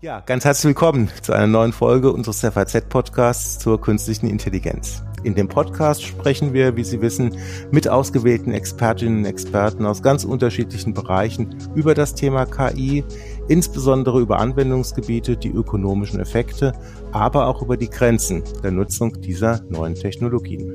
Ja, 0.00 0.20
ganz 0.20 0.44
herzlich 0.44 0.66
willkommen 0.66 1.08
zu 1.22 1.32
einer 1.32 1.46
neuen 1.46 1.72
Folge 1.72 2.12
unseres 2.12 2.40
FAZ-Podcasts 2.40 3.58
zur 3.58 3.80
künstlichen 3.80 4.28
Intelligenz. 4.28 5.02
In 5.22 5.34
dem 5.34 5.48
Podcast 5.48 6.02
sprechen 6.02 6.52
wir, 6.52 6.76
wie 6.76 6.84
Sie 6.84 7.00
wissen, 7.00 7.36
mit 7.70 7.88
ausgewählten 7.88 8.52
Expertinnen 8.52 9.18
und 9.18 9.24
Experten 9.24 9.86
aus 9.86 10.02
ganz 10.02 10.24
unterschiedlichen 10.24 10.94
Bereichen 10.94 11.56
über 11.74 11.94
das 11.94 12.14
Thema 12.14 12.44
KI, 12.44 13.04
insbesondere 13.48 14.20
über 14.20 14.38
Anwendungsgebiete, 14.38 15.36
die 15.36 15.50
ökonomischen 15.50 16.20
Effekte, 16.20 16.72
aber 17.12 17.46
auch 17.46 17.62
über 17.62 17.76
die 17.76 17.90
Grenzen 17.90 18.42
der 18.62 18.72
Nutzung 18.72 19.20
dieser 19.20 19.62
neuen 19.68 19.94
Technologien. 19.94 20.72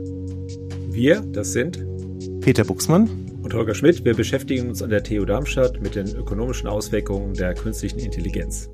Wir, 0.89 1.21
das 1.21 1.51
sind 1.51 1.85
Peter 2.41 2.63
Buchsmann 2.63 3.30
und 3.51 3.57
Holger 3.57 3.75
Schmidt. 3.75 4.05
Wir 4.05 4.15
beschäftigen 4.15 4.69
uns 4.69 4.81
an 4.81 4.89
der 4.89 5.03
TU 5.03 5.25
Darmstadt 5.25 5.81
mit 5.81 5.95
den 5.95 6.15
ökonomischen 6.15 6.67
Auswirkungen 6.67 7.33
der 7.33 7.53
künstlichen 7.53 7.99
Intelligenz. 7.99 8.69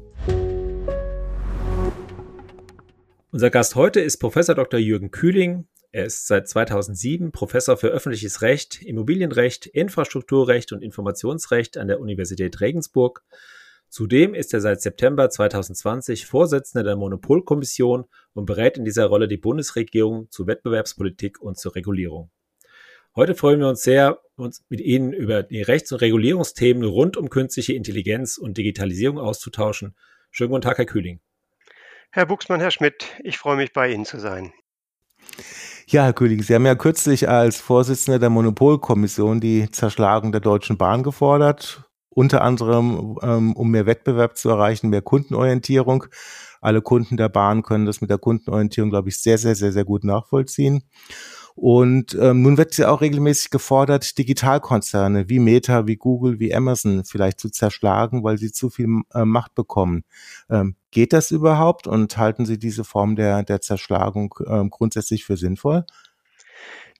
Unser 3.31 3.49
Gast 3.49 3.75
heute 3.75 3.99
ist 3.99 4.17
Professor 4.17 4.55
Dr. 4.55 4.79
Jürgen 4.79 5.09
Kühling. 5.09 5.67
Er 5.91 6.05
ist 6.05 6.27
seit 6.27 6.47
2007 6.47 7.31
Professor 7.31 7.77
für 7.77 7.87
öffentliches 7.87 8.41
Recht, 8.41 8.81
Immobilienrecht, 8.83 9.65
Infrastrukturrecht 9.65 10.71
und 10.71 10.83
Informationsrecht 10.83 11.77
an 11.77 11.87
der 11.87 11.99
Universität 11.99 12.61
Regensburg. 12.61 13.23
Zudem 13.89 14.35
ist 14.35 14.53
er 14.53 14.61
seit 14.61 14.81
September 14.81 15.29
2020 15.29 16.25
Vorsitzender 16.25 16.83
der 16.83 16.97
Monopolkommission 16.97 18.05
und 18.33 18.45
berät 18.45 18.77
in 18.77 18.85
dieser 18.85 19.05
Rolle 19.05 19.27
die 19.27 19.37
Bundesregierung 19.37 20.29
zu 20.29 20.45
Wettbewerbspolitik 20.45 21.41
und 21.41 21.57
zur 21.57 21.75
Regulierung. 21.75 22.29
Heute 23.17 23.33
freuen 23.33 23.59
wir 23.61 23.67
uns 23.67 23.81
sehr, 23.81 24.19
uns 24.35 24.63
mit 24.69 24.79
Ihnen 24.79 25.11
über 25.11 25.41
die 25.41 25.63
Rechts- 25.63 25.91
und 25.91 26.01
Regulierungsthemen 26.01 26.83
rund 26.83 27.17
um 27.17 27.31
künstliche 27.31 27.73
Intelligenz 27.73 28.37
und 28.37 28.59
Digitalisierung 28.59 29.17
auszutauschen. 29.17 29.95
Schönen 30.29 30.51
guten 30.51 30.61
Tag, 30.61 30.77
Herr 30.77 30.85
Kühling. 30.85 31.19
Herr 32.11 32.27
Buchsmann, 32.27 32.59
Herr 32.59 32.69
Schmidt, 32.69 33.07
ich 33.23 33.39
freue 33.39 33.57
mich, 33.57 33.73
bei 33.73 33.91
Ihnen 33.91 34.05
zu 34.05 34.19
sein. 34.19 34.53
Ja, 35.87 36.03
Herr 36.03 36.13
König, 36.13 36.45
Sie 36.45 36.53
haben 36.53 36.67
ja 36.67 36.75
kürzlich 36.75 37.27
als 37.27 37.59
Vorsitzender 37.59 38.19
der 38.19 38.29
Monopolkommission 38.29 39.41
die 39.41 39.67
Zerschlagung 39.71 40.31
der 40.31 40.41
Deutschen 40.41 40.77
Bahn 40.77 41.01
gefordert, 41.01 41.85
unter 42.09 42.43
anderem 42.43 43.17
ähm, 43.23 43.53
um 43.53 43.71
mehr 43.71 43.87
Wettbewerb 43.87 44.37
zu 44.37 44.49
erreichen, 44.49 44.89
mehr 44.89 45.01
Kundenorientierung. 45.01 46.05
Alle 46.61 46.83
Kunden 46.83 47.17
der 47.17 47.29
Bahn 47.29 47.63
können 47.63 47.87
das 47.87 47.99
mit 47.99 48.11
der 48.11 48.19
Kundenorientierung, 48.19 48.91
glaube 48.91 49.09
ich, 49.09 49.19
sehr, 49.19 49.39
sehr, 49.39 49.55
sehr, 49.55 49.71
sehr 49.71 49.85
gut 49.85 50.03
nachvollziehen. 50.03 50.83
Und 51.57 52.15
ähm, 52.21 52.43
nun 52.43 52.55
wird 52.59 52.77
ja 52.77 52.89
auch 52.91 53.01
regelmäßig 53.01 53.49
gefordert, 53.49 54.19
Digitalkonzerne 54.19 55.27
wie 55.27 55.39
Meta, 55.39 55.87
wie 55.87 55.95
Google, 55.95 56.39
wie 56.39 56.53
Amazon 56.53 57.03
vielleicht 57.03 57.39
zu 57.39 57.49
zerschlagen, 57.49 58.23
weil 58.23 58.37
sie 58.37 58.51
zu 58.51 58.69
viel 58.69 59.01
äh, 59.11 59.25
Macht 59.25 59.55
bekommen. 59.55 60.03
Ähm, 60.51 60.75
geht 60.91 61.13
das 61.13 61.31
überhaupt 61.31 61.87
und 61.87 62.15
halten 62.15 62.45
Sie 62.45 62.59
diese 62.59 62.83
Form 62.83 63.15
der, 63.15 63.41
der 63.41 63.59
Zerschlagung 63.59 64.35
ähm, 64.47 64.69
grundsätzlich 64.69 65.25
für 65.25 65.35
sinnvoll? 65.35 65.83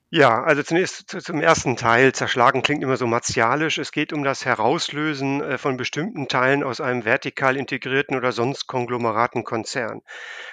Ja, 0.10 0.42
also 0.44 0.64
zunächst 0.64 1.10
zum 1.22 1.42
ersten 1.42 1.76
Teil. 1.76 2.14
Zerschlagen 2.14 2.62
klingt 2.62 2.82
immer 2.82 2.96
so 2.96 3.08
martialisch. 3.08 3.78
Es 3.78 3.92
geht 3.92 4.14
um 4.14 4.24
das 4.24 4.46
Herauslösen 4.46 5.42
äh, 5.42 5.58
von 5.58 5.76
bestimmten 5.76 6.30
Teilen 6.30 6.64
aus 6.64 6.80
einem 6.80 7.04
vertikal 7.04 7.58
integrierten 7.58 8.16
oder 8.16 8.32
sonst 8.32 8.68
konglomeraten 8.68 9.44
Konzern. 9.44 10.02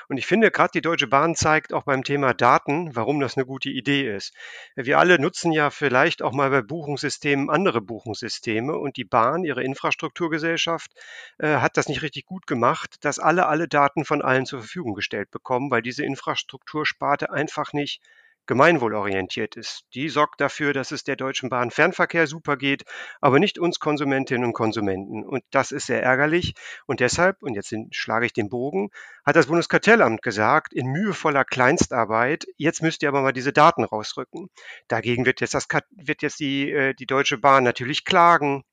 Und 0.09 0.17
ich 0.19 0.27
finde, 0.27 0.51
gerade 0.51 0.73
die 0.75 0.81
Deutsche 0.81 1.07
Bahn 1.07 1.37
zeigt 1.37 1.73
auch 1.73 1.85
beim 1.85 2.03
Thema 2.03 2.35
Daten, 2.35 2.97
warum 2.97 3.21
das 3.21 3.37
eine 3.37 3.47
gute 3.47 3.71
Idee 3.71 4.13
ist. 4.13 4.35
Wir 4.75 4.99
alle 4.99 5.21
nutzen 5.21 5.53
ja 5.53 5.71
vielleicht 5.71 6.23
auch 6.23 6.33
mal 6.33 6.51
bei 6.51 6.63
Buchungssystemen 6.63 7.49
andere 7.49 7.81
Buchungssysteme 7.81 8.77
und 8.77 8.97
die 8.97 9.05
Bahn, 9.05 9.45
ihre 9.45 9.63
Infrastrukturgesellschaft, 9.63 10.91
äh, 11.39 11.59
hat 11.59 11.77
das 11.77 11.89
nicht 11.89 12.03
richtig 12.03 12.27
gut 12.27 12.49
gemacht, 12.49 12.97
dass 13.05 13.21
alle 13.21 13.47
alle 13.47 13.69
Daten 13.69 14.05
von 14.05 14.21
allen 14.21 14.47
zur 14.47 14.61
Verfügung 14.61 14.95
gestellt 14.95 15.31
bekommen, 15.31 15.71
weil 15.71 15.83
diese 15.83 16.05
Infrastruktursparte 16.05 17.31
einfach 17.31 17.73
nicht 17.73 18.01
gemeinwohlorientiert 18.47 19.57
ist. 19.57 19.85
Die 19.95 20.09
sorgt 20.09 20.41
dafür, 20.41 20.73
dass 20.73 20.91
es 20.93 21.05
der 21.05 21.17
Deutschen 21.17 21.49
Bahn 21.49 21.71
Fernverkehr 21.71 22.27
super 22.27 22.57
geht, 22.57 22.85
aber 23.21 23.39
nicht 23.39 23.59
uns 23.59 23.79
Konsumentinnen 23.79 24.45
und 24.45 24.53
Konsumenten. 24.53 25.25
Und 25.25 25.43
das 25.51 25.73
ist 25.73 25.87
sehr 25.87 26.03
ärgerlich. 26.03 26.55
Und 26.87 27.01
deshalb, 27.01 27.43
und 27.43 27.55
jetzt 27.55 27.75
schlage 27.93 28.27
ich 28.27 28.33
den 28.33 28.49
Bogen, 28.49 28.91
hat 29.25 29.37
das 29.37 29.47
Bundeskartellamt 29.47 30.23
gesagt, 30.23 30.73
in 30.73 30.87
mühevoller 30.93 31.45
Kleinstarbeit, 31.45 32.45
jetzt 32.57 32.83
müsst 32.83 33.03
ihr 33.03 33.09
aber 33.09 33.23
mal 33.23 33.33
diese 33.33 33.53
Daten 33.53 33.85
rausrücken. 33.85 34.49
Dagegen 34.89 35.27
wird 35.27 35.41
jetzt, 35.41 35.55
das, 35.55 35.67
wird 35.91 36.23
jetzt 36.23 36.41
die, 36.41 36.71
äh, 36.71 36.95
die 36.95 37.07
Deutsche 37.07 37.39
Bahn 37.39 37.65
natürlich 37.65 38.05
klagen. 38.05 38.65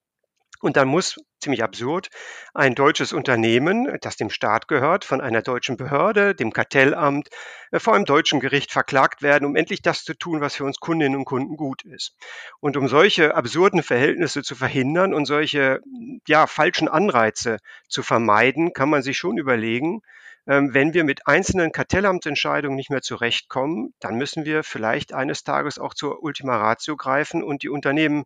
Und 0.62 0.78
dann 0.78 0.88
muss, 0.88 1.18
ziemlich 1.40 1.64
absurd, 1.64 2.10
ein 2.54 2.76
deutsches 2.76 3.14
Unternehmen, 3.14 3.98
das 4.02 4.16
dem 4.16 4.30
Staat 4.30 4.68
gehört, 4.68 5.06
von 5.06 5.20
einer 5.20 5.42
deutschen 5.42 5.76
Behörde, 5.76 6.36
dem 6.36 6.54
Kartellamt, 6.54 7.30
äh, 7.72 7.80
vor 7.80 7.96
einem 7.96 8.06
deutschen 8.06 8.40
Gericht 8.40 8.72
verklagt 8.72 9.22
werden, 9.22 9.46
um 9.46 9.56
endlich 9.56 9.82
das 9.82 10.04
zu 10.04 10.14
tun, 10.14 10.40
was 10.40 10.56
für 10.56 10.64
uns 10.64 10.80
Kundinnen 10.80 11.18
und 11.18 11.26
Kunden 11.26 11.58
gut 11.58 11.84
ist. 11.84 12.16
Und 12.60 12.78
um 12.78 12.88
solche 12.88 13.36
absurden 13.36 13.84
Verhältnisse 13.84 14.44
zu 14.44 14.56
verhindern 14.56 15.14
und 15.14 15.26
solche 15.26 15.82
ja, 16.28 16.48
falschen 16.48 16.88
Anreize 16.88 17.58
zu 17.90 18.04
vermeiden, 18.04 18.74
kann 18.74 18.90
man 18.90 19.02
sich 19.02 19.18
schon 19.18 19.38
überlegen, 19.38 20.02
ähm, 20.48 20.74
wenn 20.74 20.94
wir 20.94 21.04
mit 21.04 21.28
einzelnen 21.28 21.72
Kartellamtsentscheidungen 21.72 22.76
nicht 22.76 22.90
mehr 22.90 23.02
zurechtkommen, 23.02 23.94
dann 24.00 24.16
müssen 24.16 24.46
wir 24.46 24.64
vielleicht 24.64 25.14
eines 25.14 25.44
Tages 25.44 25.78
auch 25.80 25.94
zur 25.94 26.24
Ultima 26.24 26.58
Ratio 26.58 26.96
greifen 26.98 27.44
und 27.44 27.64
die 27.64 27.70
Unternehmen 27.70 28.26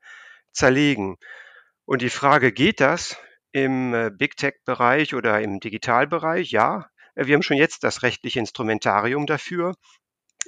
zerlegen. 0.52 1.18
Und 1.86 2.02
die 2.02 2.10
Frage, 2.10 2.52
geht 2.52 2.80
das 2.80 3.18
im 3.52 3.94
äh, 3.94 4.12
Big 4.12 4.38
Tech-Bereich 4.38 5.14
oder 5.14 5.42
im 5.42 5.60
Digitalbereich? 5.60 6.52
Ja, 6.52 6.90
wir 7.16 7.36
haben 7.36 7.44
schon 7.44 7.58
jetzt 7.58 7.84
das 7.84 8.02
rechtliche 8.02 8.40
Instrumentarium 8.40 9.26
dafür. 9.28 9.76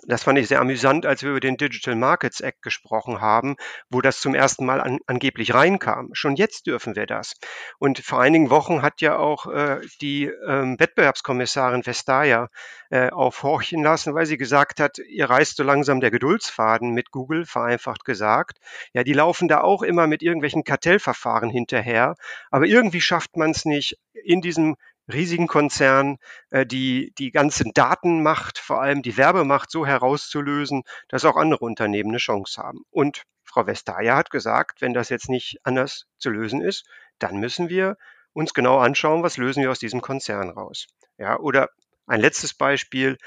Das 0.05 0.23
fand 0.23 0.37
ich 0.37 0.47
sehr 0.47 0.61
amüsant, 0.61 1.05
als 1.05 1.23
wir 1.23 1.31
über 1.31 1.39
den 1.39 1.57
Digital 1.57 1.95
Markets 1.95 2.39
Act 2.39 2.61
gesprochen 2.61 3.19
haben, 3.21 3.55
wo 3.89 4.01
das 4.01 4.19
zum 4.19 4.35
ersten 4.35 4.65
Mal 4.65 4.79
an, 4.79 4.99
angeblich 5.07 5.53
reinkam. 5.53 6.09
Schon 6.13 6.35
jetzt 6.35 6.67
dürfen 6.67 6.95
wir 6.95 7.05
das. 7.05 7.33
Und 7.79 7.99
vor 7.99 8.21
einigen 8.21 8.49
Wochen 8.49 8.81
hat 8.81 9.01
ja 9.01 9.17
auch 9.17 9.47
äh, 9.47 9.79
die 10.01 10.25
ähm, 10.25 10.79
Wettbewerbskommissarin 10.79 11.85
Vestager 11.85 12.49
äh, 12.89 13.09
aufhorchen 13.09 13.83
lassen, 13.83 14.13
weil 14.13 14.25
sie 14.25 14.37
gesagt 14.37 14.79
hat, 14.79 14.99
ihr 14.99 15.29
reißt 15.29 15.57
so 15.57 15.63
langsam 15.63 15.99
der 15.99 16.11
Geduldsfaden 16.11 16.91
mit 16.91 17.11
Google, 17.11 17.45
vereinfacht 17.45 18.05
gesagt. 18.05 18.59
Ja, 18.93 19.03
die 19.03 19.13
laufen 19.13 19.47
da 19.47 19.61
auch 19.61 19.81
immer 19.81 20.07
mit 20.07 20.21
irgendwelchen 20.21 20.63
Kartellverfahren 20.63 21.49
hinterher. 21.49 22.15
Aber 22.51 22.65
irgendwie 22.65 23.01
schafft 23.01 23.35
man 23.35 23.51
es 23.51 23.65
nicht, 23.65 23.97
in 24.13 24.41
diesem 24.41 24.75
riesigen 25.11 25.47
Konzernen 25.47 26.17
äh, 26.49 26.65
die, 26.65 27.13
die 27.17 27.31
ganze 27.31 27.65
Datenmacht, 27.73 28.57
vor 28.59 28.81
allem 28.81 29.01
die 29.01 29.17
Werbemacht 29.17 29.71
so 29.71 29.85
herauszulösen, 29.85 30.83
dass 31.07 31.25
auch 31.25 31.37
andere 31.37 31.65
Unternehmen 31.65 32.09
eine 32.09 32.17
Chance 32.17 32.61
haben. 32.61 32.81
Und 32.91 33.23
Frau 33.43 33.65
Vestager 33.65 34.15
hat 34.15 34.29
gesagt, 34.29 34.81
wenn 34.81 34.93
das 34.93 35.09
jetzt 35.09 35.29
nicht 35.29 35.59
anders 35.63 36.07
zu 36.17 36.29
lösen 36.29 36.61
ist, 36.61 36.85
dann 37.19 37.37
müssen 37.37 37.69
wir 37.69 37.97
uns 38.33 38.53
genau 38.53 38.77
anschauen, 38.77 39.23
was 39.23 39.37
lösen 39.37 39.63
wir 39.63 39.71
aus 39.71 39.79
diesem 39.79 40.01
Konzern 40.01 40.49
raus. 40.49 40.87
Ja, 41.17 41.39
oder 41.39 41.69
ein 42.05 42.21
letztes 42.21 42.53
Beispiel. 42.53 43.17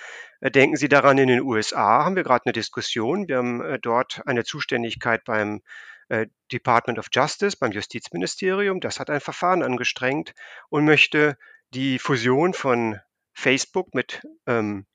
Äh, 0.41 0.51
denken 0.51 0.77
Sie 0.77 0.89
daran, 0.89 1.19
in 1.19 1.29
den 1.29 1.43
USA 1.43 2.05
haben 2.05 2.17
wir 2.17 2.23
gerade 2.23 2.47
eine 2.47 2.53
Diskussion. 2.53 3.29
Wir 3.29 3.39
haben 3.39 3.61
äh, 3.61 3.79
dort 3.79 4.23
eine 4.27 4.45
Zuständigkeit 4.45 5.25
beim 5.25 5.63
äh, 6.09 6.27
Department 6.51 6.99
of 6.99 7.09
Justice, 7.13 7.57
beim 7.59 7.73
Justizministerium. 7.73 8.81
Das 8.81 8.99
hat 8.99 9.11
ein 9.11 9.21
Verfahren 9.21 9.63
angestrengt 9.63 10.35
und 10.69 10.85
möchte 10.85 11.37
die 11.75 11.99
Fusion 11.99 12.55
von 12.55 12.99
Facebook 13.33 13.95
mit 13.95 14.23
ähm, 14.47 14.87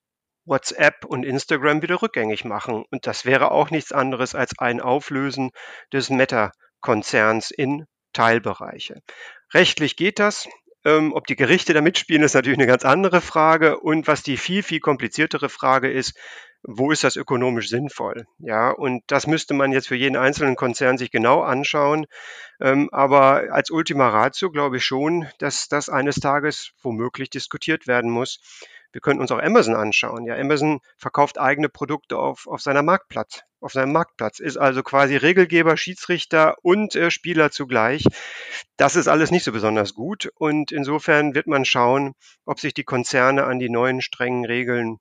WhatsApp 0.45 1.05
und 1.05 1.25
Instagram 1.25 1.81
wieder 1.81 2.01
rückgängig 2.01 2.45
machen. 2.45 2.85
Und 2.91 3.07
das 3.07 3.25
wäre 3.25 3.51
auch 3.51 3.71
nichts 3.71 3.91
anderes 3.91 4.35
als 4.35 4.57
ein 4.59 4.79
Auflösen 4.79 5.51
des 5.91 6.09
Meta-Konzerns 6.09 7.51
in 7.51 7.85
Teilbereiche. 8.13 9.01
Rechtlich 9.53 9.95
geht 9.95 10.19
das. 10.19 10.47
Ähm, 10.85 11.13
ob 11.13 11.25
die 11.25 11.35
Gerichte 11.35 11.73
da 11.73 11.81
mitspielen, 11.81 12.21
ist 12.21 12.35
natürlich 12.35 12.59
eine 12.59 12.67
ganz 12.67 12.85
andere 12.85 13.21
Frage. 13.21 13.79
Und 13.79 14.07
was 14.07 14.21
die 14.21 14.37
viel, 14.37 14.61
viel 14.61 14.79
kompliziertere 14.79 15.49
Frage 15.49 15.91
ist, 15.91 16.13
wo 16.67 16.91
ist 16.91 17.03
das 17.03 17.15
ökonomisch 17.15 17.69
sinnvoll? 17.69 18.25
Ja, 18.39 18.71
und 18.71 19.03
das 19.07 19.27
müsste 19.27 19.53
man 19.53 19.71
jetzt 19.71 19.87
für 19.87 19.95
jeden 19.95 20.15
einzelnen 20.17 20.55
Konzern 20.55 20.97
sich 20.97 21.11
genau 21.11 21.41
anschauen. 21.41 22.07
Ähm, 22.59 22.89
aber 22.91 23.51
als 23.51 23.69
Ultima 23.69 24.09
Ratio 24.09 24.49
glaube 24.49 24.77
ich 24.77 24.85
schon, 24.85 25.27
dass 25.37 25.67
das 25.67 25.89
eines 25.89 26.15
Tages 26.15 26.71
womöglich 26.81 27.29
diskutiert 27.29 27.87
werden 27.87 28.09
muss. 28.09 28.39
Wir 28.91 29.01
könnten 29.01 29.21
uns 29.21 29.31
auch 29.31 29.41
Amazon 29.41 29.75
anschauen. 29.75 30.25
Ja, 30.25 30.35
Amazon 30.35 30.79
verkauft 30.97 31.37
eigene 31.37 31.69
Produkte 31.69 32.17
auf, 32.17 32.47
auf 32.47 32.61
seiner 32.61 32.81
Marktplatz, 32.81 33.41
auf 33.59 33.73
seinem 33.73 33.91
Marktplatz, 33.91 34.39
ist 34.39 34.57
also 34.57 34.83
quasi 34.83 35.17
Regelgeber, 35.17 35.75
Schiedsrichter 35.75 36.55
und 36.63 36.95
äh, 36.95 37.11
Spieler 37.11 37.51
zugleich. 37.51 38.05
Das 38.77 38.95
ist 38.95 39.07
alles 39.07 39.31
nicht 39.31 39.43
so 39.43 39.51
besonders 39.51 39.93
gut. 39.93 40.31
Und 40.35 40.71
insofern 40.71 41.35
wird 41.35 41.45
man 41.45 41.65
schauen, 41.65 42.13
ob 42.45 42.59
sich 42.59 42.73
die 42.73 42.85
Konzerne 42.85 43.43
an 43.43 43.59
die 43.59 43.69
neuen 43.69 44.01
strengen 44.01 44.45
Regeln 44.45 44.97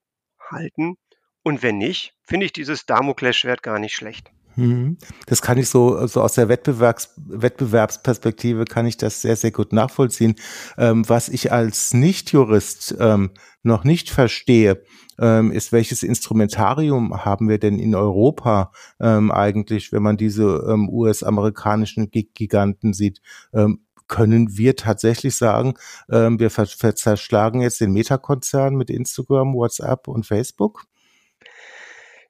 halten 0.50 0.96
und 1.44 1.62
wenn 1.62 1.78
nicht, 1.78 2.14
finde 2.22 2.46
ich 2.46 2.52
dieses 2.52 2.86
Damoklesschwert 2.86 3.62
gar 3.62 3.78
nicht 3.78 3.94
schlecht. 3.94 4.30
Mhm. 4.56 4.98
Das 5.26 5.42
kann 5.42 5.58
ich 5.58 5.68
so, 5.68 6.06
so 6.06 6.20
aus 6.20 6.34
der 6.34 6.48
Wettbewerbs, 6.48 7.14
Wettbewerbsperspektive 7.16 8.64
kann 8.64 8.86
ich 8.86 8.96
das 8.96 9.22
sehr, 9.22 9.36
sehr 9.36 9.50
gut 9.50 9.72
nachvollziehen. 9.72 10.36
Ähm, 10.78 11.08
was 11.08 11.28
ich 11.28 11.52
als 11.52 11.94
Nichtjurist 11.94 12.96
ähm, 12.98 13.30
noch 13.62 13.84
nicht 13.84 14.10
verstehe, 14.10 14.82
ähm, 15.18 15.52
ist, 15.52 15.72
welches 15.72 16.02
Instrumentarium 16.02 17.24
haben 17.24 17.48
wir 17.48 17.58
denn 17.58 17.78
in 17.78 17.94
Europa 17.94 18.72
ähm, 19.00 19.30
eigentlich, 19.30 19.92
wenn 19.92 20.02
man 20.02 20.16
diese 20.16 20.64
ähm, 20.68 20.88
US-amerikanischen 20.88 22.10
Giganten 22.10 22.92
sieht? 22.92 23.20
Ähm, 23.52 23.80
können 24.06 24.58
wir 24.58 24.76
tatsächlich 24.76 25.34
sagen, 25.34 25.74
wir 26.08 26.50
zerschlagen 26.50 27.62
jetzt 27.62 27.80
den 27.80 27.90
Meta-Konzern 27.94 28.74
mit 28.74 28.90
Instagram, 28.90 29.54
WhatsApp 29.54 30.08
und 30.08 30.26
Facebook? 30.26 30.84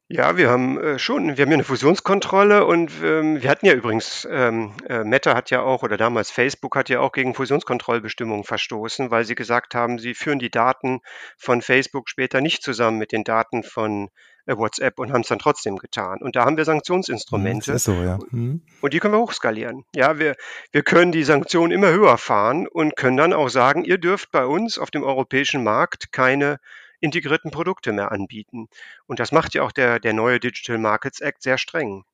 Ja, 0.08 0.36
wir 0.36 0.50
haben 0.50 0.78
äh, 0.78 0.98
schon, 0.98 1.36
wir 1.36 1.42
haben 1.42 1.50
ja 1.50 1.56
eine 1.56 1.64
Fusionskontrolle 1.64 2.66
und 2.66 2.92
ähm, 3.02 3.42
wir 3.42 3.48
hatten 3.48 3.64
ja 3.64 3.72
übrigens, 3.72 4.28
ähm, 4.30 4.72
äh, 4.86 5.02
Meta 5.02 5.34
hat 5.34 5.50
ja 5.50 5.62
auch 5.62 5.82
oder 5.82 5.96
damals 5.96 6.30
Facebook 6.30 6.76
hat 6.76 6.90
ja 6.90 7.00
auch 7.00 7.12
gegen 7.12 7.32
Fusionskontrollbestimmungen 7.32 8.44
verstoßen, 8.44 9.10
weil 9.10 9.24
sie 9.24 9.34
gesagt 9.34 9.74
haben, 9.74 9.98
sie 9.98 10.12
führen 10.12 10.38
die 10.38 10.50
Daten 10.50 11.00
von 11.38 11.62
Facebook 11.62 12.10
später 12.10 12.42
nicht 12.42 12.62
zusammen 12.62 12.98
mit 12.98 13.12
den 13.12 13.24
Daten 13.24 13.62
von 13.62 14.10
äh, 14.44 14.54
WhatsApp 14.58 14.98
und 14.98 15.10
haben 15.10 15.22
es 15.22 15.28
dann 15.28 15.38
trotzdem 15.38 15.78
getan. 15.78 16.18
Und 16.20 16.36
da 16.36 16.44
haben 16.44 16.58
wir 16.58 16.66
Sanktionsinstrumente. 16.66 17.72
Das 17.72 17.76
ist 17.76 17.84
so, 17.84 17.94
ja. 17.94 18.18
Mhm. 18.30 18.60
Und 18.82 18.92
die 18.92 18.98
können 18.98 19.14
wir 19.14 19.20
hochskalieren. 19.20 19.84
Ja, 19.94 20.18
wir, 20.18 20.36
wir 20.70 20.82
können 20.82 21.12
die 21.12 21.24
Sanktionen 21.24 21.72
immer 21.72 21.90
höher 21.90 22.18
fahren 22.18 22.68
und 22.68 22.94
können 22.94 23.16
dann 23.16 23.32
auch 23.32 23.48
sagen, 23.48 23.84
ihr 23.84 23.96
dürft 23.96 24.30
bei 24.32 24.44
uns 24.44 24.78
auf 24.78 24.90
dem 24.90 25.02
europäischen 25.02 25.64
Markt 25.64 26.12
keine 26.12 26.58
integrierten 27.04 27.50
Produkte 27.52 27.92
mehr 27.92 28.12
anbieten. 28.12 28.68
Und 29.06 29.20
das 29.20 29.32
macht 29.32 29.54
ja 29.54 29.62
auch 29.62 29.72
der, 29.72 30.00
der 30.00 30.14
neue 30.14 30.40
Digital 30.40 30.78
Markets 30.78 31.20
Act 31.20 31.42
sehr 31.42 31.58
streng. 31.58 32.04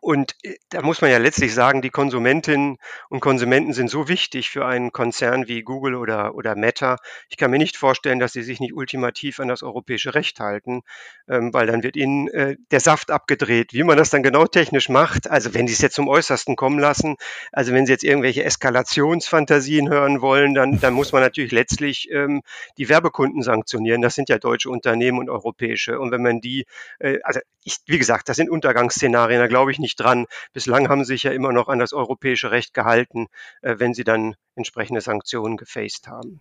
Und 0.00 0.36
äh, 0.42 0.56
da 0.70 0.82
muss 0.82 1.00
man 1.00 1.10
ja 1.10 1.18
letztlich 1.18 1.54
sagen, 1.54 1.82
die 1.82 1.90
Konsumentinnen 1.90 2.78
und 3.08 3.20
Konsumenten 3.20 3.72
sind 3.72 3.90
so 3.90 4.08
wichtig 4.08 4.50
für 4.50 4.66
einen 4.66 4.92
Konzern 4.92 5.48
wie 5.48 5.62
Google 5.62 5.94
oder, 5.94 6.34
oder 6.34 6.54
Meta. 6.54 6.96
Ich 7.28 7.36
kann 7.36 7.50
mir 7.50 7.58
nicht 7.58 7.76
vorstellen, 7.76 8.18
dass 8.18 8.32
sie 8.32 8.42
sich 8.42 8.60
nicht 8.60 8.74
ultimativ 8.74 9.40
an 9.40 9.48
das 9.48 9.62
europäische 9.62 10.14
Recht 10.14 10.40
halten, 10.40 10.82
ähm, 11.28 11.52
weil 11.52 11.66
dann 11.66 11.82
wird 11.82 11.96
ihnen 11.96 12.28
äh, 12.28 12.56
der 12.70 12.80
Saft 12.80 13.10
abgedreht. 13.10 13.72
Wie 13.72 13.82
man 13.82 13.96
das 13.96 14.10
dann 14.10 14.22
genau 14.22 14.46
technisch 14.46 14.88
macht, 14.88 15.30
also 15.30 15.54
wenn 15.54 15.66
sie 15.66 15.74
es 15.74 15.80
jetzt 15.80 15.94
zum 15.94 16.08
Äußersten 16.08 16.56
kommen 16.56 16.78
lassen, 16.78 17.16
also 17.52 17.72
wenn 17.72 17.86
sie 17.86 17.92
jetzt 17.92 18.04
irgendwelche 18.04 18.44
Eskalationsfantasien 18.44 19.88
hören 19.88 20.20
wollen, 20.20 20.54
dann, 20.54 20.80
dann 20.80 20.94
muss 20.94 21.12
man 21.12 21.22
natürlich 21.22 21.52
letztlich 21.52 22.08
ähm, 22.10 22.42
die 22.76 22.88
Werbekunden 22.88 23.42
sanktionieren. 23.42 24.02
Das 24.02 24.14
sind 24.14 24.28
ja 24.28 24.38
deutsche 24.38 24.70
Unternehmen 24.70 25.18
und 25.18 25.30
europäische. 25.30 25.98
Und 25.98 26.10
wenn 26.10 26.22
man 26.22 26.40
die, 26.40 26.66
äh, 26.98 27.18
also 27.22 27.40
ich, 27.64 27.78
wie 27.86 27.98
gesagt, 27.98 28.28
das 28.28 28.36
sind 28.36 28.50
Untergangsszenarien, 28.50 29.40
da 29.40 29.46
glaube 29.46 29.70
ich 29.70 29.78
nicht 29.78 29.87
nicht 29.88 30.00
dran. 30.00 30.26
Bislang 30.52 30.88
haben 30.88 31.04
sie 31.04 31.14
sich 31.14 31.22
ja 31.22 31.32
immer 31.32 31.52
noch 31.52 31.68
an 31.68 31.78
das 31.78 31.92
europäische 31.92 32.50
Recht 32.50 32.74
gehalten, 32.74 33.28
äh, 33.62 33.76
wenn 33.78 33.94
sie 33.94 34.04
dann 34.04 34.36
entsprechende 34.54 35.00
Sanktionen 35.00 35.56
gefaced 35.56 36.08
haben. 36.08 36.40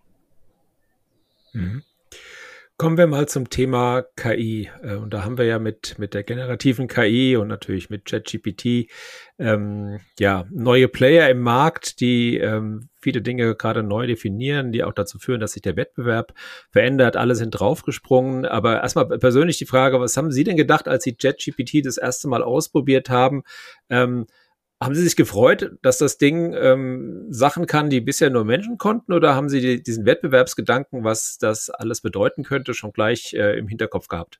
Mhm. 1.53 1.83
Kommen 2.79 2.99
wir 2.99 3.07
mal 3.07 3.27
zum 3.27 3.49
Thema 3.49 4.03
KI. 4.15 4.69
Äh, 4.83 4.97
und 4.97 5.11
da 5.11 5.25
haben 5.25 5.39
wir 5.39 5.45
ja 5.45 5.57
mit, 5.57 5.97
mit 5.97 6.13
der 6.13 6.21
generativen 6.21 6.87
KI 6.87 7.35
und 7.35 7.47
natürlich 7.47 7.89
mit 7.89 8.05
ChatGPT 8.05 8.91
ähm, 9.39 9.99
ja 10.19 10.45
neue 10.51 10.87
Player 10.87 11.27
im 11.27 11.41
Markt, 11.41 11.99
die 12.01 12.37
ähm, 12.37 12.89
viele 13.01 13.23
Dinge 13.23 13.55
gerade 13.55 13.81
neu 13.81 14.05
definieren, 14.05 14.71
die 14.71 14.83
auch 14.83 14.93
dazu 14.93 15.17
führen, 15.17 15.39
dass 15.39 15.53
sich 15.53 15.63
der 15.63 15.75
Wettbewerb 15.75 16.35
verändert. 16.69 17.17
Alle 17.17 17.33
sind 17.33 17.49
draufgesprungen. 17.49 18.45
Aber 18.45 18.83
erstmal 18.83 19.07
persönlich 19.07 19.57
die 19.57 19.65
Frage, 19.65 19.99
was 19.99 20.15
haben 20.15 20.31
Sie 20.31 20.43
denn 20.43 20.55
gedacht, 20.55 20.87
als 20.87 21.03
Sie 21.03 21.15
ChatGPT 21.15 21.83
das 21.83 21.97
erste 21.97 22.27
Mal 22.27 22.43
ausprobiert 22.43 23.09
haben? 23.09 23.41
Ähm, 23.89 24.27
haben 24.81 24.95
Sie 24.95 25.03
sich 25.03 25.15
gefreut, 25.15 25.71
dass 25.81 25.97
das 25.97 26.17
Ding 26.17 26.53
ähm, 26.53 27.25
Sachen 27.29 27.65
kann, 27.65 27.89
die 27.89 28.01
bisher 28.01 28.29
nur 28.29 28.45
Menschen 28.45 28.77
konnten, 28.77 29.13
oder 29.13 29.35
haben 29.35 29.49
Sie 29.49 29.59
die, 29.59 29.83
diesen 29.83 30.05
Wettbewerbsgedanken, 30.05 31.03
was 31.03 31.37
das 31.39 31.69
alles 31.69 32.01
bedeuten 32.01 32.43
könnte, 32.43 32.73
schon 32.73 32.91
gleich 32.91 33.33
äh, 33.33 33.57
im 33.57 33.67
Hinterkopf 33.67 34.07
gehabt? 34.07 34.39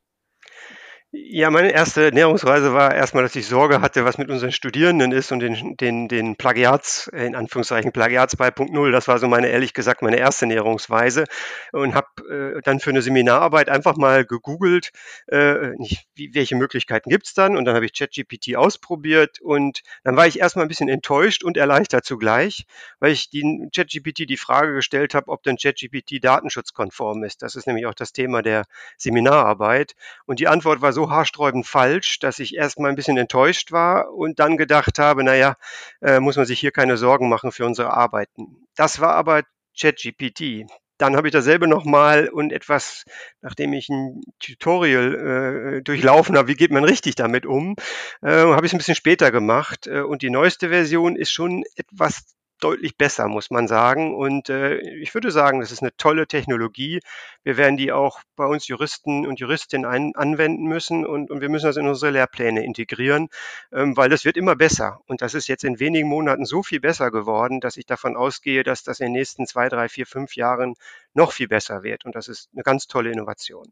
Ja, 1.13 1.49
meine 1.49 1.71
erste 1.71 2.03
Ernährungsweise 2.03 2.73
war 2.73 2.93
erstmal, 2.93 3.23
dass 3.23 3.33
ich 3.37 3.47
Sorge 3.47 3.79
hatte, 3.79 4.03
was 4.03 4.17
mit 4.17 4.29
unseren 4.29 4.51
Studierenden 4.51 5.13
ist 5.13 5.31
und 5.31 5.39
den, 5.39 5.77
den, 5.77 6.09
den 6.09 6.35
Plagiats, 6.35 7.07
in 7.13 7.33
Anführungszeichen 7.33 7.93
Plagiats 7.93 8.37
2.0. 8.37 8.91
Das 8.91 9.07
war 9.07 9.17
so 9.17 9.29
meine, 9.29 9.47
ehrlich 9.47 9.73
gesagt, 9.73 10.01
meine 10.01 10.17
erste 10.17 10.43
Ernährungsweise 10.43 11.23
und 11.71 11.95
habe 11.95 12.57
äh, 12.57 12.61
dann 12.61 12.81
für 12.81 12.89
eine 12.89 13.01
Seminararbeit 13.01 13.69
einfach 13.69 13.95
mal 13.95 14.25
gegoogelt, 14.25 14.91
äh, 15.27 15.69
nicht, 15.77 16.07
wie, 16.15 16.35
welche 16.35 16.57
Möglichkeiten 16.57 17.09
gibt's 17.09 17.33
dann 17.33 17.55
und 17.55 17.63
dann 17.63 17.75
habe 17.75 17.85
ich 17.85 17.93
ChatGPT 17.93 18.57
ausprobiert 18.57 19.39
und 19.39 19.83
dann 20.03 20.17
war 20.17 20.27
ich 20.27 20.39
erstmal 20.39 20.65
ein 20.65 20.69
bisschen 20.69 20.89
enttäuscht 20.89 21.45
und 21.45 21.55
erleichtert 21.55 22.03
zugleich, 22.03 22.65
weil 22.99 23.13
ich 23.13 23.29
die 23.29 23.69
ChatGPT 23.73 24.29
die 24.29 24.35
Frage 24.35 24.73
gestellt 24.73 25.13
habe, 25.13 25.29
ob 25.29 25.41
denn 25.43 25.55
ChatGPT 25.55 26.21
datenschutzkonform 26.21 27.23
ist. 27.23 27.43
Das 27.43 27.55
ist 27.55 27.65
nämlich 27.65 27.85
auch 27.85 27.95
das 27.95 28.11
Thema 28.11 28.41
der 28.41 28.65
Seminararbeit 28.97 29.95
und 30.25 30.41
die 30.41 30.49
Antwort 30.49 30.81
war 30.81 30.96
so 30.97 31.11
haarsträubend 31.11 31.67
falsch, 31.67 32.17
dass 32.17 32.39
ich 32.39 32.55
erst 32.55 32.79
mal 32.79 32.89
ein 32.89 32.95
bisschen 32.95 33.17
enttäuscht 33.17 33.71
war 33.71 34.11
und 34.13 34.39
dann 34.39 34.57
gedacht 34.57 34.97
habe, 34.97 35.23
naja, 35.23 35.55
äh, 36.01 36.19
muss 36.19 36.37
man 36.37 36.47
sich 36.47 36.59
hier 36.59 36.71
keine 36.71 36.97
Sorgen 36.97 37.29
machen 37.29 37.51
für 37.51 37.65
unsere 37.65 37.93
Arbeiten. 37.93 38.65
Das 38.75 38.99
war 38.99 39.13
aber 39.13 39.43
ChatGPT. 39.79 40.65
Dann 40.97 41.15
habe 41.15 41.27
ich 41.27 41.31
dasselbe 41.31 41.67
nochmal 41.67 42.29
und 42.29 42.51
etwas, 42.51 43.05
nachdem 43.41 43.73
ich 43.73 43.89
ein 43.89 44.23
Tutorial 44.39 45.75
äh, 45.75 45.81
durchlaufen 45.83 46.35
habe, 46.35 46.47
wie 46.47 46.55
geht 46.55 46.71
man 46.71 46.83
richtig 46.83 47.13
damit 47.13 47.45
um, 47.45 47.75
äh, 48.23 48.31
habe 48.31 48.65
ich 48.65 48.71
es 48.71 48.73
ein 48.73 48.79
bisschen 48.79 48.95
später 48.95 49.31
gemacht. 49.31 49.85
Äh, 49.85 50.01
und 50.01 50.23
die 50.23 50.31
neueste 50.31 50.69
Version 50.69 51.15
ist 51.15 51.31
schon 51.31 51.63
etwas 51.75 52.36
deutlich 52.59 52.97
besser, 52.97 53.27
muss 53.27 53.49
man 53.51 53.67
sagen. 53.67 54.15
Und 54.15 54.49
äh, 54.49 54.77
ich 54.99 55.13
würde 55.13 55.31
sagen, 55.31 55.59
das 55.59 55.71
ist 55.71 55.81
eine 55.81 55.95
tolle 55.97 56.27
Technologie. 56.27 56.99
Wir 57.43 57.57
werden 57.57 57.77
die 57.77 57.91
auch 57.91 58.21
bei 58.35 58.45
uns 58.45 58.67
Juristen 58.67 59.25
und 59.27 59.39
Juristinnen 59.39 59.89
ein, 59.89 60.15
anwenden 60.15 60.65
müssen 60.65 61.05
und, 61.05 61.29
und 61.31 61.41
wir 61.41 61.49
müssen 61.49 61.67
das 61.67 61.77
in 61.77 61.87
unsere 61.87 62.11
Lehrpläne 62.11 62.63
integrieren, 62.63 63.29
ähm, 63.71 63.95
weil 63.97 64.09
das 64.09 64.25
wird 64.25 64.37
immer 64.37 64.55
besser. 64.55 64.99
Und 65.07 65.21
das 65.21 65.33
ist 65.33 65.47
jetzt 65.47 65.63
in 65.63 65.79
wenigen 65.79 66.07
Monaten 66.07 66.45
so 66.45 66.63
viel 66.63 66.79
besser 66.79 67.11
geworden, 67.11 67.59
dass 67.59 67.77
ich 67.77 67.85
davon 67.85 68.15
ausgehe, 68.17 68.63
dass 68.63 68.83
das 68.83 68.99
in 68.99 69.07
den 69.07 69.13
nächsten 69.13 69.47
zwei, 69.47 69.69
drei, 69.69 69.89
vier, 69.89 70.05
fünf 70.05 70.35
Jahren 70.35 70.75
noch 71.13 71.31
viel 71.31 71.47
besser 71.47 71.83
wird. 71.83 72.05
Und 72.05 72.15
das 72.15 72.27
ist 72.27 72.49
eine 72.53 72.63
ganz 72.63 72.87
tolle 72.87 73.11
Innovation. 73.11 73.67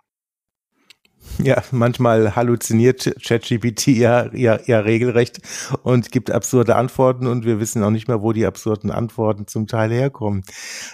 Ja, 1.38 1.62
manchmal 1.72 2.36
halluziniert 2.36 3.14
ChatGPT 3.22 3.88
ja, 3.88 4.34
ja, 4.34 4.60
ja 4.66 4.80
regelrecht 4.80 5.42
und 5.84 6.12
gibt 6.12 6.32
absurde 6.32 6.76
Antworten 6.76 7.28
und 7.28 7.46
wir 7.46 7.60
wissen 7.60 7.84
auch 7.84 7.90
nicht 7.90 8.08
mehr, 8.08 8.22
wo 8.22 8.32
die 8.32 8.46
absurden 8.46 8.90
Antworten 8.90 9.48
zum 9.48 9.68
Teil 9.68 9.92
herkommen. 9.92 10.44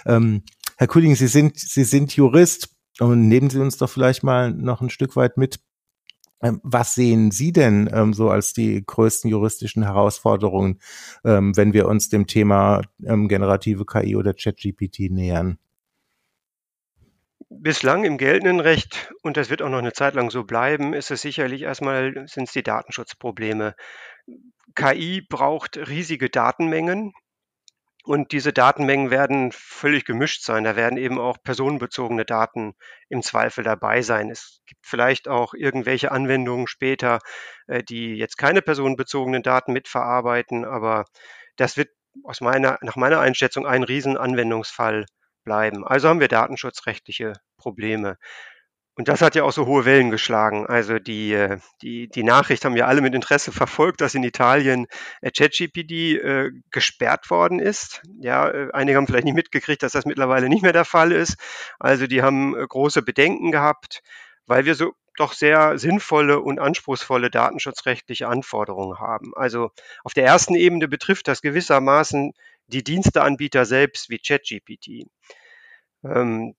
Ähm, 0.04 0.42
Herr 0.78 0.88
Kühling, 0.88 1.14
Sie 1.14 1.28
sind, 1.28 1.58
Sie 1.58 1.84
sind 1.84 2.16
Jurist 2.16 2.70
und 2.98 3.28
nehmen 3.28 3.50
Sie 3.50 3.60
uns 3.60 3.76
doch 3.76 3.88
vielleicht 3.88 4.24
mal 4.24 4.52
noch 4.52 4.80
ein 4.80 4.90
Stück 4.90 5.16
weit 5.16 5.36
mit. 5.36 5.60
Ähm, 6.42 6.60
was 6.64 6.94
sehen 6.94 7.30
Sie 7.30 7.52
denn 7.52 7.88
ähm, 7.92 8.12
so 8.12 8.28
als 8.28 8.52
die 8.52 8.82
größten 8.84 9.30
juristischen 9.30 9.84
Herausforderungen, 9.84 10.80
ähm, 11.24 11.56
wenn 11.56 11.72
wir 11.72 11.86
uns 11.86 12.08
dem 12.08 12.26
Thema 12.26 12.82
ähm, 13.04 13.28
generative 13.28 13.86
KI 13.86 14.16
oder 14.16 14.34
ChatGPT 14.34 15.10
nähern? 15.10 15.58
Bislang 17.60 18.04
im 18.04 18.18
geltenden 18.18 18.60
Recht, 18.60 19.12
und 19.22 19.36
das 19.36 19.50
wird 19.50 19.62
auch 19.62 19.68
noch 19.68 19.78
eine 19.78 19.92
Zeit 19.92 20.14
lang 20.14 20.30
so 20.30 20.44
bleiben, 20.44 20.94
ist 20.94 21.10
es 21.10 21.20
sicherlich 21.20 21.62
erstmal, 21.62 22.26
sind 22.26 22.44
es 22.44 22.52
die 22.52 22.62
Datenschutzprobleme. 22.62 23.74
KI 24.74 25.20
braucht 25.28 25.76
riesige 25.76 26.30
Datenmengen 26.30 27.12
und 28.04 28.32
diese 28.32 28.52
Datenmengen 28.52 29.10
werden 29.10 29.52
völlig 29.52 30.04
gemischt 30.04 30.42
sein. 30.42 30.64
Da 30.64 30.76
werden 30.76 30.98
eben 30.98 31.18
auch 31.18 31.36
personenbezogene 31.42 32.24
Daten 32.24 32.74
im 33.08 33.22
Zweifel 33.22 33.64
dabei 33.64 34.02
sein. 34.02 34.30
Es 34.30 34.62
gibt 34.66 34.86
vielleicht 34.86 35.28
auch 35.28 35.54
irgendwelche 35.54 36.10
Anwendungen 36.10 36.66
später, 36.66 37.18
äh, 37.66 37.82
die 37.82 38.14
jetzt 38.14 38.38
keine 38.38 38.62
personenbezogenen 38.62 39.42
Daten 39.42 39.72
mitverarbeiten, 39.72 40.64
aber 40.64 41.04
das 41.56 41.76
wird 41.76 41.90
aus 42.24 42.40
meiner, 42.40 42.78
nach 42.82 42.96
meiner 42.96 43.20
Einschätzung 43.20 43.66
ein 43.66 43.82
Riesenanwendungsfall 43.84 45.06
bleiben. 45.44 45.86
Also 45.86 46.08
haben 46.08 46.20
wir 46.20 46.28
datenschutzrechtliche 46.28 47.34
Probleme. 47.56 48.16
Und 48.94 49.08
das 49.08 49.22
hat 49.22 49.34
ja 49.34 49.44
auch 49.44 49.52
so 49.52 49.66
hohe 49.66 49.86
Wellen 49.86 50.10
geschlagen. 50.10 50.66
Also 50.66 50.98
die, 50.98 51.32
äh, 51.32 51.58
die, 51.80 52.08
die 52.08 52.22
Nachricht 52.22 52.64
haben 52.64 52.74
wir 52.74 52.88
alle 52.88 53.00
mit 53.00 53.14
Interesse 53.14 53.50
verfolgt, 53.50 54.02
dass 54.02 54.14
in 54.14 54.22
Italien 54.22 54.86
äh, 55.22 55.30
ChatGPT 55.30 56.22
äh, 56.22 56.50
gesperrt 56.70 57.30
worden 57.30 57.58
ist. 57.58 58.02
Ja, 58.20 58.50
äh, 58.50 58.68
einige 58.74 58.98
haben 58.98 59.06
vielleicht 59.06 59.24
nicht 59.24 59.34
mitgekriegt, 59.34 59.82
dass 59.82 59.92
das 59.92 60.04
mittlerweile 60.04 60.50
nicht 60.50 60.62
mehr 60.62 60.74
der 60.74 60.84
Fall 60.84 61.10
ist. 61.10 61.36
Also 61.78 62.06
die 62.06 62.22
haben 62.22 62.54
große 62.54 63.00
Bedenken 63.00 63.50
gehabt, 63.50 64.02
weil 64.46 64.66
wir 64.66 64.74
so 64.74 64.92
doch 65.16 65.32
sehr 65.32 65.78
sinnvolle 65.78 66.40
und 66.40 66.58
anspruchsvolle 66.58 67.30
datenschutzrechtliche 67.30 68.28
Anforderungen 68.28 68.98
haben. 68.98 69.32
Also 69.34 69.70
auf 70.04 70.12
der 70.12 70.24
ersten 70.24 70.54
Ebene 70.54 70.88
betrifft 70.88 71.28
das 71.28 71.42
gewissermaßen 71.42 72.32
die 72.72 72.84
Diensteanbieter 72.84 73.64
selbst 73.64 74.10
wie 74.10 74.18
ChatGPT. 74.18 75.06
Ähm, 76.04 76.54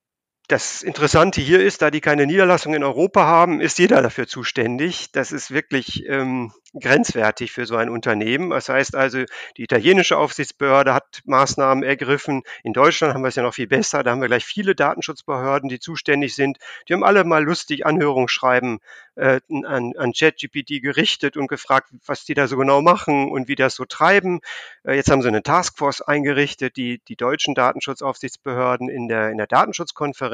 das 0.47 0.83
Interessante 0.83 1.39
hier 1.39 1.63
ist, 1.63 1.81
da 1.81 1.89
die 1.89 2.01
keine 2.01 2.25
Niederlassung 2.25 2.73
in 2.73 2.83
Europa 2.83 3.25
haben, 3.25 3.61
ist 3.61 3.79
jeder 3.79 4.01
dafür 4.01 4.27
zuständig. 4.27 5.11
Das 5.13 5.31
ist 5.31 5.51
wirklich 5.51 6.05
ähm, 6.07 6.51
grenzwertig 6.79 7.51
für 7.51 7.65
so 7.65 7.77
ein 7.77 7.89
Unternehmen. 7.89 8.49
Das 8.49 8.67
heißt 8.67 8.95
also, 8.95 9.23
die 9.57 9.63
italienische 9.63 10.17
Aufsichtsbehörde 10.17 10.93
hat 10.93 11.21
Maßnahmen 11.25 11.83
ergriffen. 11.83 12.43
In 12.63 12.73
Deutschland 12.73 13.13
haben 13.13 13.21
wir 13.21 13.29
es 13.29 13.35
ja 13.35 13.43
noch 13.43 13.53
viel 13.53 13.67
besser. 13.67 14.03
Da 14.03 14.11
haben 14.11 14.21
wir 14.21 14.27
gleich 14.27 14.45
viele 14.45 14.75
Datenschutzbehörden, 14.75 15.69
die 15.69 15.79
zuständig 15.79 16.35
sind. 16.35 16.57
Die 16.89 16.93
haben 16.93 17.03
alle 17.03 17.23
mal 17.23 17.43
lustig 17.43 17.85
Anhörungsschreiben 17.85 18.79
äh, 19.15 19.39
an, 19.49 19.93
an 19.95 20.11
ChatGPT 20.11 20.81
gerichtet 20.81 21.37
und 21.37 21.47
gefragt, 21.47 21.89
was 22.05 22.25
die 22.25 22.33
da 22.33 22.47
so 22.47 22.57
genau 22.57 22.81
machen 22.81 23.31
und 23.31 23.47
wie 23.47 23.55
das 23.55 23.75
so 23.75 23.85
treiben. 23.85 24.41
Äh, 24.83 24.95
jetzt 24.95 25.11
haben 25.11 25.21
sie 25.21 25.27
eine 25.27 25.43
Taskforce 25.43 26.01
eingerichtet, 26.01 26.75
die, 26.75 27.01
die 27.07 27.15
deutschen 27.15 27.53
Datenschutzaufsichtsbehörden 27.55 28.89
in 28.89 29.07
der, 29.07 29.29
in 29.29 29.37
der 29.37 29.47
Datenschutzkonferenz. 29.47 30.32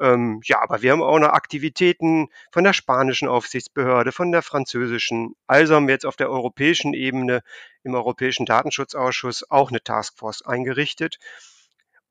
Ähm, 0.00 0.40
ja, 0.44 0.60
aber 0.60 0.82
wir 0.82 0.92
haben 0.92 1.02
auch 1.02 1.18
noch 1.18 1.28
Aktivitäten 1.28 2.28
von 2.50 2.64
der 2.64 2.72
spanischen 2.72 3.28
Aufsichtsbehörde, 3.28 4.12
von 4.12 4.32
der 4.32 4.42
französischen. 4.42 5.34
Also 5.46 5.74
haben 5.74 5.86
wir 5.86 5.94
jetzt 5.94 6.06
auf 6.06 6.16
der 6.16 6.30
europäischen 6.30 6.94
Ebene 6.94 7.42
im 7.82 7.94
Europäischen 7.94 8.46
Datenschutzausschuss 8.46 9.50
auch 9.50 9.70
eine 9.70 9.82
Taskforce 9.82 10.42
eingerichtet. 10.42 11.18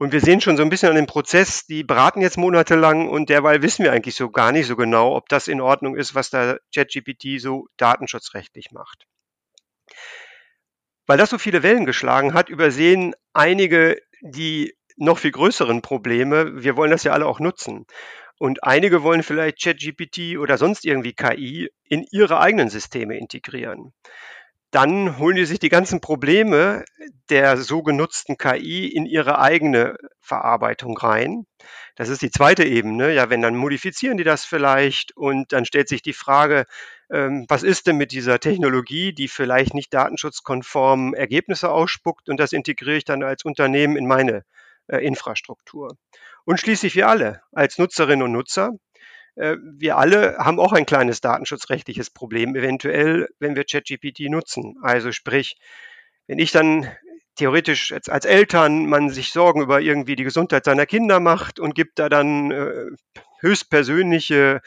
Und 0.01 0.13
wir 0.13 0.21
sehen 0.21 0.41
schon 0.41 0.57
so 0.57 0.63
ein 0.63 0.69
bisschen 0.69 0.89
an 0.89 0.95
dem 0.95 1.05
Prozess, 1.05 1.67
die 1.67 1.83
beraten 1.83 2.21
jetzt 2.21 2.37
monatelang 2.37 3.07
und 3.07 3.29
derweil 3.29 3.61
wissen 3.61 3.83
wir 3.83 3.91
eigentlich 3.91 4.15
so 4.15 4.31
gar 4.31 4.51
nicht 4.51 4.65
so 4.65 4.75
genau, 4.75 5.15
ob 5.15 5.29
das 5.29 5.47
in 5.47 5.61
Ordnung 5.61 5.95
ist, 5.95 6.15
was 6.15 6.31
da 6.31 6.57
ChatGPT 6.73 7.39
so 7.39 7.67
datenschutzrechtlich 7.77 8.71
macht. 8.71 9.05
Weil 11.05 11.19
das 11.19 11.29
so 11.29 11.37
viele 11.37 11.61
Wellen 11.61 11.85
geschlagen 11.85 12.33
hat, 12.33 12.49
übersehen 12.49 13.13
einige 13.33 14.01
die 14.21 14.75
noch 14.97 15.19
viel 15.19 15.31
größeren 15.31 15.81
Probleme. 15.81 16.63
Wir 16.63 16.75
wollen 16.75 16.91
das 16.91 17.03
ja 17.03 17.13
alle 17.13 17.25
auch 17.25 17.39
nutzen. 17.39 17.85
Und 18.39 18.63
einige 18.63 19.03
wollen 19.03 19.23
vielleicht 19.23 19.61
ChatGPT 19.61 20.37
oder 20.37 20.57
sonst 20.57 20.85
irgendwie 20.85 21.13
KI 21.13 21.69
in 21.87 22.05
ihre 22.11 22.39
eigenen 22.39 22.69
Systeme 22.69 23.17
integrieren 23.17 23.93
dann 24.71 25.17
holen 25.19 25.35
die 25.35 25.45
sich 25.45 25.59
die 25.59 25.69
ganzen 25.69 25.99
Probleme 25.99 26.85
der 27.29 27.57
so 27.57 27.83
genutzten 27.83 28.37
KI 28.37 28.87
in 28.87 29.05
ihre 29.05 29.39
eigene 29.39 29.95
Verarbeitung 30.19 30.97
rein. 30.97 31.45
Das 31.95 32.09
ist 32.09 32.21
die 32.21 32.31
zweite 32.31 32.63
Ebene. 32.63 33.13
Ja, 33.13 33.29
wenn 33.29 33.41
dann 33.41 33.55
modifizieren 33.55 34.17
die 34.17 34.23
das 34.23 34.45
vielleicht 34.45 35.15
und 35.15 35.51
dann 35.51 35.65
stellt 35.65 35.89
sich 35.89 36.01
die 36.01 36.13
Frage, 36.13 36.65
ähm, 37.11 37.45
was 37.49 37.63
ist 37.63 37.87
denn 37.87 37.97
mit 37.97 38.11
dieser 38.11 38.39
Technologie, 38.39 39.13
die 39.13 39.27
vielleicht 39.27 39.73
nicht 39.73 39.93
datenschutzkonform 39.93 41.13
Ergebnisse 41.13 41.69
ausspuckt 41.69 42.29
und 42.29 42.39
das 42.39 42.53
integriere 42.53 42.97
ich 42.97 43.05
dann 43.05 43.23
als 43.23 43.43
Unternehmen 43.43 43.97
in 43.97 44.07
meine 44.07 44.43
Infrastruktur. 44.97 45.97
Und 46.45 46.59
schließlich 46.59 46.95
wir 46.95 47.07
alle 47.07 47.41
als 47.51 47.77
Nutzerinnen 47.77 48.23
und 48.23 48.31
Nutzer 48.31 48.71
äh, 49.35 49.57
wir 49.61 49.97
alle 49.97 50.37
haben 50.37 50.59
auch 50.59 50.73
ein 50.73 50.85
kleines 50.85 51.21
datenschutzrechtliches 51.21 52.09
Problem, 52.09 52.55
eventuell, 52.55 53.29
wenn 53.39 53.55
wir 53.55 53.63
ChatGPT 53.63 54.29
nutzen. 54.29 54.75
Also 54.81 55.11
sprich, 55.11 55.55
wenn 56.27 56.39
ich 56.39 56.51
dann 56.51 56.87
theoretisch 57.35 57.91
als, 57.93 58.09
als 58.09 58.25
Eltern 58.25 58.85
man 58.87 59.09
sich 59.09 59.31
Sorgen 59.31 59.61
über 59.61 59.81
irgendwie 59.81 60.15
die 60.15 60.23
Gesundheit 60.23 60.65
seiner 60.65 60.85
Kinder 60.85 61.19
macht 61.19 61.59
und 61.59 61.75
gibt 61.75 61.97
da 61.97 62.09
dann 62.09 62.51
äh, 62.51 62.85
höchstpersönliche 63.39 64.61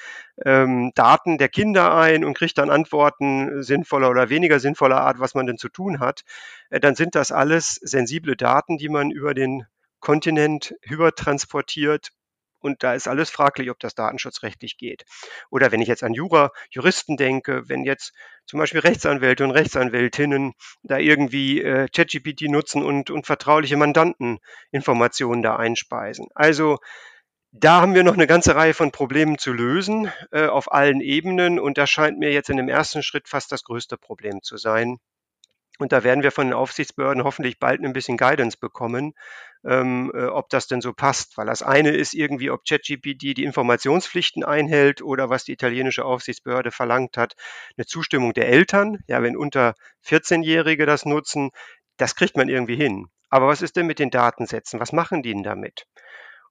ähm, 0.44 0.90
Daten 0.94 1.38
der 1.38 1.48
Kinder 1.48 1.94
ein 1.94 2.24
und 2.24 2.36
kriegt 2.36 2.58
dann 2.58 2.70
Antworten 2.70 3.62
sinnvoller 3.62 4.10
oder 4.10 4.30
weniger 4.30 4.58
sinnvoller 4.58 5.00
Art, 5.00 5.20
was 5.20 5.34
man 5.34 5.46
denn 5.46 5.58
zu 5.58 5.68
tun 5.68 6.00
hat, 6.00 6.22
äh, 6.70 6.80
dann 6.80 6.94
sind 6.94 7.14
das 7.14 7.30
alles 7.32 7.74
sensible 7.82 8.36
Daten, 8.36 8.78
die 8.78 8.88
man 8.88 9.10
über 9.10 9.34
den 9.34 9.66
Kontinent 10.04 10.74
übertransportiert 10.82 12.10
und 12.60 12.82
da 12.82 12.94
ist 12.94 13.08
alles 13.08 13.30
fraglich, 13.30 13.70
ob 13.70 13.80
das 13.80 13.94
datenschutzrechtlich 13.94 14.76
geht. 14.76 15.04
Oder 15.50 15.72
wenn 15.72 15.80
ich 15.80 15.88
jetzt 15.88 16.04
an 16.04 16.12
Jura, 16.12 16.50
Juristen 16.70 17.16
denke, 17.16 17.68
wenn 17.68 17.84
jetzt 17.84 18.12
zum 18.46 18.58
Beispiel 18.58 18.80
Rechtsanwälte 18.80 19.44
und 19.44 19.50
Rechtsanwältinnen 19.50 20.52
da 20.82 20.98
irgendwie 20.98 21.62
äh, 21.62 21.88
ChatGPT 21.88 22.50
nutzen 22.50 22.82
und, 22.82 23.10
und 23.10 23.26
vertrauliche 23.26 23.78
Mandanteninformationen 23.78 25.42
da 25.42 25.56
einspeisen. 25.56 26.26
Also 26.34 26.78
da 27.52 27.80
haben 27.80 27.94
wir 27.94 28.04
noch 28.04 28.14
eine 28.14 28.26
ganze 28.26 28.56
Reihe 28.56 28.74
von 28.74 28.92
Problemen 28.92 29.38
zu 29.38 29.54
lösen 29.54 30.12
äh, 30.32 30.46
auf 30.46 30.70
allen 30.70 31.00
Ebenen 31.00 31.58
und 31.58 31.78
das 31.78 31.88
scheint 31.88 32.18
mir 32.18 32.30
jetzt 32.30 32.50
in 32.50 32.58
dem 32.58 32.68
ersten 32.68 33.02
Schritt 33.02 33.26
fast 33.26 33.52
das 33.52 33.64
größte 33.64 33.96
Problem 33.96 34.42
zu 34.42 34.58
sein. 34.58 34.98
Und 35.78 35.92
da 35.92 36.04
werden 36.04 36.22
wir 36.22 36.30
von 36.30 36.46
den 36.46 36.54
Aufsichtsbehörden 36.54 37.24
hoffentlich 37.24 37.58
bald 37.58 37.82
ein 37.82 37.92
bisschen 37.92 38.16
Guidance 38.16 38.56
bekommen, 38.58 39.14
ähm, 39.64 40.12
äh, 40.14 40.26
ob 40.26 40.48
das 40.48 40.68
denn 40.68 40.80
so 40.80 40.92
passt. 40.92 41.36
Weil 41.36 41.46
das 41.46 41.62
eine 41.62 41.90
ist 41.90 42.14
irgendwie, 42.14 42.50
ob 42.50 42.64
ChatGPT 42.64 43.36
die 43.36 43.44
Informationspflichten 43.44 44.44
einhält 44.44 45.02
oder 45.02 45.30
was 45.30 45.44
die 45.44 45.52
italienische 45.52 46.04
Aufsichtsbehörde 46.04 46.70
verlangt 46.70 47.16
hat, 47.16 47.34
eine 47.76 47.86
Zustimmung 47.86 48.34
der 48.34 48.48
Eltern. 48.48 48.98
Ja, 49.08 49.22
wenn 49.22 49.36
unter 49.36 49.74
14-Jährige 50.06 50.86
das 50.86 51.06
nutzen, 51.06 51.50
das 51.96 52.14
kriegt 52.14 52.36
man 52.36 52.48
irgendwie 52.48 52.76
hin. 52.76 53.08
Aber 53.28 53.48
was 53.48 53.62
ist 53.62 53.76
denn 53.76 53.86
mit 53.86 53.98
den 53.98 54.10
Datensätzen? 54.10 54.78
Was 54.78 54.92
machen 54.92 55.22
die 55.22 55.32
denn 55.32 55.42
damit? 55.42 55.86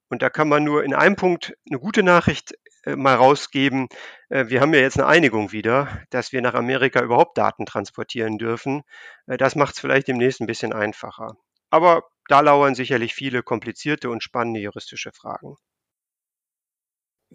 Und 0.10 0.22
da 0.22 0.30
kann 0.30 0.50
man 0.50 0.64
nur 0.64 0.84
in 0.84 0.94
einem 0.94 1.16
Punkt 1.16 1.56
eine 1.70 1.80
gute 1.80 2.04
Nachricht 2.04 2.54
mal 2.96 3.16
rausgeben. 3.16 3.88
Äh, 4.30 4.48
wir 4.48 4.62
haben 4.62 4.74
ja 4.74 4.82
jetzt 4.82 5.00
eine 5.00 5.08
Einigung 5.08 5.52
wieder, 5.52 6.02
dass 6.10 6.32
wir 6.32 6.42
nach 6.42 6.54
Amerika 6.54 7.02
überhaupt 7.02 7.38
Daten 7.38 7.66
transportieren 7.66 8.38
dürfen. 8.38 8.84
Äh, 9.28 9.38
das 9.38 9.56
macht 9.56 9.76
es 9.76 9.80
vielleicht 9.82 10.08
demnächst 10.08 10.42
ein 10.42 10.48
bisschen 10.48 10.74
einfacher. 10.74 11.38
Aber 11.70 12.04
da 12.28 12.42
lauern 12.42 12.76
sicherlich 12.76 13.14
viele 13.14 13.44
komplizierte 13.44 14.10
und 14.10 14.24
spannende 14.24 14.60
juristische 14.60 15.12
Fragen. 15.12 15.58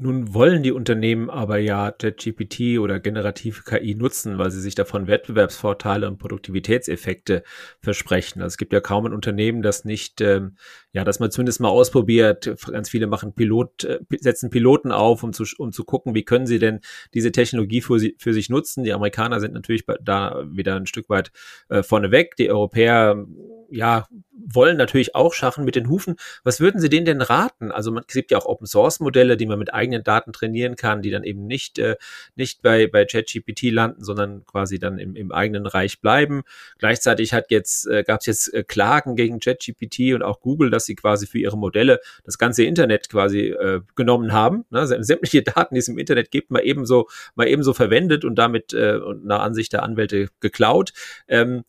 Nun 0.00 0.32
wollen 0.32 0.62
die 0.62 0.70
Unternehmen 0.70 1.28
aber 1.28 1.58
ja 1.58 1.90
ChatGPT 1.90 2.78
oder 2.78 3.00
generative 3.00 3.62
KI 3.64 3.96
nutzen, 3.96 4.38
weil 4.38 4.50
sie 4.50 4.60
sich 4.60 4.76
davon 4.76 5.08
Wettbewerbsvorteile 5.08 6.06
und 6.06 6.18
Produktivitätseffekte 6.18 7.42
versprechen. 7.80 8.40
Also 8.40 8.54
es 8.54 8.58
gibt 8.58 8.72
ja 8.72 8.80
kaum 8.80 9.06
ein 9.06 9.12
Unternehmen, 9.12 9.60
das 9.60 9.84
nicht, 9.84 10.20
ähm, 10.20 10.56
ja, 10.92 11.02
dass 11.02 11.18
man 11.18 11.32
zumindest 11.32 11.60
mal 11.60 11.68
ausprobiert. 11.68 12.48
Ganz 12.70 12.90
viele 12.90 13.08
machen 13.08 13.34
Pilot, 13.34 13.84
äh, 13.84 13.98
setzen 14.20 14.50
Piloten 14.50 14.92
auf, 14.92 15.24
um 15.24 15.32
zu, 15.32 15.44
um 15.58 15.72
zu 15.72 15.84
gucken, 15.84 16.14
wie 16.14 16.24
können 16.24 16.46
sie 16.46 16.60
denn 16.60 16.78
diese 17.12 17.32
Technologie 17.32 17.80
für, 17.80 17.98
sie, 17.98 18.14
für 18.18 18.32
sich 18.32 18.48
nutzen. 18.50 18.84
Die 18.84 18.92
Amerikaner 18.92 19.40
sind 19.40 19.52
natürlich 19.52 19.84
da 20.00 20.44
wieder 20.48 20.76
ein 20.76 20.86
Stück 20.86 21.08
weit 21.08 21.32
äh, 21.70 21.82
vorneweg. 21.82 22.36
Die 22.36 22.50
Europäer, 22.50 23.26
ja, 23.70 24.08
wollen 24.32 24.76
natürlich 24.76 25.14
auch 25.14 25.34
schaffen 25.34 25.64
mit 25.64 25.74
den 25.74 25.88
Hufen. 25.88 26.16
Was 26.44 26.60
würden 26.60 26.80
Sie 26.80 26.88
denen 26.88 27.06
denn 27.06 27.20
raten? 27.20 27.70
Also 27.70 27.90
man, 27.90 28.04
es 28.06 28.14
gibt 28.14 28.30
ja 28.30 28.38
auch 28.38 28.46
Open 28.46 28.66
Source 28.66 29.00
Modelle, 29.00 29.36
die 29.36 29.46
man 29.46 29.58
mit 29.58 29.74
eigenen 29.74 30.04
Daten 30.04 30.32
trainieren 30.32 30.76
kann, 30.76 31.02
die 31.02 31.10
dann 31.10 31.24
eben 31.24 31.46
nicht, 31.46 31.78
äh, 31.78 31.96
nicht 32.34 32.62
bei, 32.62 32.86
bei 32.86 33.04
ChatGPT 33.04 33.70
landen, 33.70 34.02
sondern 34.02 34.44
quasi 34.46 34.78
dann 34.78 34.98
im, 34.98 35.16
im 35.16 35.32
eigenen 35.32 35.66
Reich 35.66 36.00
bleiben. 36.00 36.42
Gleichzeitig 36.78 37.32
hat 37.32 37.50
jetzt, 37.50 37.86
äh, 37.86 38.04
gab 38.04 38.20
es 38.20 38.26
jetzt 38.26 38.54
äh, 38.54 38.64
Klagen 38.64 39.16
gegen 39.16 39.40
ChatGPT 39.40 40.14
und 40.14 40.22
auch 40.22 40.40
Google, 40.40 40.70
dass 40.70 40.86
sie 40.86 40.94
quasi 40.94 41.26
für 41.26 41.38
ihre 41.38 41.58
Modelle 41.58 42.00
das 42.24 42.38
ganze 42.38 42.64
Internet 42.64 43.08
quasi 43.08 43.48
äh, 43.48 43.80
genommen 43.96 44.32
haben. 44.32 44.64
Ne? 44.70 44.86
Sämtliche 44.86 45.42
Daten, 45.42 45.74
die 45.74 45.80
es 45.80 45.88
im 45.88 45.98
Internet 45.98 46.30
gibt, 46.30 46.50
mal 46.50 46.60
ebenso, 46.60 47.08
mal 47.34 47.48
ebenso 47.48 47.74
verwendet 47.74 48.24
und 48.24 48.36
damit 48.36 48.72
äh, 48.72 48.98
nach 49.22 49.40
Ansicht 49.40 49.72
der 49.72 49.82
Anwälte 49.82 50.28
geklaut. 50.40 50.92
Ähm, 51.26 51.64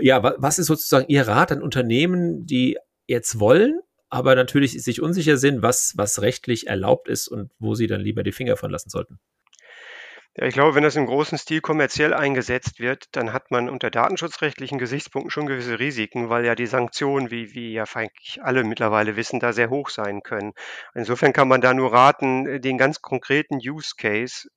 ja, 0.00 0.34
was 0.38 0.58
ist 0.58 0.66
sozusagen 0.66 1.06
Ihr 1.08 1.26
Rat 1.26 1.52
an 1.52 1.62
Unternehmen, 1.62 2.46
die 2.46 2.78
jetzt 3.06 3.38
wollen, 3.40 3.80
aber 4.08 4.34
natürlich 4.34 4.82
sich 4.82 5.00
unsicher 5.00 5.36
sind, 5.36 5.62
was, 5.62 5.94
was 5.96 6.22
rechtlich 6.22 6.66
erlaubt 6.66 7.08
ist 7.08 7.28
und 7.28 7.50
wo 7.58 7.74
sie 7.74 7.86
dann 7.86 8.00
lieber 8.00 8.22
die 8.22 8.32
Finger 8.32 8.56
von 8.56 8.70
lassen 8.70 8.90
sollten? 8.90 9.18
Ja, 10.34 10.46
ich 10.46 10.54
glaube, 10.54 10.74
wenn 10.74 10.82
das 10.82 10.96
im 10.96 11.04
großen 11.04 11.36
Stil 11.36 11.60
kommerziell 11.60 12.14
eingesetzt 12.14 12.80
wird, 12.80 13.04
dann 13.12 13.34
hat 13.34 13.50
man 13.50 13.68
unter 13.68 13.90
datenschutzrechtlichen 13.90 14.78
Gesichtspunkten 14.78 15.30
schon 15.30 15.46
gewisse 15.46 15.78
Risiken, 15.78 16.30
weil 16.30 16.46
ja 16.46 16.54
die 16.54 16.66
Sanktionen, 16.66 17.30
wie, 17.30 17.54
wie 17.54 17.74
ja 17.74 17.84
eigentlich 17.94 18.42
alle 18.42 18.64
mittlerweile 18.64 19.16
wissen, 19.16 19.40
da 19.40 19.52
sehr 19.52 19.68
hoch 19.68 19.90
sein 19.90 20.22
können. 20.22 20.54
Insofern 20.94 21.34
kann 21.34 21.48
man 21.48 21.60
da 21.60 21.74
nur 21.74 21.92
raten, 21.92 22.62
den 22.62 22.78
ganz 22.78 23.02
konkreten 23.02 23.56
Use 23.56 23.92
Case 23.98 24.48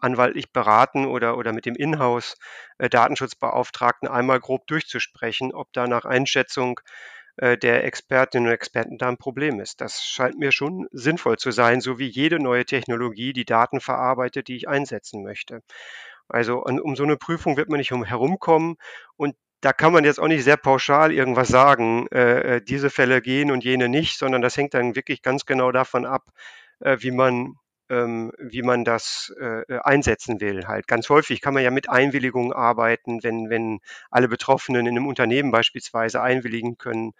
anwaltlich 0.00 0.52
beraten 0.52 1.06
oder, 1.06 1.36
oder 1.36 1.52
mit 1.52 1.66
dem 1.66 1.76
Inhouse-Datenschutzbeauftragten 1.76 4.08
äh, 4.08 4.12
einmal 4.12 4.40
grob 4.40 4.66
durchzusprechen, 4.66 5.54
ob 5.54 5.72
da 5.72 5.86
nach 5.86 6.04
Einschätzung 6.04 6.80
äh, 7.36 7.56
der 7.56 7.84
Expertinnen 7.84 8.48
und 8.48 8.54
Experten 8.54 8.98
da 8.98 9.08
ein 9.08 9.16
Problem 9.16 9.60
ist. 9.60 9.80
Das 9.80 10.04
scheint 10.04 10.38
mir 10.38 10.52
schon 10.52 10.86
sinnvoll 10.92 11.38
zu 11.38 11.50
sein, 11.50 11.80
so 11.80 11.98
wie 11.98 12.08
jede 12.08 12.38
neue 12.38 12.64
Technologie 12.64 13.32
die 13.32 13.44
Daten 13.44 13.80
verarbeitet, 13.80 14.48
die 14.48 14.56
ich 14.56 14.68
einsetzen 14.68 15.22
möchte. 15.22 15.62
Also 16.28 16.64
um 16.64 16.96
so 16.96 17.02
eine 17.02 17.16
Prüfung 17.16 17.56
wird 17.56 17.68
man 17.68 17.78
nicht 17.78 17.90
herumkommen 17.90 18.76
und 19.16 19.34
da 19.60 19.72
kann 19.72 19.92
man 19.92 20.04
jetzt 20.04 20.20
auch 20.20 20.28
nicht 20.28 20.44
sehr 20.44 20.56
pauschal 20.56 21.12
irgendwas 21.12 21.48
sagen, 21.48 22.06
äh, 22.12 22.56
äh, 22.56 22.62
diese 22.62 22.88
Fälle 22.88 23.20
gehen 23.20 23.50
und 23.50 23.64
jene 23.64 23.88
nicht, 23.88 24.16
sondern 24.16 24.40
das 24.40 24.56
hängt 24.56 24.74
dann 24.74 24.96
wirklich 24.96 25.22
ganz 25.22 25.44
genau 25.44 25.70
davon 25.70 26.06
ab, 26.06 26.30
äh, 26.80 26.96
wie 27.00 27.10
man 27.10 27.56
ähm, 27.90 28.32
wie 28.38 28.62
man 28.62 28.84
das 28.84 29.34
äh, 29.40 29.62
äh, 29.62 29.80
einsetzen 29.80 30.40
will. 30.40 30.66
Halt 30.66 30.86
ganz 30.86 31.08
häufig 31.10 31.40
kann 31.42 31.54
man 31.54 31.64
ja 31.64 31.70
mit 31.70 31.90
Einwilligung 31.90 32.52
arbeiten, 32.52 33.22
wenn, 33.22 33.50
wenn 33.50 33.80
alle 34.10 34.28
Betroffenen 34.28 34.86
in 34.86 34.96
einem 34.96 35.06
Unternehmen 35.08 35.50
beispielsweise 35.50 36.22
einwilligen 36.22 36.78
können, 36.78 37.12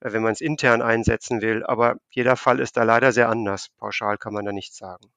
äh, 0.00 0.12
wenn 0.12 0.22
man 0.22 0.32
es 0.32 0.40
intern 0.42 0.82
einsetzen 0.82 1.40
will. 1.42 1.64
Aber 1.64 1.96
jeder 2.10 2.36
Fall 2.36 2.60
ist 2.60 2.76
da 2.76 2.82
leider 2.84 3.12
sehr 3.12 3.28
anders. 3.30 3.70
Pauschal 3.78 4.18
kann 4.18 4.34
man 4.34 4.44
da 4.44 4.52
nichts 4.52 4.76
sagen. 4.76 5.10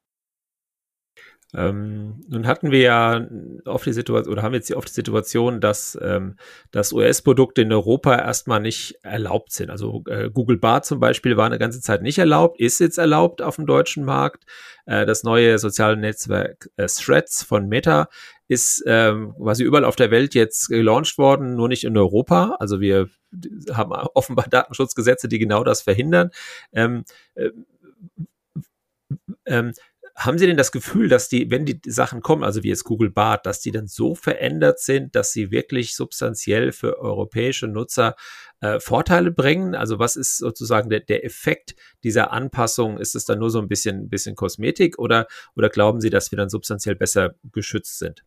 Ähm, 1.53 2.21
nun 2.29 2.47
hatten 2.47 2.71
wir 2.71 2.79
ja 2.79 3.27
oft 3.65 3.85
die 3.85 3.93
Situation, 3.93 4.31
oder 4.31 4.41
haben 4.41 4.53
jetzt 4.53 4.71
oft 4.73 4.87
die 4.87 4.93
Situation, 4.93 5.59
dass, 5.59 5.97
ähm, 6.01 6.35
dass 6.71 6.93
US-Produkte 6.93 7.63
in 7.63 7.73
Europa 7.73 8.15
erstmal 8.15 8.61
nicht 8.61 8.99
erlaubt 9.03 9.51
sind. 9.51 9.69
Also 9.69 10.03
äh, 10.07 10.29
Google 10.29 10.57
Bar 10.57 10.83
zum 10.83 10.99
Beispiel 10.99 11.35
war 11.35 11.45
eine 11.45 11.59
ganze 11.59 11.81
Zeit 11.81 12.01
nicht 12.03 12.19
erlaubt, 12.19 12.59
ist 12.59 12.79
jetzt 12.79 12.97
erlaubt 12.97 13.41
auf 13.41 13.57
dem 13.57 13.65
deutschen 13.65 14.05
Markt. 14.05 14.45
Äh, 14.85 15.05
das 15.05 15.23
neue 15.23 15.59
soziale 15.59 15.97
Netzwerk 15.97 16.69
äh, 16.77 16.87
Threads 16.87 17.43
von 17.43 17.67
Meta 17.67 18.07
ist 18.47 18.83
ähm, 18.85 19.33
quasi 19.37 19.63
überall 19.63 19.85
auf 19.85 19.95
der 19.95 20.11
Welt 20.11 20.33
jetzt 20.35 20.67
gelauncht 20.67 21.17
worden, 21.17 21.55
nur 21.55 21.69
nicht 21.69 21.85
in 21.85 21.97
Europa. 21.97 22.57
Also 22.59 22.81
wir 22.81 23.09
haben 23.73 23.91
offenbar 24.13 24.47
Datenschutzgesetze, 24.49 25.27
die 25.27 25.39
genau 25.39 25.63
das 25.63 25.81
verhindern. 25.81 26.31
Ähm, 26.73 27.03
äh, 27.35 27.51
ähm, 29.45 29.73
haben 30.25 30.37
Sie 30.37 30.45
denn 30.45 30.57
das 30.57 30.71
Gefühl, 30.71 31.09
dass 31.09 31.29
die, 31.29 31.49
wenn 31.49 31.65
die 31.65 31.79
Sachen 31.85 32.21
kommen, 32.21 32.43
also 32.43 32.63
wie 32.63 32.69
jetzt 32.69 32.83
Google 32.83 33.09
Bart, 33.09 33.45
dass 33.45 33.59
die 33.59 33.71
dann 33.71 33.87
so 33.87 34.15
verändert 34.15 34.79
sind, 34.79 35.15
dass 35.15 35.31
sie 35.31 35.51
wirklich 35.51 35.95
substanziell 35.95 36.71
für 36.71 36.99
europäische 36.99 37.67
Nutzer 37.67 38.15
äh, 38.61 38.79
Vorteile 38.79 39.31
bringen? 39.31 39.75
Also 39.75 39.99
was 39.99 40.15
ist 40.15 40.37
sozusagen 40.37 40.89
der, 40.89 40.99
der 41.01 41.25
Effekt 41.25 41.75
dieser 42.03 42.31
Anpassung? 42.31 42.97
Ist 42.97 43.15
es 43.15 43.25
dann 43.25 43.39
nur 43.39 43.49
so 43.49 43.59
ein 43.59 43.67
bisschen, 43.67 44.09
bisschen 44.09 44.35
Kosmetik 44.35 44.99
oder, 44.99 45.27
oder 45.55 45.69
glauben 45.69 46.01
Sie, 46.01 46.09
dass 46.09 46.31
wir 46.31 46.37
dann 46.37 46.49
substanziell 46.49 46.95
besser 46.95 47.35
geschützt 47.51 47.97
sind? 47.99 48.23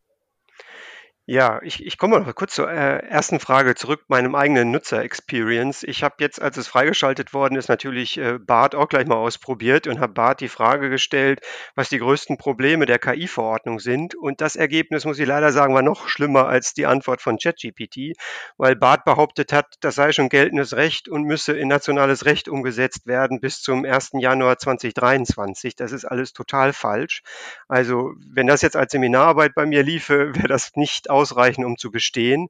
Ja, 1.26 1.58
ich, 1.62 1.82
ich 1.82 1.96
komme 1.96 2.20
noch 2.20 2.34
kurz 2.34 2.54
zur 2.54 2.70
äh, 2.70 2.98
ersten 2.98 3.40
Frage 3.40 3.74
zurück, 3.74 4.02
meinem 4.08 4.34
eigenen 4.34 4.70
Nutzer-Experience. 4.72 5.82
Ich 5.82 6.02
habe 6.02 6.16
jetzt, 6.18 6.42
als 6.42 6.58
es 6.58 6.68
freigeschaltet 6.68 7.32
worden 7.32 7.56
ist, 7.56 7.70
natürlich 7.70 8.18
äh, 8.18 8.38
Bart 8.38 8.74
auch 8.74 8.90
gleich 8.90 9.06
mal 9.06 9.16
ausprobiert 9.16 9.86
und 9.86 10.00
habe 10.00 10.12
Bart 10.12 10.42
die 10.42 10.50
Frage 10.50 10.90
gestellt, 10.90 11.40
was 11.76 11.88
die 11.88 11.96
größten 11.96 12.36
Probleme 12.36 12.84
der 12.84 12.98
KI-Verordnung 12.98 13.78
sind. 13.80 14.14
Und 14.14 14.42
das 14.42 14.54
Ergebnis, 14.54 15.06
muss 15.06 15.18
ich 15.18 15.26
leider 15.26 15.50
sagen, 15.50 15.72
war 15.72 15.80
noch 15.80 16.08
schlimmer 16.08 16.46
als 16.46 16.74
die 16.74 16.84
Antwort 16.84 17.22
von 17.22 17.38
ChatGPT, 17.38 18.18
weil 18.58 18.76
Bart 18.76 19.06
behauptet 19.06 19.50
hat, 19.50 19.76
das 19.80 19.94
sei 19.94 20.12
schon 20.12 20.28
geltendes 20.28 20.76
Recht 20.76 21.08
und 21.08 21.22
müsse 21.22 21.56
in 21.56 21.68
nationales 21.68 22.26
Recht 22.26 22.50
umgesetzt 22.50 23.06
werden 23.06 23.40
bis 23.40 23.62
zum 23.62 23.86
1. 23.86 24.10
Januar 24.18 24.58
2023. 24.58 25.74
Das 25.74 25.92
ist 25.92 26.04
alles 26.04 26.34
total 26.34 26.74
falsch. 26.74 27.22
Also, 27.66 28.12
wenn 28.28 28.46
das 28.46 28.60
jetzt 28.60 28.76
als 28.76 28.92
Seminararbeit 28.92 29.54
bei 29.54 29.64
mir 29.64 29.82
liefe, 29.82 30.34
wäre 30.34 30.48
das 30.48 30.72
nicht 30.74 31.13
ausreichen, 31.14 31.64
um 31.64 31.78
zu 31.78 31.90
bestehen. 31.90 32.48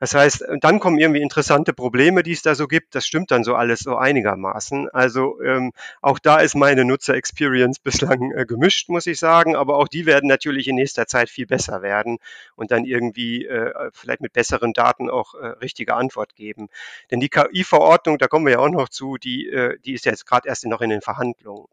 Das 0.00 0.14
heißt, 0.14 0.44
dann 0.60 0.80
kommen 0.80 0.98
irgendwie 0.98 1.22
interessante 1.22 1.72
Probleme, 1.72 2.22
die 2.22 2.32
es 2.32 2.42
da 2.42 2.54
so 2.54 2.66
gibt. 2.66 2.94
Das 2.94 3.06
stimmt 3.06 3.30
dann 3.30 3.44
so 3.44 3.54
alles 3.54 3.80
so 3.80 3.96
einigermaßen. 3.96 4.88
Also 4.90 5.40
ähm, 5.42 5.72
auch 6.02 6.18
da 6.18 6.38
ist 6.38 6.54
meine 6.54 6.84
Nutzer-Experience 6.84 7.78
bislang 7.82 8.32
äh, 8.32 8.44
gemischt, 8.46 8.88
muss 8.88 9.06
ich 9.06 9.18
sagen. 9.18 9.56
Aber 9.56 9.76
auch 9.76 9.88
die 9.88 10.06
werden 10.06 10.28
natürlich 10.28 10.68
in 10.68 10.76
nächster 10.76 11.06
Zeit 11.06 11.30
viel 11.30 11.46
besser 11.46 11.82
werden 11.82 12.18
und 12.56 12.70
dann 12.70 12.84
irgendwie 12.84 13.46
äh, 13.46 13.90
vielleicht 13.92 14.20
mit 14.20 14.32
besseren 14.32 14.72
Daten 14.72 15.08
auch 15.08 15.34
äh, 15.34 15.46
richtige 15.46 15.94
Antwort 15.94 16.34
geben. 16.34 16.68
Denn 17.10 17.20
die 17.20 17.28
KI-Verordnung, 17.28 18.18
da 18.18 18.26
kommen 18.28 18.46
wir 18.46 18.54
ja 18.54 18.58
auch 18.58 18.68
noch 18.68 18.88
zu, 18.88 19.16
die, 19.16 19.48
äh, 19.48 19.78
die 19.84 19.94
ist 19.94 20.04
jetzt 20.04 20.26
gerade 20.26 20.48
erst 20.48 20.66
noch 20.66 20.80
in 20.80 20.90
den 20.90 21.02
Verhandlungen. 21.02 21.66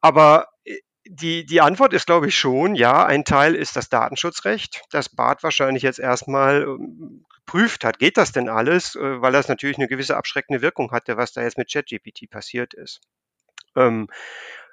Aber 0.00 0.48
äh, 0.64 0.78
die, 1.06 1.44
die 1.44 1.60
Antwort 1.60 1.92
ist, 1.92 2.06
glaube 2.06 2.28
ich, 2.28 2.38
schon, 2.38 2.74
ja, 2.74 3.04
ein 3.04 3.24
Teil 3.24 3.54
ist 3.54 3.76
das 3.76 3.88
Datenschutzrecht, 3.88 4.82
das 4.90 5.08
BART 5.08 5.42
wahrscheinlich 5.42 5.82
jetzt 5.82 5.98
erstmal 5.98 6.62
ähm, 6.62 7.24
geprüft 7.34 7.84
hat. 7.84 7.98
Geht 7.98 8.16
das 8.16 8.32
denn 8.32 8.48
alles? 8.48 8.94
Äh, 8.96 9.20
weil 9.20 9.32
das 9.32 9.48
natürlich 9.48 9.76
eine 9.76 9.88
gewisse 9.88 10.16
abschreckende 10.16 10.62
Wirkung 10.62 10.92
hatte, 10.92 11.16
was 11.16 11.32
da 11.32 11.42
jetzt 11.42 11.58
mit 11.58 11.70
ChatGPT 11.70 12.30
passiert 12.30 12.74
ist. 12.74 13.00
Ähm, 13.76 14.08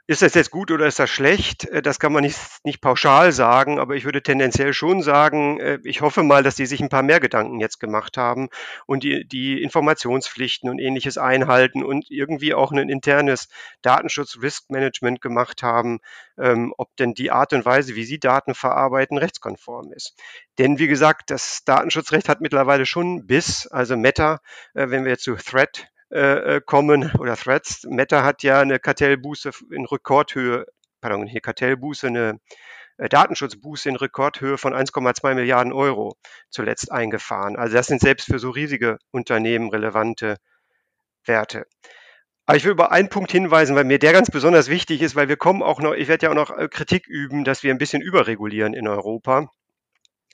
ist 0.07 0.21
das 0.21 0.33
jetzt 0.33 0.51
gut 0.51 0.71
oder 0.71 0.87
ist 0.87 0.99
das 0.99 1.09
schlecht? 1.09 1.65
Äh, 1.65 1.81
das 1.81 1.99
kann 1.99 2.11
man 2.11 2.23
nicht, 2.23 2.37
nicht 2.63 2.81
pauschal 2.81 3.31
sagen, 3.31 3.79
aber 3.79 3.95
ich 3.95 4.05
würde 4.05 4.21
tendenziell 4.21 4.73
schon 4.73 5.01
sagen, 5.01 5.59
äh, 5.59 5.79
ich 5.83 6.01
hoffe 6.01 6.23
mal, 6.23 6.43
dass 6.43 6.55
die 6.55 6.65
sich 6.65 6.81
ein 6.81 6.89
paar 6.89 7.03
mehr 7.03 7.19
Gedanken 7.19 7.59
jetzt 7.59 7.79
gemacht 7.79 8.17
haben 8.17 8.49
und 8.85 9.03
die, 9.03 9.27
die 9.27 9.61
Informationspflichten 9.61 10.69
und 10.69 10.79
ähnliches 10.79 11.17
einhalten 11.17 11.83
und 11.83 12.09
irgendwie 12.09 12.53
auch 12.53 12.71
ein 12.71 12.89
internes 12.89 13.47
Datenschutz-Risk-Management 13.81 15.21
gemacht 15.21 15.63
haben, 15.63 15.99
ähm, 16.37 16.73
ob 16.77 16.95
denn 16.97 17.13
die 17.13 17.31
Art 17.31 17.53
und 17.53 17.65
Weise, 17.65 17.95
wie 17.95 18.03
sie 18.03 18.19
Daten 18.19 18.55
verarbeiten, 18.55 19.17
rechtskonform 19.17 19.93
ist. 19.93 20.15
Denn 20.57 20.79
wie 20.79 20.87
gesagt, 20.87 21.29
das 21.29 21.63
Datenschutzrecht 21.65 22.27
hat 22.29 22.41
mittlerweile 22.41 22.85
schon 22.85 23.27
bis, 23.27 23.67
also 23.67 23.95
Meta, 23.95 24.39
äh, 24.73 24.89
wenn 24.89 25.03
wir 25.03 25.11
jetzt 25.11 25.23
zu 25.23 25.35
Threat 25.35 25.87
äh, 26.11 26.57
äh, 26.57 26.61
kommen 26.61 27.11
oder 27.19 27.37
Threads. 27.37 27.85
Meta 27.89 28.23
hat 28.23 28.43
ja 28.43 28.59
eine 28.59 28.79
Kartellbuße 28.79 29.51
in 29.71 29.85
Rekordhöhe, 29.85 30.65
pardon, 30.99 31.25
hier 31.25 31.39
Kartellbuße, 31.39 32.07
eine 32.07 32.39
äh, 32.97 33.07
Datenschutzbuße 33.07 33.87
in 33.87 33.95
Rekordhöhe 33.95 34.57
von 34.57 34.73
1,2 34.73 35.35
Milliarden 35.35 35.71
Euro 35.71 36.17
zuletzt 36.49 36.91
eingefahren. 36.91 37.55
Also 37.55 37.75
das 37.75 37.87
sind 37.87 38.01
selbst 38.01 38.25
für 38.25 38.39
so 38.39 38.49
riesige 38.49 38.97
Unternehmen 39.11 39.69
relevante 39.69 40.35
Werte. 41.25 41.65
Aber 42.45 42.57
ich 42.57 42.65
will 42.65 42.71
über 42.71 42.91
einen 42.91 43.07
Punkt 43.07 43.31
hinweisen, 43.31 43.77
weil 43.77 43.85
mir 43.85 43.99
der 43.99 44.11
ganz 44.11 44.29
besonders 44.29 44.67
wichtig 44.69 45.01
ist, 45.01 45.15
weil 45.15 45.29
wir 45.29 45.37
kommen 45.37 45.63
auch 45.63 45.79
noch, 45.79 45.93
ich 45.93 46.09
werde 46.09 46.25
ja 46.25 46.31
auch 46.31 46.35
noch 46.35 46.69
Kritik 46.69 47.07
üben, 47.07 47.45
dass 47.45 47.63
wir 47.63 47.73
ein 47.73 47.77
bisschen 47.77 48.01
überregulieren 48.01 48.73
in 48.73 48.89
Europa. 48.89 49.49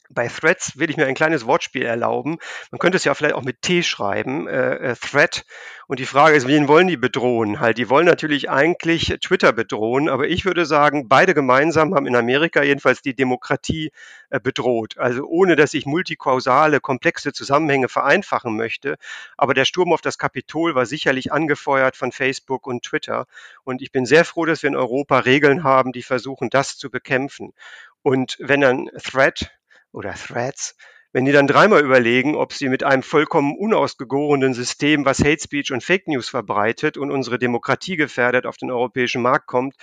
Bei 0.10 0.28
Threads 0.28 0.78
will 0.78 0.90
ich 0.90 0.98
mir 0.98 1.06
ein 1.06 1.16
kleines 1.16 1.46
Wortspiel 1.46 1.84
erlauben. 1.84 2.38
Man 2.72 2.80
könnte 2.80 2.98
es 2.98 3.04
ja 3.04 3.14
vielleicht 3.14 3.36
auch 3.36 3.44
mit 3.44 3.62
T 3.62 3.84
schreiben, 3.84 4.48
äh, 4.48 4.76
äh, 4.76 4.96
Thread. 4.96 5.46
Und 5.88 6.00
die 6.00 6.06
Frage 6.06 6.36
ist, 6.36 6.48
wen 6.48 6.68
wollen 6.68 6.88
die 6.88 6.98
bedrohen? 6.98 7.60
Halt, 7.60 7.78
die 7.78 7.90
wollen 7.90 8.06
natürlich 8.06 8.50
eigentlich 8.50 9.08
Twitter 9.22 9.54
bedrohen, 9.54 10.10
aber 10.10 10.28
ich 10.28 10.44
würde 10.44 10.66
sagen, 10.66 11.08
beide 11.08 11.34
gemeinsam 11.34 11.96
haben 11.96 12.08
in 12.08 12.16
Amerika 12.16 12.62
jedenfalls 12.62 13.02
die 13.02 13.16
Demokratie 13.16 13.92
äh, 14.30 14.40
bedroht. 14.40 14.98
Also 14.98 15.26
ohne, 15.26 15.56
dass 15.56 15.74
ich 15.74 15.86
multikausale, 15.86 16.80
komplexe 16.80 17.34
Zusammenhänge 17.34 17.88
vereinfachen 17.88 18.56
möchte. 18.56 18.98
Aber 19.38 19.54
der 19.54 19.66
Sturm 19.66 19.94
auf 19.94 20.02
das 20.02 20.18
Kapitol 20.18 20.76
war 20.76 20.86
sicherlich 20.86 21.32
angefeuert 21.32 21.96
von 21.96 22.12
Facebook 22.12 22.68
und 22.68 22.84
Twitter. 22.84 23.26
Und 23.64 23.82
ich 23.82 23.92
bin 23.92 24.06
sehr 24.06 24.26
froh, 24.26 24.46
dass 24.46 24.64
wir 24.64 24.70
in 24.70 24.76
Europa 24.76 25.20
Regeln 25.20 25.64
haben, 25.64 25.92
die 25.92 26.04
versuchen, 26.04 26.50
das 26.50 26.78
zu 26.78 26.90
bekämpfen. 26.90 27.54
Und 28.04 28.38
wenn 28.40 28.64
ein 28.64 28.90
Thread 29.04 29.52
oder 29.92 30.14
Threads, 30.14 30.76
wenn 31.14 31.26
die 31.26 31.32
dann 31.32 31.48
dreimal 31.48 31.84
überlegen, 31.84 32.36
ob 32.36 32.54
sie 32.54 32.70
mit 32.70 32.84
einem 32.84 33.04
vollkommen 33.04 33.58
unausgegorenen 33.58 34.54
System, 34.54 35.06
was 35.06 35.20
Hate 35.20 35.42
Speech 35.42 35.72
und 35.72 35.84
Fake 35.84 36.08
News 36.08 36.30
verbreitet 36.30 36.98
und 36.98 37.12
unsere 37.12 37.40
Demokratie 37.40 37.96
gefährdet, 37.96 38.46
auf 38.46 38.58
den 38.58 38.72
europäischen 38.72 39.22
Markt 39.22 39.48
kommt, 39.48 39.76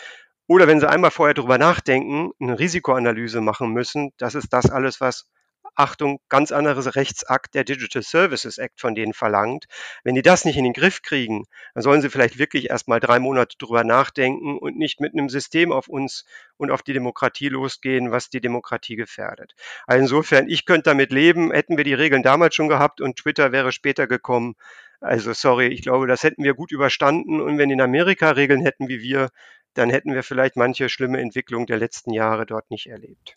oder 0.46 0.66
wenn 0.66 0.80
sie 0.80 0.88
einmal 0.88 1.10
vorher 1.10 1.34
darüber 1.34 1.56
nachdenken, 1.58 2.32
eine 2.38 2.58
Risikoanalyse 2.58 3.40
machen 3.40 3.72
müssen, 3.72 4.10
das 4.18 4.34
ist 4.34 4.52
das 4.52 4.70
alles, 4.70 5.00
was 5.00 5.26
Achtung, 5.76 6.20
ganz 6.28 6.52
anderes 6.52 6.94
Rechtsakt, 6.94 7.54
der 7.54 7.64
Digital 7.64 8.02
Services 8.02 8.58
Act 8.58 8.80
von 8.80 8.94
denen 8.94 9.12
verlangt. 9.12 9.66
Wenn 10.04 10.14
die 10.14 10.22
das 10.22 10.44
nicht 10.44 10.56
in 10.56 10.64
den 10.64 10.72
Griff 10.72 11.02
kriegen, 11.02 11.44
dann 11.74 11.82
sollen 11.82 12.00
sie 12.00 12.10
vielleicht 12.10 12.38
wirklich 12.38 12.70
erst 12.70 12.88
mal 12.88 13.00
drei 13.00 13.18
Monate 13.18 13.56
drüber 13.58 13.84
nachdenken 13.84 14.58
und 14.58 14.76
nicht 14.76 15.00
mit 15.00 15.12
einem 15.12 15.28
System 15.28 15.72
auf 15.72 15.88
uns 15.88 16.24
und 16.56 16.70
auf 16.70 16.82
die 16.82 16.92
Demokratie 16.92 17.48
losgehen, 17.48 18.10
was 18.10 18.30
die 18.30 18.40
Demokratie 18.40 18.96
gefährdet. 18.96 19.54
Also 19.86 20.00
insofern, 20.02 20.48
ich 20.48 20.64
könnte 20.64 20.90
damit 20.90 21.12
leben, 21.12 21.50
hätten 21.52 21.76
wir 21.76 21.84
die 21.84 21.94
Regeln 21.94 22.22
damals 22.22 22.54
schon 22.54 22.68
gehabt 22.68 23.00
und 23.00 23.16
Twitter 23.16 23.52
wäre 23.52 23.72
später 23.72 24.06
gekommen. 24.06 24.54
Also 25.00 25.32
sorry, 25.32 25.66
ich 25.66 25.82
glaube, 25.82 26.06
das 26.06 26.22
hätten 26.22 26.44
wir 26.44 26.54
gut 26.54 26.72
überstanden 26.72 27.40
und 27.40 27.58
wenn 27.58 27.70
in 27.70 27.80
Amerika 27.80 28.30
Regeln 28.30 28.62
hätten 28.62 28.88
wie 28.88 29.00
wir, 29.00 29.30
dann 29.74 29.90
hätten 29.90 30.14
wir 30.14 30.22
vielleicht 30.22 30.56
manche 30.56 30.88
schlimme 30.88 31.20
Entwicklung 31.20 31.66
der 31.66 31.78
letzten 31.78 32.12
Jahre 32.12 32.46
dort 32.46 32.70
nicht 32.70 32.86
erlebt. 32.86 33.36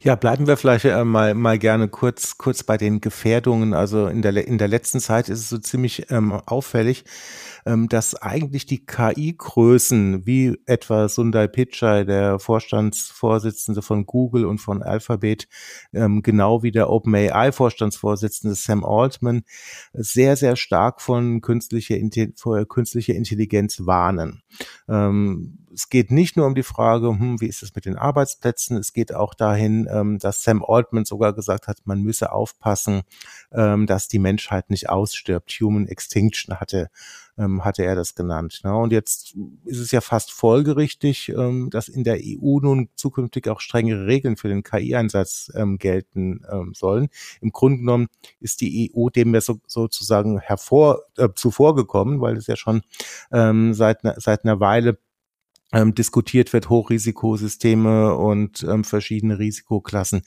Ja, 0.00 0.14
bleiben 0.14 0.46
wir 0.46 0.56
vielleicht 0.56 0.84
äh, 0.84 1.04
mal, 1.04 1.34
mal 1.34 1.58
gerne 1.58 1.88
kurz, 1.88 2.38
kurz 2.38 2.62
bei 2.62 2.76
den 2.76 3.00
Gefährdungen. 3.00 3.74
Also 3.74 4.06
in 4.06 4.22
der, 4.22 4.46
in 4.46 4.58
der 4.58 4.68
letzten 4.68 5.00
Zeit 5.00 5.28
ist 5.28 5.40
es 5.40 5.48
so 5.48 5.58
ziemlich 5.58 6.10
ähm, 6.10 6.32
auffällig, 6.32 7.04
ähm, 7.66 7.88
dass 7.88 8.14
eigentlich 8.14 8.66
die 8.66 8.86
KI-Größen 8.86 10.24
wie 10.24 10.56
etwa 10.66 11.08
Sundar 11.08 11.48
Pichai, 11.48 12.04
der 12.04 12.38
Vorstandsvorsitzende 12.38 13.82
von 13.82 14.06
Google 14.06 14.44
und 14.44 14.58
von 14.58 14.82
Alphabet, 14.82 15.48
ähm, 15.92 16.22
genau 16.22 16.62
wie 16.62 16.70
der 16.70 16.90
OpenAI-Vorstandsvorsitzende 16.90 18.54
Sam 18.54 18.84
Altman, 18.84 19.42
sehr, 19.92 20.36
sehr 20.36 20.56
stark 20.56 21.00
von 21.00 21.40
künstlicher, 21.40 21.96
künstlicher 22.68 23.14
Intelligenz 23.14 23.84
warnen. 23.84 24.42
Ähm, 24.88 25.58
es 25.78 25.88
geht 25.90 26.10
nicht 26.10 26.36
nur 26.36 26.46
um 26.46 26.56
die 26.56 26.64
Frage, 26.64 27.06
hm, 27.06 27.40
wie 27.40 27.46
ist 27.46 27.62
es 27.62 27.72
mit 27.76 27.84
den 27.84 27.96
Arbeitsplätzen, 27.96 28.76
es 28.76 28.92
geht 28.92 29.14
auch 29.14 29.32
dahin, 29.32 29.88
ähm, 29.88 30.18
dass 30.18 30.42
Sam 30.42 30.64
Altman 30.66 31.04
sogar 31.04 31.32
gesagt 31.32 31.68
hat, 31.68 31.78
man 31.84 32.02
müsse 32.02 32.32
aufpassen, 32.32 33.02
ähm, 33.52 33.86
dass 33.86 34.08
die 34.08 34.18
Menschheit 34.18 34.70
nicht 34.70 34.88
ausstirbt. 34.88 35.52
Human 35.60 35.86
Extinction 35.86 36.58
hatte 36.58 36.88
ähm, 37.38 37.64
hatte 37.64 37.84
er 37.84 37.94
das 37.94 38.16
genannt. 38.16 38.62
Ne? 38.64 38.74
Und 38.74 38.90
jetzt 38.92 39.36
ist 39.64 39.78
es 39.78 39.92
ja 39.92 40.00
fast 40.00 40.32
folgerichtig, 40.32 41.28
ähm, 41.28 41.70
dass 41.70 41.86
in 41.86 42.02
der 42.02 42.18
EU 42.20 42.58
nun 42.58 42.88
zukünftig 42.96 43.46
auch 43.46 43.60
strengere 43.60 44.06
Regeln 44.06 44.36
für 44.36 44.48
den 44.48 44.64
KI-Einsatz 44.64 45.52
ähm, 45.54 45.78
gelten 45.78 46.40
sollen. 46.72 47.08
Im 47.40 47.52
Grunde 47.52 47.78
genommen 47.78 48.08
ist 48.40 48.60
die 48.60 48.92
EU 48.92 49.10
dem 49.10 49.32
ja 49.32 49.40
so, 49.40 49.60
sozusagen 49.68 50.40
hervor 50.40 51.02
äh, 51.16 51.28
zuvor 51.36 51.76
gekommen, 51.76 52.20
weil 52.20 52.36
es 52.36 52.48
ja 52.48 52.56
schon 52.56 52.82
ähm, 53.30 53.74
seit, 53.74 54.00
seit 54.16 54.44
einer 54.44 54.58
Weile 54.58 54.98
ähm, 55.72 55.94
diskutiert 55.94 56.52
wird, 56.52 56.70
Hochrisikosysteme 56.70 58.14
und 58.14 58.62
ähm, 58.62 58.84
verschiedene 58.84 59.38
Risikoklassen. 59.38 60.22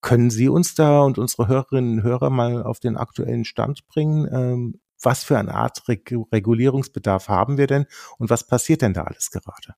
Können 0.00 0.30
Sie 0.30 0.48
uns 0.48 0.74
da 0.74 1.00
und 1.00 1.18
unsere 1.18 1.48
Hörerinnen 1.48 1.98
und 1.98 2.02
Hörer 2.02 2.30
mal 2.30 2.62
auf 2.62 2.80
den 2.80 2.96
aktuellen 2.96 3.44
Stand 3.44 3.86
bringen? 3.88 4.28
Ähm, 4.32 4.80
was 5.02 5.24
für 5.24 5.38
eine 5.38 5.54
Art 5.54 5.88
Reg 5.88 6.12
Regulierungsbedarf 6.32 7.28
haben 7.28 7.56
wir 7.56 7.66
denn 7.66 7.86
und 8.18 8.30
was 8.30 8.46
passiert 8.46 8.82
denn 8.82 8.92
da 8.92 9.04
alles 9.04 9.30
gerade? 9.30 9.74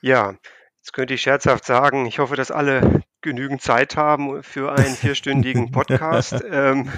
Ja, 0.00 0.34
jetzt 0.78 0.92
könnte 0.92 1.14
ich 1.14 1.22
scherzhaft 1.22 1.64
sagen, 1.64 2.06
ich 2.06 2.18
hoffe, 2.18 2.36
dass 2.36 2.50
alle 2.50 3.02
genügend 3.20 3.62
Zeit 3.62 3.96
haben 3.96 4.42
für 4.42 4.72
einen 4.72 4.94
vierstündigen 4.94 5.70
Podcast. 5.72 6.42
ähm, 6.50 6.90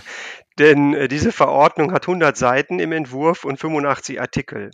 denn 0.59 0.94
äh, 0.94 1.09
diese 1.09 1.33
Verordnung 1.33 1.92
hat 1.92 2.05
100 2.05 2.37
Seiten 2.37 2.79
im 2.79 2.92
Entwurf 2.92 3.44
und 3.44 3.59
85 3.59 4.20
Artikel. 4.20 4.70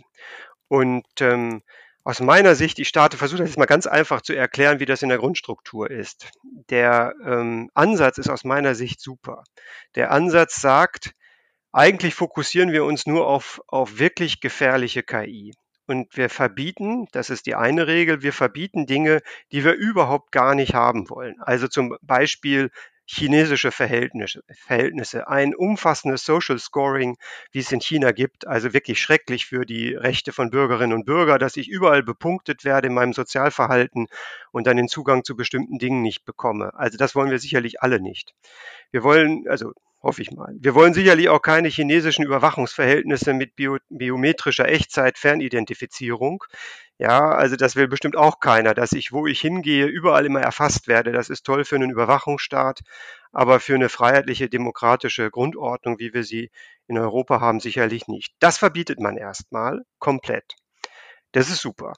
Und 0.67 1.05
ähm, 1.19 1.63
aus 2.03 2.19
meiner 2.19 2.55
Sicht, 2.55 2.79
ich 2.79 2.87
starte, 2.87 3.17
versuche 3.17 3.39
das 3.39 3.49
jetzt 3.49 3.57
mal 3.57 3.65
ganz 3.65 3.87
einfach 3.87 4.21
zu 4.21 4.33
erklären, 4.33 4.79
wie 4.79 4.85
das 4.85 5.01
in 5.01 5.09
der 5.09 5.19
Grundstruktur 5.19 5.89
ist. 5.89 6.31
Der 6.69 7.13
ähm, 7.25 7.69
Ansatz 7.73 8.17
ist 8.17 8.29
aus 8.29 8.43
meiner 8.43 8.75
Sicht 8.75 8.99
super. 8.99 9.43
Der 9.95 10.11
Ansatz 10.11 10.55
sagt, 10.55 11.11
eigentlich 11.71 12.15
fokussieren 12.15 12.71
wir 12.71 12.85
uns 12.85 13.05
nur 13.05 13.27
auf, 13.27 13.61
auf 13.67 13.99
wirklich 13.99 14.41
gefährliche 14.41 15.03
KI. 15.03 15.53
Und 15.87 16.15
wir 16.15 16.29
verbieten, 16.29 17.07
das 17.11 17.29
ist 17.29 17.45
die 17.45 17.55
eine 17.55 17.87
Regel, 17.87 18.21
wir 18.21 18.33
verbieten 18.33 18.85
Dinge, 18.85 19.21
die 19.51 19.63
wir 19.63 19.73
überhaupt 19.73 20.31
gar 20.31 20.55
nicht 20.55 20.73
haben 20.73 21.09
wollen. 21.09 21.35
Also 21.41 21.67
zum 21.67 21.97
Beispiel 22.01 22.71
chinesische 23.05 23.71
Verhältnisse, 23.71 24.41
Verhältnisse, 24.53 25.27
ein 25.27 25.53
umfassendes 25.55 26.23
Social 26.25 26.59
Scoring, 26.59 27.17
wie 27.51 27.59
es 27.59 27.71
in 27.71 27.81
China 27.81 28.11
gibt, 28.11 28.47
also 28.47 28.73
wirklich 28.73 29.01
schrecklich 29.01 29.45
für 29.45 29.65
die 29.65 29.93
Rechte 29.93 30.31
von 30.31 30.49
Bürgerinnen 30.49 30.93
und 30.93 31.05
Bürgern, 31.05 31.39
dass 31.39 31.57
ich 31.57 31.67
überall 31.67 32.03
bepunktet 32.03 32.63
werde 32.63 32.87
in 32.87 32.93
meinem 32.93 33.13
Sozialverhalten 33.13 34.07
und 34.51 34.67
dann 34.67 34.77
den 34.77 34.87
Zugang 34.87 35.23
zu 35.23 35.35
bestimmten 35.35 35.77
Dingen 35.77 36.01
nicht 36.01 36.25
bekomme. 36.25 36.73
Also 36.75 36.97
das 36.97 37.15
wollen 37.15 37.31
wir 37.31 37.39
sicherlich 37.39 37.81
alle 37.81 37.99
nicht. 37.99 38.33
Wir 38.91 39.03
wollen, 39.03 39.45
also 39.47 39.73
hoffe 40.03 40.21
ich 40.21 40.31
mal. 40.31 40.55
Wir 40.59 40.75
wollen 40.75 40.93
sicherlich 40.93 41.29
auch 41.29 41.41
keine 41.41 41.67
chinesischen 41.67 42.25
Überwachungsverhältnisse 42.25 43.33
mit 43.33 43.55
bio 43.55 43.77
biometrischer 43.89 44.67
Echtzeit-Fernidentifizierung. 44.67 46.43
Ja, 46.97 47.29
also 47.31 47.55
das 47.55 47.75
will 47.75 47.87
bestimmt 47.87 48.15
auch 48.15 48.39
keiner, 48.39 48.73
dass 48.73 48.91
ich, 48.91 49.11
wo 49.11 49.25
ich 49.27 49.41
hingehe, 49.41 49.85
überall 49.87 50.25
immer 50.25 50.41
erfasst 50.41 50.87
werde. 50.87 51.11
Das 51.11 51.29
ist 51.29 51.45
toll 51.45 51.65
für 51.65 51.75
einen 51.75 51.89
Überwachungsstaat, 51.89 52.81
aber 53.31 53.59
für 53.59 53.75
eine 53.75 53.89
freiheitliche 53.89 54.49
demokratische 54.49 55.31
Grundordnung, 55.31 55.99
wie 55.99 56.13
wir 56.13 56.23
sie 56.23 56.51
in 56.87 56.97
Europa 56.97 57.39
haben, 57.39 57.59
sicherlich 57.59 58.07
nicht. 58.07 58.33
Das 58.39 58.57
verbietet 58.57 58.99
man 58.99 59.17
erstmal 59.17 59.81
komplett. 59.99 60.55
Das 61.31 61.49
ist 61.49 61.61
super. 61.61 61.93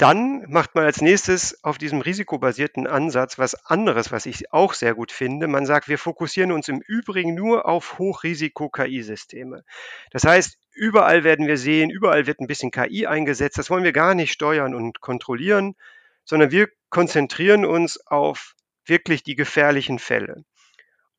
Dann 0.00 0.46
macht 0.48 0.74
man 0.74 0.84
als 0.84 1.02
nächstes 1.02 1.62
auf 1.62 1.76
diesem 1.76 2.00
risikobasierten 2.00 2.86
Ansatz 2.86 3.38
was 3.38 3.66
anderes, 3.66 4.10
was 4.10 4.24
ich 4.24 4.50
auch 4.50 4.72
sehr 4.72 4.94
gut 4.94 5.12
finde. 5.12 5.46
Man 5.46 5.66
sagt, 5.66 5.90
wir 5.90 5.98
fokussieren 5.98 6.52
uns 6.52 6.68
im 6.68 6.80
Übrigen 6.80 7.34
nur 7.34 7.68
auf 7.68 7.98
Hochrisiko-KI-Systeme. 7.98 9.62
Das 10.10 10.24
heißt, 10.24 10.56
überall 10.72 11.22
werden 11.22 11.46
wir 11.46 11.58
sehen, 11.58 11.90
überall 11.90 12.26
wird 12.26 12.40
ein 12.40 12.46
bisschen 12.46 12.70
KI 12.70 13.06
eingesetzt. 13.06 13.58
Das 13.58 13.68
wollen 13.68 13.84
wir 13.84 13.92
gar 13.92 14.14
nicht 14.14 14.32
steuern 14.32 14.74
und 14.74 15.02
kontrollieren, 15.02 15.76
sondern 16.24 16.50
wir 16.50 16.70
konzentrieren 16.88 17.66
uns 17.66 18.00
auf 18.06 18.54
wirklich 18.86 19.22
die 19.22 19.34
gefährlichen 19.34 19.98
Fälle. 19.98 20.46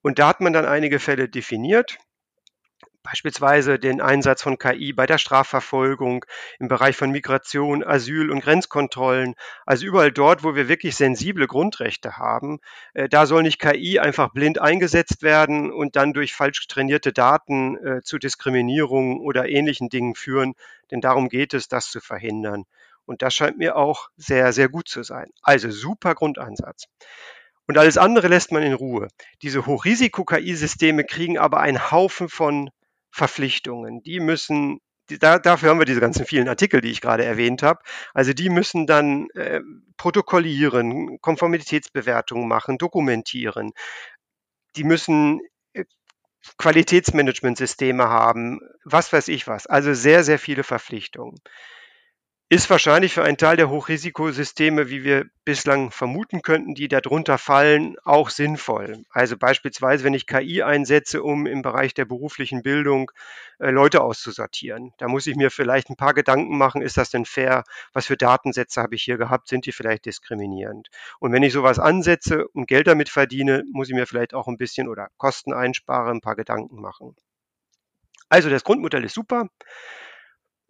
Und 0.02 0.18
da 0.18 0.30
hat 0.30 0.42
man 0.42 0.54
dann 0.54 0.66
einige 0.66 0.98
Fälle 0.98 1.30
definiert 1.30 2.00
beispielsweise 3.04 3.80
den 3.80 4.02
Einsatz 4.02 4.42
von 4.42 4.58
KI 4.58 4.94
bei 4.94 5.06
der 5.06 5.18
Strafverfolgung, 5.18 6.26
im 6.60 6.68
Bereich 6.68 6.96
von 6.96 7.12
Migration, 7.12 7.84
Asyl 7.84 8.32
und 8.32 8.42
Grenzkontrollen. 8.42 9.36
Also 9.66 9.86
überall 9.86 10.12
dort, 10.12 10.44
wo 10.44 10.56
wir 10.56 10.68
wirklich 10.68 10.96
sensible 10.96 11.48
Grundrechte 11.48 12.18
haben, 12.18 12.60
äh, 12.94 13.10
da 13.10 13.26
soll 13.26 13.44
nicht 13.44 13.60
KI 13.60 14.00
einfach 14.00 14.32
blind 14.34 14.60
eingesetzt 14.60 15.24
werden 15.24 15.72
und 15.72 15.96
dann 15.96 16.14
durch 16.14 16.34
falsch 16.34 16.68
trainierte 16.68 17.14
Daten 17.14 17.78
äh, 17.78 18.02
zu 18.02 18.18
Diskriminierung 18.18 19.20
oder 19.20 19.50
ähnlichen 19.50 19.90
Dingen 19.90 20.16
führen. 20.16 20.54
Denn 20.92 21.02
darum 21.02 21.30
geht 21.30 21.54
es, 21.54 21.68
das 21.68 21.90
zu 21.90 22.00
verhindern. 22.00 22.66
Und 23.06 23.22
das 23.22 23.34
scheint 23.34 23.58
mir 23.58 23.76
auch 23.76 24.10
sehr, 24.16 24.54
sehr 24.54 24.70
gut 24.70 24.88
zu 24.88 25.04
sein. 25.04 25.32
Also 25.42 25.72
super 25.72 26.16
Grundansatz. 26.16 26.86
Und 27.68 27.78
alles 27.78 27.98
andere 27.98 28.28
lässt 28.28 28.52
man 28.52 28.64
in 28.64 28.74
Ruhe. 28.74 29.08
Diese 29.42 29.66
Hochrisiko-KI-Systeme 29.66 31.04
kriegen 31.04 31.38
aber 31.38 31.62
einen 31.62 31.92
Haufen 31.92 32.28
von 32.28 32.70
Verpflichtungen. 33.12 34.02
Die 34.04 34.20
müssen 34.20 34.80
da, 35.20 35.40
dafür 35.40 35.70
haben 35.70 35.80
wir 35.80 35.86
diese 35.86 36.00
ganzen 36.00 36.26
vielen 36.26 36.48
Artikel, 36.48 36.80
die 36.80 36.92
ich 36.92 37.02
gerade 37.02 37.26
erwähnt 37.26 37.64
habe. 37.64 37.82
Also 38.14 38.34
die 38.34 38.50
müssen 38.50 38.88
dann 38.88 39.30
äh, 39.32 39.60
protokollieren, 39.98 41.20
Konformitätsbewertungen 41.22 42.48
machen, 42.48 42.78
dokumentieren. 42.78 43.72
Die 44.76 44.84
müssen 44.84 45.42
äh, 45.74 45.84
Qualitätsmanagementsysteme 46.58 48.08
haben, 48.08 48.60
was 48.86 49.12
weiß 49.12 49.28
ich 49.28 49.48
was. 49.48 49.68
Also 49.68 49.94
sehr, 49.94 50.24
sehr 50.24 50.40
viele 50.40 50.64
Verpflichtungen 50.64 51.36
ist 52.52 52.70
wahrscheinlich 52.70 53.14
für 53.14 53.24
einen 53.24 53.38
Teil 53.38 53.56
der 53.56 53.70
Hochrisikosysteme, 53.70 54.90
wie 54.90 55.06
wir 55.06 55.26
bislang 55.46 55.90
vermuten 55.90 56.42
könnten, 56.42 56.76
die 56.76 56.90
darunter 56.90 57.38
fallen, 57.38 57.96
auch 58.04 58.30
sinnvoll. 58.30 59.06
Also 59.10 59.38
beispielsweise, 59.38 60.04
wenn 60.04 60.14
ich 60.14 60.28
KI 60.28 60.62
einsetze, 60.62 61.24
um 61.24 61.46
im 61.46 61.62
Bereich 61.62 61.94
der 61.94 62.04
beruflichen 62.04 62.62
Bildung 62.62 63.10
äh, 63.60 63.70
Leute 63.70 64.02
auszusortieren. 64.02 64.92
Da 64.98 65.08
muss 65.08 65.28
ich 65.28 65.38
mir 65.38 65.50
vielleicht 65.50 65.90
ein 65.90 65.96
paar 65.96 66.14
Gedanken 66.14 66.58
machen, 66.58 66.82
ist 66.82 66.98
das 66.98 67.10
denn 67.10 67.24
fair? 67.24 67.64
Was 67.94 68.08
für 68.08 68.18
Datensätze 68.18 68.82
habe 68.82 68.96
ich 68.96 69.04
hier 69.04 69.18
gehabt? 69.18 69.48
Sind 69.48 69.66
die 69.66 69.72
vielleicht 69.72 70.06
diskriminierend? 70.06 70.90
Und 71.20 71.32
wenn 71.32 71.44
ich 71.44 71.54
sowas 71.54 71.80
ansetze 71.80 72.50
und 72.50 72.68
Geld 72.68 72.88
damit 72.88 73.08
verdiene, 73.08 73.64
muss 73.72 73.88
ich 73.88 73.96
mir 73.96 74.08
vielleicht 74.08 74.34
auch 74.34 74.50
ein 74.50 74.58
bisschen 74.58 74.90
oder 74.90 75.08
Kosten 75.16 75.54
einspare, 75.54 76.12
ein 76.12 76.20
paar 76.20 76.36
Gedanken 76.36 76.82
machen. 76.82 77.16
Also 78.28 78.50
das 78.50 78.66
Grundmodell 78.66 79.06
ist 79.06 79.16
super. 79.16 79.48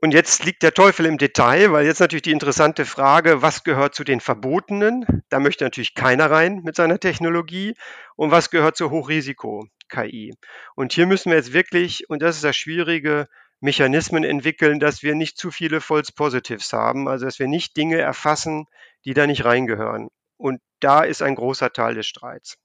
Und 0.03 0.15
jetzt 0.15 0.43
liegt 0.45 0.63
der 0.63 0.73
Teufel 0.73 1.05
im 1.05 1.19
Detail, 1.19 1.71
weil 1.71 1.85
jetzt 1.85 1.99
natürlich 1.99 2.23
die 2.23 2.31
interessante 2.31 2.85
Frage, 2.85 3.43
was 3.43 3.63
gehört 3.63 3.93
zu 3.93 4.03
den 4.03 4.19
Verbotenen? 4.19 5.05
Da 5.29 5.39
möchte 5.39 5.63
natürlich 5.63 5.93
keiner 5.93 6.31
rein 6.31 6.61
mit 6.63 6.75
seiner 6.75 6.99
Technologie. 6.99 7.75
Und 8.15 8.31
was 8.31 8.49
gehört 8.49 8.75
zur 8.75 8.89
Hochrisiko-KI? 8.89 10.33
Und 10.73 10.93
hier 10.93 11.05
müssen 11.05 11.29
wir 11.29 11.37
jetzt 11.37 11.53
wirklich, 11.53 12.09
und 12.09 12.23
das 12.23 12.37
ist 12.37 12.43
das 12.43 12.57
Schwierige, 12.57 13.27
Mechanismen 13.59 14.23
entwickeln, 14.23 14.79
dass 14.79 15.03
wir 15.03 15.13
nicht 15.13 15.37
zu 15.37 15.51
viele 15.51 15.81
False 15.81 16.11
Positives 16.13 16.73
haben, 16.73 17.07
also 17.07 17.25
dass 17.25 17.37
wir 17.37 17.47
nicht 17.47 17.77
Dinge 17.77 17.99
erfassen, 17.99 18.65
die 19.05 19.13
da 19.13 19.27
nicht 19.27 19.45
reingehören. 19.45 20.09
Und 20.35 20.61
da 20.79 21.03
ist 21.03 21.21
ein 21.21 21.35
großer 21.35 21.71
Teil 21.71 21.93
des 21.93 22.07
Streits. 22.07 22.57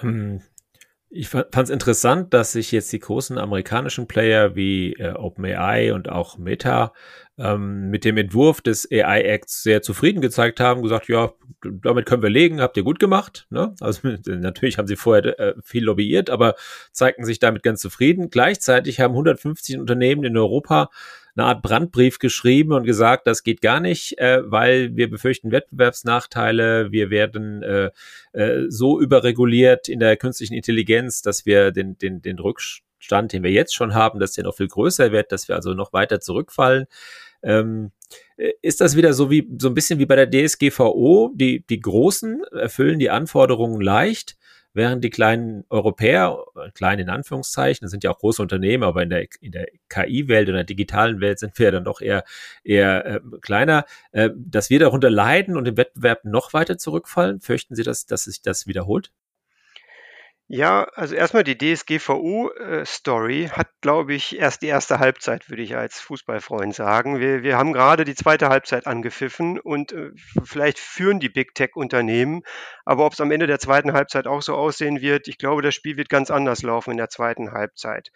Ähm, 0.00 0.42
ich 1.14 1.28
fand 1.28 1.54
es 1.54 1.70
interessant, 1.70 2.34
dass 2.34 2.52
sich 2.52 2.72
jetzt 2.72 2.92
die 2.92 2.98
großen 2.98 3.38
amerikanischen 3.38 4.08
Player 4.08 4.56
wie 4.56 4.94
äh, 4.94 5.12
OpenAI 5.12 5.94
und 5.94 6.08
auch 6.08 6.38
Meta 6.38 6.92
ähm, 7.38 7.88
mit 7.90 8.04
dem 8.04 8.16
Entwurf 8.16 8.60
des 8.60 8.88
AI 8.90 9.22
Acts 9.22 9.62
sehr 9.62 9.80
zufrieden 9.80 10.20
gezeigt 10.20 10.58
haben, 10.58 10.82
gesagt, 10.82 11.08
ja, 11.08 11.32
damit 11.62 12.06
können 12.06 12.22
wir 12.22 12.30
legen, 12.30 12.60
habt 12.60 12.76
ihr 12.76 12.82
gut 12.82 12.98
gemacht. 12.98 13.46
Ne? 13.50 13.74
Also 13.80 14.08
natürlich 14.26 14.76
haben 14.76 14.88
sie 14.88 14.96
vorher 14.96 15.38
äh, 15.38 15.54
viel 15.62 15.84
lobbyiert, 15.84 16.30
aber 16.30 16.56
zeigten 16.90 17.24
sich 17.24 17.38
damit 17.38 17.62
ganz 17.62 17.80
zufrieden. 17.80 18.28
Gleichzeitig 18.28 18.98
haben 18.98 19.12
150 19.12 19.78
Unternehmen 19.78 20.24
in 20.24 20.36
Europa 20.36 20.90
eine 21.36 21.46
Art 21.46 21.62
Brandbrief 21.62 22.18
geschrieben 22.18 22.72
und 22.72 22.84
gesagt, 22.84 23.26
das 23.26 23.42
geht 23.42 23.60
gar 23.60 23.80
nicht, 23.80 24.18
äh, 24.18 24.42
weil 24.44 24.96
wir 24.96 25.10
befürchten 25.10 25.50
Wettbewerbsnachteile, 25.50 26.92
wir 26.92 27.10
werden 27.10 27.62
äh, 27.62 27.90
äh, 28.32 28.66
so 28.68 29.00
überreguliert 29.00 29.88
in 29.88 30.00
der 30.00 30.16
künstlichen 30.16 30.54
Intelligenz, 30.54 31.22
dass 31.22 31.44
wir 31.44 31.72
den, 31.72 31.98
den, 31.98 32.22
den 32.22 32.38
Rückstand, 32.38 33.32
den 33.32 33.42
wir 33.42 33.50
jetzt 33.50 33.74
schon 33.74 33.94
haben, 33.94 34.20
dass 34.20 34.32
der 34.32 34.44
noch 34.44 34.56
viel 34.56 34.68
größer 34.68 35.12
wird, 35.12 35.32
dass 35.32 35.48
wir 35.48 35.56
also 35.56 35.74
noch 35.74 35.92
weiter 35.92 36.20
zurückfallen. 36.20 36.86
Ähm, 37.42 37.90
äh, 38.36 38.52
ist 38.62 38.80
das 38.80 38.96
wieder 38.96 39.12
so 39.12 39.30
wie 39.30 39.48
so 39.58 39.68
ein 39.68 39.74
bisschen 39.74 39.98
wie 39.98 40.06
bei 40.06 40.16
der 40.16 40.30
DSGVO? 40.30 41.32
Die, 41.34 41.64
die 41.66 41.80
Großen 41.80 42.44
erfüllen 42.52 42.98
die 42.98 43.10
Anforderungen 43.10 43.80
leicht, 43.80 44.36
während 44.74 45.02
die 45.02 45.10
kleinen 45.10 45.64
Europäer, 45.70 46.44
klein 46.74 46.98
in 46.98 47.08
Anführungszeichen, 47.08 47.84
das 47.84 47.90
sind 47.90 48.04
ja 48.04 48.10
auch 48.10 48.18
große 48.18 48.42
Unternehmen, 48.42 48.82
aber 48.82 49.02
in 49.02 49.10
der, 49.10 49.26
in 49.40 49.52
der 49.52 49.68
KI-Welt 49.88 50.48
oder 50.48 50.58
der 50.58 50.64
digitalen 50.64 51.20
Welt 51.20 51.38
sind 51.38 51.58
wir 51.58 51.72
dann 51.72 51.84
doch 51.84 52.00
eher, 52.00 52.24
eher 52.64 53.06
äh, 53.06 53.20
kleiner, 53.40 53.86
äh, 54.12 54.30
dass 54.36 54.70
wir 54.70 54.80
darunter 54.80 55.10
leiden 55.10 55.56
und 55.56 55.66
im 55.66 55.76
Wettbewerb 55.76 56.24
noch 56.24 56.52
weiter 56.52 56.76
zurückfallen? 56.76 57.40
Fürchten 57.40 57.74
Sie, 57.76 57.84
dass, 57.84 58.06
dass 58.06 58.24
sich 58.24 58.42
das 58.42 58.66
wiederholt? 58.66 59.12
Ja, 60.46 60.84
also 60.94 61.14
erstmal 61.14 61.42
die 61.42 61.56
DSGVO-Story 61.56 63.44
äh, 63.44 63.48
hat, 63.48 63.68
glaube 63.80 64.12
ich, 64.12 64.38
erst 64.38 64.60
die 64.60 64.66
erste 64.66 64.98
Halbzeit, 64.98 65.48
würde 65.48 65.62
ich 65.62 65.74
als 65.74 66.00
Fußballfreund 66.00 66.74
sagen. 66.74 67.18
Wir, 67.18 67.42
wir 67.42 67.56
haben 67.56 67.72
gerade 67.72 68.04
die 68.04 68.14
zweite 68.14 68.50
Halbzeit 68.50 68.86
angepfiffen 68.86 69.58
und 69.58 69.92
äh, 69.92 70.10
vielleicht 70.44 70.78
führen 70.78 71.18
die 71.18 71.30
Big 71.30 71.54
Tech-Unternehmen, 71.54 72.42
aber 72.84 73.06
ob 73.06 73.14
es 73.14 73.22
am 73.22 73.30
Ende 73.30 73.46
der 73.46 73.58
zweiten 73.58 73.94
Halbzeit 73.94 74.26
auch 74.26 74.42
so 74.42 74.54
aussehen 74.54 75.00
wird, 75.00 75.28
ich 75.28 75.38
glaube, 75.38 75.62
das 75.62 75.74
Spiel 75.74 75.96
wird 75.96 76.10
ganz 76.10 76.30
anders 76.30 76.62
laufen 76.62 76.90
in 76.90 76.98
der 76.98 77.08
zweiten 77.08 77.52
Halbzeit. 77.52 78.10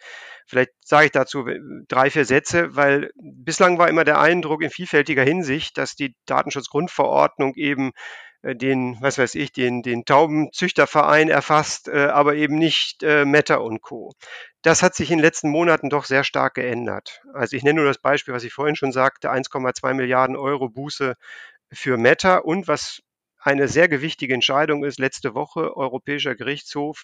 Vielleicht 0.45 0.71
sage 0.85 1.07
ich 1.07 1.11
dazu 1.11 1.47
drei, 1.87 2.11
vier 2.11 2.25
Sätze, 2.25 2.75
weil 2.75 3.09
bislang 3.15 3.79
war 3.79 3.89
immer 3.89 4.03
der 4.03 4.19
Eindruck 4.19 4.61
in 4.61 4.69
vielfältiger 4.69 5.23
Hinsicht, 5.23 5.79
dass 5.79 5.95
die 5.95 6.15
Datenschutzgrundverordnung 6.27 7.55
eben 7.55 7.91
den, 8.43 8.97
was 9.01 9.17
weiß 9.17 9.35
ich, 9.35 9.51
den, 9.51 9.81
den 9.81 10.05
Taubenzüchterverein 10.05 11.29
erfasst, 11.29 11.87
äh, 11.87 12.07
aber 12.07 12.35
eben 12.35 12.55
nicht 12.55 13.03
äh, 13.03 13.25
Meta 13.25 13.55
und 13.55 13.81
Co. 13.81 14.13
Das 14.61 14.83
hat 14.83 14.95
sich 14.95 15.11
in 15.11 15.17
den 15.17 15.25
letzten 15.25 15.49
Monaten 15.49 15.89
doch 15.89 16.05
sehr 16.05 16.23
stark 16.23 16.55
geändert. 16.55 17.21
Also 17.33 17.55
ich 17.55 17.63
nenne 17.63 17.79
nur 17.79 17.87
das 17.87 17.97
Beispiel, 17.97 18.33
was 18.33 18.43
ich 18.43 18.53
vorhin 18.53 18.75
schon 18.75 18.91
sagte, 18.91 19.31
1,2 19.31 19.93
Milliarden 19.93 20.35
Euro 20.35 20.69
Buße 20.69 21.15
für 21.71 21.97
Meta 21.97 22.37
und 22.37 22.67
was 22.67 23.01
eine 23.41 23.67
sehr 23.67 23.87
gewichtige 23.87 24.33
Entscheidung 24.33 24.83
ist, 24.83 24.99
letzte 24.99 25.33
Woche 25.33 25.75
Europäischer 25.77 26.35
Gerichtshof. 26.35 27.03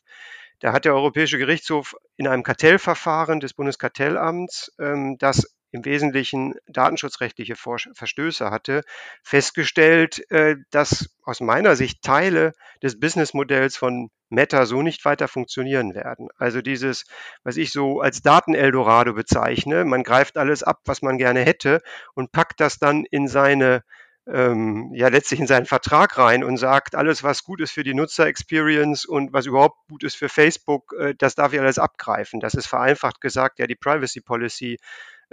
Da 0.60 0.74
hat 0.74 0.86
der 0.86 0.94
Europäische 0.94 1.38
Gerichtshof 1.38 1.96
in 2.18 2.28
einem 2.28 2.44
Kartellverfahren 2.44 3.40
des 3.40 3.54
Bundeskartellamts 3.54 4.74
ähm, 4.80 5.18
das 5.18 5.55
im 5.76 5.86
Wesentlichen 5.86 6.56
datenschutzrechtliche 6.68 7.56
Verstöße 7.56 8.50
hatte, 8.50 8.82
festgestellt, 9.24 10.30
äh, 10.32 10.56
dass 10.72 11.10
aus 11.24 11.42
meiner 11.42 11.76
Sicht 11.76 12.02
Teile 12.02 12.54
des 12.82 13.00
Businessmodells 13.00 13.78
von 13.78 14.10
Meta 14.30 14.66
so 14.66 14.82
nicht 14.82 15.06
weiter 15.06 15.28
funktionieren 15.28 15.94
werden. 15.94 16.30
Also 16.38 16.62
dieses, 16.62 17.06
was 17.44 17.58
ich 17.58 17.72
so 17.72 18.02
als 18.02 18.22
Daten-Eldorado 18.22 19.14
bezeichne, 19.14 19.86
man 19.86 20.04
greift 20.04 20.38
alles 20.38 20.64
ab, 20.64 20.80
was 20.86 21.02
man 21.02 21.18
gerne 21.18 21.42
hätte 21.42 21.82
und 22.16 22.32
packt 22.32 22.60
das 22.60 22.80
dann 22.80 23.06
in 23.06 23.28
seine 23.28 23.84
ähm, 24.28 24.92
ja 24.96 25.08
letztlich 25.10 25.40
in 25.40 25.48
seinen 25.48 25.66
Vertrag 25.66 26.18
rein 26.18 26.44
und 26.44 26.58
sagt, 26.58 26.96
alles, 26.96 27.24
was 27.24 27.44
gut 27.44 27.62
ist 27.62 27.72
für 27.72 27.84
die 27.84 27.94
Nutzer-Experience 27.94 29.06
und 29.06 29.34
was 29.34 29.46
überhaupt 29.46 29.88
gut 29.88 30.04
ist 30.04 30.16
für 30.16 30.30
Facebook, 30.30 30.94
äh, 31.00 31.14
das 31.16 31.36
darf 31.36 31.54
ich 31.54 31.60
alles 31.60 31.78
abgreifen. 31.78 32.40
Das 32.40 32.56
ist 32.56 32.66
vereinfacht 32.66 33.22
gesagt 33.22 33.60
ja 33.60 33.68
die 33.68 33.76
Privacy 33.76 34.22
Policy 34.22 34.80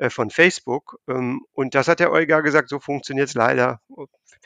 von 0.09 0.31
Facebook. 0.31 0.98
Ähm, 1.09 1.44
und 1.52 1.74
das 1.74 1.88
hat 1.88 2.00
der 2.00 2.11
Euger 2.11 2.42
gesagt, 2.42 2.68
so 2.68 2.81
funktioniert 2.81 3.28
es 3.28 3.35
leider 3.35 3.81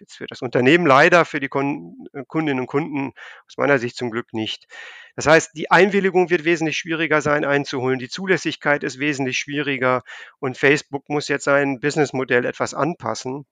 für 0.09 0.27
das 0.27 0.43
Unternehmen 0.43 0.87
leider, 0.87 1.25
für 1.25 1.41
die 1.41 1.47
äh, 1.47 2.25
Kundinnen 2.27 2.61
und 2.61 2.67
Kunden 2.67 3.13
aus 3.47 3.57
meiner 3.57 3.79
Sicht 3.79 3.97
zum 3.97 4.11
Glück 4.11 4.33
nicht. 4.33 4.67
Das 5.15 5.27
heißt, 5.27 5.57
die 5.57 5.71
Einwilligung 5.71 6.31
wird 6.31 6.45
wesentlich 6.45 6.77
schwieriger 6.77 7.21
sein 7.23 7.45
einzuholen, 7.45 7.99
die 7.99 8.09
Zulässigkeit 8.09 8.85
ist 8.85 8.99
wesentlich 8.99 9.39
schwieriger 9.39 10.03
und 10.39 10.59
Facebook 10.59 11.09
muss 11.09 11.29
jetzt 11.29 11.45
sein 11.45 11.81
Businessmodell 11.81 12.45
etwas 12.45 12.75
anpassen 12.75 13.47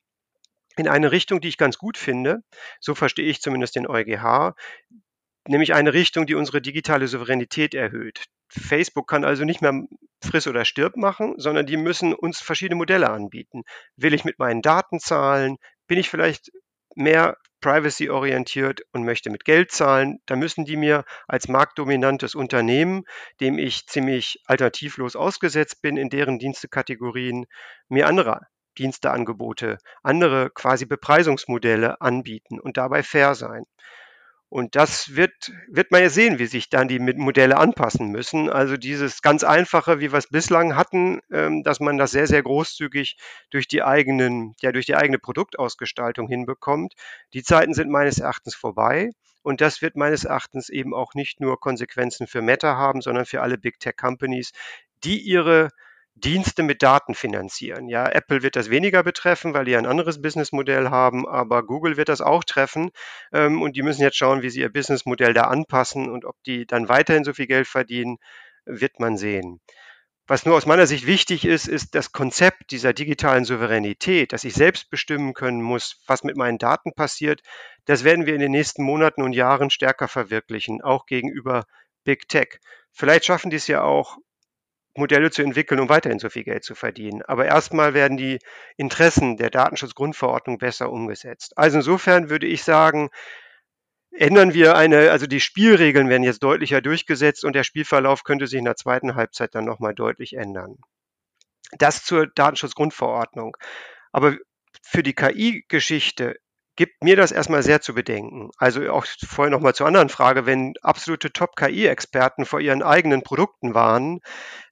in 0.76 0.88
eine 0.88 1.12
Richtung, 1.12 1.40
die 1.40 1.48
ich 1.48 1.57
ganz 1.57 1.78
gut 1.78 1.96
finde. 1.96 2.42
So 2.80 2.94
verstehe 2.94 3.26
ich 3.26 3.40
zumindest 3.40 3.76
den 3.76 3.87
EuGH, 3.87 4.54
nämlich 5.46 5.72
eine 5.72 5.94
Richtung, 5.94 6.26
die 6.26 6.35
unsere 6.35 6.61
digitale 6.61 7.09
Souveränität 7.09 7.74
erhöht. 7.74 8.24
Facebook 8.48 9.09
kann 9.09 9.24
also 9.24 9.44
nicht 9.44 9.62
mehr 9.62 9.85
friss 10.24 10.46
oder 10.46 10.64
stirb 10.64 10.96
machen, 10.96 11.34
sondern 11.37 11.66
die 11.66 11.76
müssen 11.76 12.14
uns 12.14 12.40
verschiedene 12.40 12.76
Modelle 12.76 13.10
anbieten. 13.10 13.62
Will 13.96 14.14
ich 14.14 14.24
mit 14.24 14.38
meinen 14.38 14.62
Daten 14.62 14.98
zahlen? 15.00 15.56
Bin 15.87 15.98
ich 15.98 16.10
vielleicht 16.10 16.50
mehr 16.96 17.37
privacy-orientiert 17.64 18.82
und 18.92 19.04
möchte 19.04 19.30
mit 19.30 19.46
Geld 19.46 19.72
zahlen, 19.72 20.18
dann 20.26 20.38
müssen 20.38 20.66
die 20.66 20.76
mir 20.76 21.04
als 21.26 21.48
marktdominantes 21.48 22.34
Unternehmen, 22.34 23.04
dem 23.40 23.58
ich 23.58 23.87
ziemlich 23.87 24.42
alternativlos 24.44 25.16
ausgesetzt 25.16 25.80
bin 25.80 25.96
in 25.96 26.10
deren 26.10 26.38
Dienstekategorien, 26.38 27.46
mir 27.88 28.06
andere 28.06 28.40
Diensteangebote, 28.76 29.78
andere 30.02 30.50
quasi 30.50 30.84
Bepreisungsmodelle 30.84 32.02
anbieten 32.02 32.60
und 32.60 32.76
dabei 32.76 33.02
fair 33.02 33.34
sein. 33.34 33.64
Und 34.48 34.76
das 34.76 35.16
wird, 35.16 35.52
wird 35.68 35.90
man 35.90 36.02
ja 36.02 36.09
sehen, 36.09 36.38
wie 36.38 36.46
sich 36.46 36.68
dann 36.68 36.87
die 36.87 37.00
Modelle 37.00 37.57
anpassen 37.57 38.11
müssen. 38.11 38.48
Also 38.48 38.76
dieses 38.76 39.20
ganz 39.20 39.42
einfache, 39.42 39.98
wie 39.98 40.12
wir 40.12 40.18
es 40.18 40.28
bislang 40.28 40.76
hatten, 40.76 41.20
ähm, 41.33 41.62
dass 41.64 41.80
man 41.80 41.98
das 41.98 42.12
sehr, 42.12 42.26
sehr 42.26 42.42
großzügig 42.42 43.16
durch 43.50 43.66
die 43.66 43.83
eigenen, 43.83 44.54
ja, 44.61 44.70
durch 44.70 44.87
die 44.87 44.94
eigene 44.94 45.18
Produktausgestaltung 45.18 46.28
hinbekommt. 46.28 46.94
Die 47.33 47.42
Zeiten 47.42 47.74
sind 47.74 47.90
meines 47.90 48.18
Erachtens 48.18 48.54
vorbei. 48.54 49.11
Und 49.42 49.61
das 49.61 49.83
wird 49.83 49.96
meines 49.96 50.24
Erachtens 50.24 50.70
eben 50.70 50.94
auch 50.94 51.14
nicht 51.14 51.40
nur 51.40 51.61
Konsequenzen 51.61 52.26
für 52.26 52.40
Meta 52.40 52.76
haben, 52.76 53.02
sondern 53.02 53.26
für 53.26 53.42
alle 53.42 53.59
Big 53.59 53.78
Tech 53.78 53.96
Companies, 53.96 54.52
die 55.04 55.18
ihre 55.20 55.68
Dienste 56.16 56.62
mit 56.62 56.83
Daten 56.83 57.14
finanzieren. 57.14 57.88
Ja, 57.88 58.09
Apple 58.09 58.42
wird 58.42 58.57
das 58.57 58.70
weniger 58.70 59.03
betreffen, 59.03 59.53
weil 59.53 59.64
die 59.64 59.77
ein 59.77 59.87
anderes 59.87 60.22
Businessmodell 60.22 60.88
haben, 60.90 61.27
aber 61.27 61.64
Google 61.64 61.96
wird 61.96 62.09
das 62.09 62.20
auch 62.20 62.44
treffen 62.44 62.90
ähm, 63.33 63.61
und 63.62 63.77
die 63.77 63.83
müssen 63.83 64.03
jetzt 64.03 64.16
schauen, 64.16 64.42
wie 64.42 64.50
sie 64.50 64.61
ihr 64.61 64.72
Businessmodell 64.72 65.35
da 65.35 65.44
anpassen 65.44 66.09
und 66.11 66.24
ob 66.24 66.37
die 66.44 66.66
dann 66.66 66.88
weiterhin 66.88 67.24
so 67.24 67.33
viel 67.33 67.48
Geld 67.48 67.66
verdienen, 67.66 68.18
wird 68.64 69.00
man 69.00 69.16
sehen. 69.16 69.61
Was 70.27 70.46
nur 70.46 70.57
aus 70.57 70.64
meiner 70.64 70.87
Sicht 70.87 71.07
wichtig 71.07 71.44
ist, 71.44 71.68
ist 71.68 71.94
das 71.94 72.12
Konzept 72.12 72.70
dieser 72.70 72.94
digitalen 72.94 73.44
Souveränität, 73.44 74.33
dass 74.33 74.44
ich 74.44 74.55
selbst 74.55 74.88
bestimmen 74.88 75.35
können 75.35 75.61
muss, 75.61 76.03
was 76.07 76.24
mit 76.24 76.37
meinen 76.37 76.57
Daten 76.57 76.94
passiert. 76.94 77.42
Das 77.85 78.05
werden 78.05 78.24
wir 78.24 78.35
in 78.35 78.40
den 78.40 78.53
nächsten 78.53 78.85
Monaten 78.85 79.20
und 79.20 79.35
Jahren 79.35 79.68
stärker 79.68 80.09
verwirklichen, 80.09 80.81
auch 80.81 81.05
gegenüber 81.05 81.64
Big 82.05 82.27
Tech. 82.29 82.59
Vielleicht 82.90 83.27
schaffen 83.27 83.50
die 83.50 83.57
es 83.57 83.66
ja 83.66 83.83
auch, 83.83 84.16
Modelle 84.96 85.30
zu 85.30 85.42
entwickeln, 85.42 85.80
um 85.80 85.88
weiterhin 85.88 86.18
so 86.18 86.30
viel 86.30 86.44
Geld 86.44 86.64
zu 86.64 86.74
verdienen. 86.74 87.22
Aber 87.22 87.46
erstmal 87.46 87.94
werden 87.94 88.16
die 88.16 88.38
Interessen 88.76 89.37
der 89.37 89.50
Datenschutzgrundverordnung 89.50 90.59
besser 90.59 90.90
umgesetzt. 90.90 91.57
Also 91.57 91.78
insofern 91.78 92.30
würde 92.30 92.46
ich 92.46 92.62
sagen, 92.62 93.11
ändern 94.12 94.54
wir 94.54 94.76
eine, 94.76 95.11
also 95.11 95.26
die 95.26 95.40
Spielregeln 95.40 96.09
werden 96.09 96.22
jetzt 96.22 96.42
deutlicher 96.42 96.80
durchgesetzt 96.80 97.44
und 97.44 97.54
der 97.54 97.64
Spielverlauf 97.64 98.22
könnte 98.22 98.46
sich 98.46 98.59
in 98.59 98.64
der 98.64 98.76
zweiten 98.76 99.16
Halbzeit 99.16 99.54
dann 99.54 99.64
nochmal 99.64 99.94
deutlich 99.94 100.35
ändern. 100.35 100.76
Das 101.78 102.04
zur 102.04 102.28
Datenschutzgrundverordnung. 102.28 103.57
Aber 104.12 104.37
für 104.83 105.02
die 105.02 105.14
KI-Geschichte 105.14 106.37
gibt 106.76 107.04
mir 107.04 107.16
das 107.16 107.32
erstmal 107.32 107.62
sehr 107.62 107.80
zu 107.80 107.94
bedenken. 107.94 108.50
Also 108.58 108.88
auch 108.90 109.06
vorher 109.26 109.50
nochmal 109.50 109.74
zur 109.74 109.87
anderen 109.87 110.08
Frage, 110.08 110.46
wenn 110.46 110.74
absolute 110.82 111.32
Top-KI-Experten 111.32 112.44
vor 112.44 112.60
ihren 112.60 112.82
eigenen 112.82 113.22
Produkten 113.22 113.74
waren, 113.74 114.20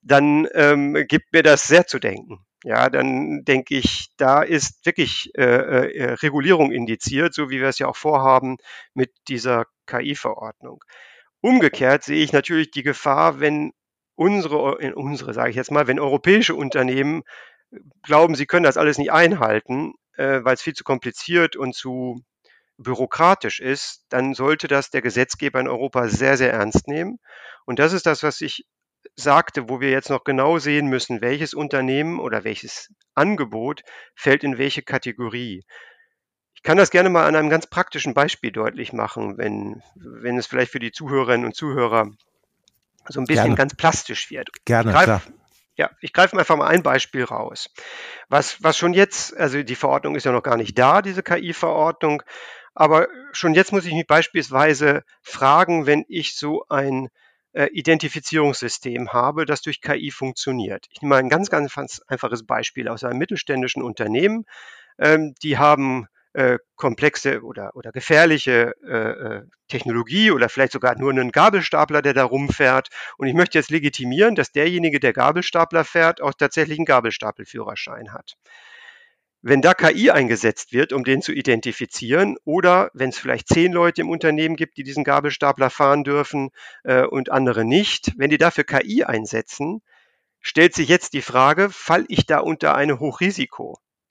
dann 0.02 0.48
ähm, 0.54 1.04
gibt 1.08 1.32
mir 1.32 1.42
das 1.42 1.64
sehr 1.64 1.86
zu 1.86 1.98
denken. 1.98 2.44
Ja, 2.64 2.90
dann 2.90 3.42
denke 3.44 3.76
ich, 3.76 4.10
da 4.16 4.42
ist 4.42 4.86
wirklich 4.86 5.30
äh, 5.36 5.42
äh, 5.42 6.12
Regulierung 6.14 6.70
indiziert, 6.70 7.34
so 7.34 7.50
wie 7.50 7.60
wir 7.60 7.68
es 7.68 7.78
ja 7.78 7.88
auch 7.88 7.96
vorhaben 7.96 8.56
mit 8.94 9.10
dieser 9.28 9.66
KI-Verordnung. 9.86 10.84
Umgekehrt 11.40 12.04
sehe 12.04 12.22
ich 12.22 12.32
natürlich 12.32 12.70
die 12.70 12.84
Gefahr, 12.84 13.40
wenn 13.40 13.72
unsere, 14.14 14.94
unsere 14.94 15.34
sage 15.34 15.50
ich 15.50 15.56
jetzt 15.56 15.72
mal, 15.72 15.88
wenn 15.88 15.98
europäische 15.98 16.54
Unternehmen 16.54 17.22
glauben, 18.02 18.34
sie 18.34 18.46
können 18.46 18.64
das 18.64 18.76
alles 18.76 18.98
nicht 18.98 19.12
einhalten, 19.12 19.94
äh, 20.16 20.40
weil 20.42 20.54
es 20.54 20.62
viel 20.62 20.74
zu 20.74 20.84
kompliziert 20.84 21.56
und 21.56 21.74
zu 21.74 22.22
bürokratisch 22.78 23.60
ist, 23.60 24.04
dann 24.08 24.34
sollte 24.34 24.68
das 24.68 24.90
der 24.90 25.02
Gesetzgeber 25.02 25.60
in 25.60 25.68
Europa 25.68 26.08
sehr, 26.08 26.36
sehr 26.36 26.52
ernst 26.52 26.88
nehmen. 26.88 27.18
Und 27.64 27.78
das 27.78 27.92
ist 27.92 28.06
das, 28.06 28.22
was 28.22 28.40
ich 28.40 28.66
sagte, 29.16 29.68
wo 29.68 29.80
wir 29.80 29.90
jetzt 29.90 30.10
noch 30.10 30.24
genau 30.24 30.58
sehen 30.58 30.86
müssen, 30.86 31.20
welches 31.20 31.54
Unternehmen 31.54 32.18
oder 32.18 32.44
welches 32.44 32.92
Angebot 33.14 33.82
fällt 34.14 34.44
in 34.44 34.58
welche 34.58 34.82
Kategorie. 34.82 35.64
Ich 36.54 36.62
kann 36.62 36.78
das 36.78 36.90
gerne 36.90 37.10
mal 37.10 37.26
an 37.26 37.36
einem 37.36 37.50
ganz 37.50 37.66
praktischen 37.66 38.14
Beispiel 38.14 38.52
deutlich 38.52 38.92
machen, 38.92 39.36
wenn, 39.36 39.82
wenn 39.94 40.38
es 40.38 40.46
vielleicht 40.46 40.72
für 40.72 40.78
die 40.78 40.92
Zuhörerinnen 40.92 41.46
und 41.46 41.56
Zuhörer 41.56 42.10
so 43.08 43.20
ein 43.20 43.26
bisschen 43.26 43.44
gerne. 43.44 43.56
ganz 43.56 43.74
plastisch 43.74 44.30
wird. 44.30 44.48
Gerne, 44.64 44.92
klar. 44.92 45.22
Ja, 45.76 45.90
ich 46.00 46.12
greife 46.12 46.38
einfach 46.38 46.56
mal 46.56 46.66
ein 46.68 46.82
Beispiel 46.82 47.24
raus. 47.24 47.70
Was, 48.28 48.62
was 48.62 48.76
schon 48.76 48.92
jetzt, 48.92 49.36
also 49.36 49.62
die 49.62 49.74
Verordnung 49.74 50.16
ist 50.16 50.24
ja 50.24 50.32
noch 50.32 50.42
gar 50.42 50.56
nicht 50.56 50.78
da, 50.78 51.00
diese 51.00 51.22
KI-Verordnung, 51.22 52.22
aber 52.74 53.08
schon 53.32 53.54
jetzt 53.54 53.72
muss 53.72 53.86
ich 53.86 53.92
mich 53.92 54.06
beispielsweise 54.06 55.04
fragen, 55.22 55.86
wenn 55.86 56.04
ich 56.08 56.36
so 56.36 56.64
ein 56.68 57.08
äh, 57.52 57.66
Identifizierungssystem 57.72 59.12
habe, 59.12 59.44
das 59.44 59.62
durch 59.62 59.80
KI 59.80 60.10
funktioniert. 60.10 60.86
Ich 60.90 61.02
nehme 61.02 61.10
mal 61.10 61.18
ein 61.20 61.28
ganz, 61.28 61.50
ganz 61.50 62.00
einfaches 62.06 62.46
Beispiel 62.46 62.88
aus 62.88 63.04
einem 63.04 63.18
mittelständischen 63.18 63.82
Unternehmen. 63.82 64.44
Ähm, 64.98 65.34
die 65.42 65.58
haben 65.58 66.08
äh, 66.34 66.58
komplexe 66.76 67.42
oder, 67.42 67.76
oder 67.76 67.92
gefährliche 67.92 68.74
äh, 68.86 68.96
äh, 68.96 69.42
Technologie 69.68 70.30
oder 70.30 70.48
vielleicht 70.48 70.72
sogar 70.72 70.96
nur 70.98 71.10
einen 71.10 71.32
Gabelstapler, 71.32 72.02
der 72.02 72.14
da 72.14 72.24
rumfährt. 72.24 72.88
Und 73.18 73.26
ich 73.26 73.34
möchte 73.34 73.58
jetzt 73.58 73.70
legitimieren, 73.70 74.34
dass 74.34 74.52
derjenige, 74.52 75.00
der 75.00 75.12
Gabelstapler 75.12 75.84
fährt, 75.84 76.20
auch 76.20 76.34
tatsächlich 76.34 76.78
einen 76.78 76.86
Gabelstapelführerschein 76.86 78.12
hat. 78.12 78.36
Wenn 79.44 79.60
da 79.60 79.74
KI 79.74 80.10
eingesetzt 80.10 80.72
wird, 80.72 80.92
um 80.92 81.02
den 81.02 81.20
zu 81.20 81.32
identifizieren, 81.32 82.36
oder 82.44 82.90
wenn 82.94 83.10
es 83.10 83.18
vielleicht 83.18 83.48
zehn 83.48 83.72
Leute 83.72 84.02
im 84.02 84.08
Unternehmen 84.08 84.54
gibt, 84.54 84.76
die 84.76 84.84
diesen 84.84 85.02
Gabelstapler 85.02 85.68
fahren 85.68 86.04
dürfen 86.04 86.50
äh, 86.84 87.02
und 87.04 87.32
andere 87.32 87.64
nicht, 87.64 88.12
wenn 88.16 88.30
die 88.30 88.38
dafür 88.38 88.62
KI 88.62 89.02
einsetzen, 89.02 89.82
stellt 90.40 90.74
sich 90.74 90.88
jetzt 90.88 91.12
die 91.12 91.22
Frage, 91.22 91.70
fall 91.70 92.04
ich 92.08 92.26
da 92.26 92.38
unter 92.38 92.76
eine 92.76 93.00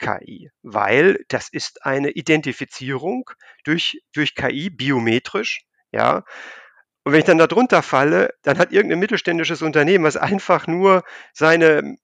Hochrisiko-KI? 0.02 0.50
Weil 0.64 1.24
das 1.28 1.50
ist 1.50 1.86
eine 1.86 2.12
Identifizierung 2.12 3.30
durch, 3.64 4.02
durch 4.14 4.36
KI 4.36 4.70
biometrisch, 4.70 5.62
ja. 5.92 6.24
Und 7.04 7.14
wenn 7.14 7.20
ich 7.20 7.26
dann 7.26 7.40
da 7.40 7.48
drunter 7.48 7.82
falle, 7.82 8.34
dann 8.44 8.60
hat 8.60 8.72
irgendein 8.72 9.00
mittelständisches 9.00 9.62
Unternehmen, 9.62 10.04
was 10.04 10.18
einfach 10.18 10.68
nur 10.68 11.04
seine, 11.34 11.96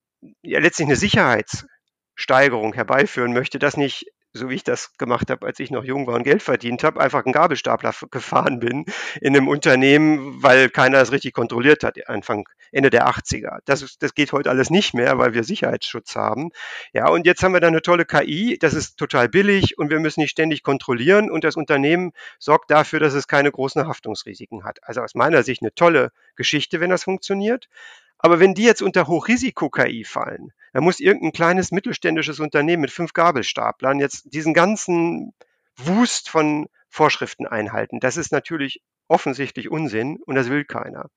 ja, 0.42 0.60
letztlich 0.60 0.88
eine 0.88 0.96
Sicherheitssteigerung 0.96 2.74
herbeiführen 2.74 3.34
möchte, 3.34 3.60
das 3.60 3.78
nicht 3.78 4.08
so 4.38 4.50
wie 4.50 4.56
ich 4.56 4.63
das 4.63 4.97
gemacht 4.97 5.30
habe, 5.30 5.45
als 5.45 5.60
ich 5.60 5.71
noch 5.71 5.84
jung 5.84 6.08
war 6.08 6.15
und 6.15 6.23
Geld 6.23 6.43
verdient 6.43 6.84
habe, 6.84 7.00
einfach 7.00 7.26
einen 7.26 7.34
Gabelstapler 7.34 7.93
gefahren 8.12 8.60
bin 8.60 8.86
in 9.21 9.36
einem 9.36 9.47
Unternehmen, 9.47 10.41
weil 10.41 10.69
keiner 10.69 11.00
das 11.00 11.12
richtig 11.12 11.34
kontrolliert 11.34 11.84
hat, 11.84 11.97
Anfang, 12.08 12.47
Ende 12.71 12.89
der 12.89 13.08
80er. 13.08 13.60
Das, 13.65 13.97
das 14.00 14.13
geht 14.13 14.32
heute 14.32 14.50
alles 14.50 14.69
nicht 14.69 14.93
mehr, 14.93 15.17
weil 15.17 15.34
wir 15.34 15.43
Sicherheitsschutz 15.43 16.15
haben. 16.15 16.52
Ja, 16.93 17.10
und 17.10 17.26
jetzt 17.26 17.43
haben 17.43 17.54
wir 17.54 17.60
da 17.60 17.67
eine 17.67 17.82
tolle 17.82 18.06
KI, 18.06 18.58
das 18.60 18.73
ist 18.73 18.97
total 18.97 19.30
billig 19.30 19.78
und 19.78 19.89
wir 19.89 20.00
müssen 20.00 20.21
nicht 20.21 20.32
ständig 20.32 20.63
kontrollieren 20.63 21.30
und 21.30 21.43
das 21.43 21.56
Unternehmen 21.56 22.12
sorgt 22.39 22.71
dafür, 22.71 23.00
dass 23.00 23.13
es 23.13 23.28
keine 23.28 23.52
großen 23.52 23.88
Haftungsrisiken 23.88 24.63
hat. 24.63 24.80
Also 24.84 25.02
aus 25.02 25.15
meiner 25.15 25.43
Sicht 25.43 25.62
eine 25.62 25.73
tolle 25.73 26.12
Geschichte, 26.36 26.80
wenn 26.80 26.89
das 26.89 27.04
funktioniert. 27.04 27.67
Aber 28.19 28.39
wenn 28.39 28.53
die 28.53 28.63
jetzt 28.63 28.82
unter 28.82 29.08
Hochrisiko-KI 29.08 30.03
fallen, 30.03 30.51
dann 30.73 30.84
muss 30.84 30.99
irgendein 30.99 31.32
kleines 31.32 31.71
mittelständisches 31.71 32.39
Unternehmen 32.39 32.82
mit 32.82 32.91
fünf 32.91 33.13
Gabelstaplern 33.13 33.99
jetzt 33.99 34.34
diesen 34.34 34.53
ganzen 34.53 35.34
Wust 35.77 36.30
von 36.30 36.67
Vorschriften 36.89 37.45
einhalten. 37.45 37.99
Das 37.99 38.17
ist 38.17 38.32
natürlich 38.32 38.82
offensichtlich 39.08 39.69
Unsinn 39.69 40.17
und 40.25 40.36
das 40.36 40.49
will 40.49 40.65
keiner. 40.65 41.10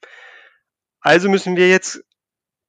Also 1.01 1.31
müssen 1.31 1.57
wir 1.57 1.69
jetzt 1.69 2.05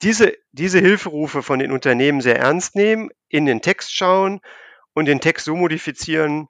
diese, 0.01 0.33
diese 0.51 0.79
Hilferufe 0.79 1.43
von 1.43 1.59
den 1.59 1.71
Unternehmen 1.71 2.21
sehr 2.21 2.39
ernst 2.39 2.75
nehmen, 2.75 3.09
in 3.27 3.45
den 3.45 3.61
Text 3.61 3.93
schauen 3.93 4.41
und 4.93 5.05
den 5.05 5.19
Text 5.19 5.45
so 5.45 5.55
modifizieren, 5.55 6.47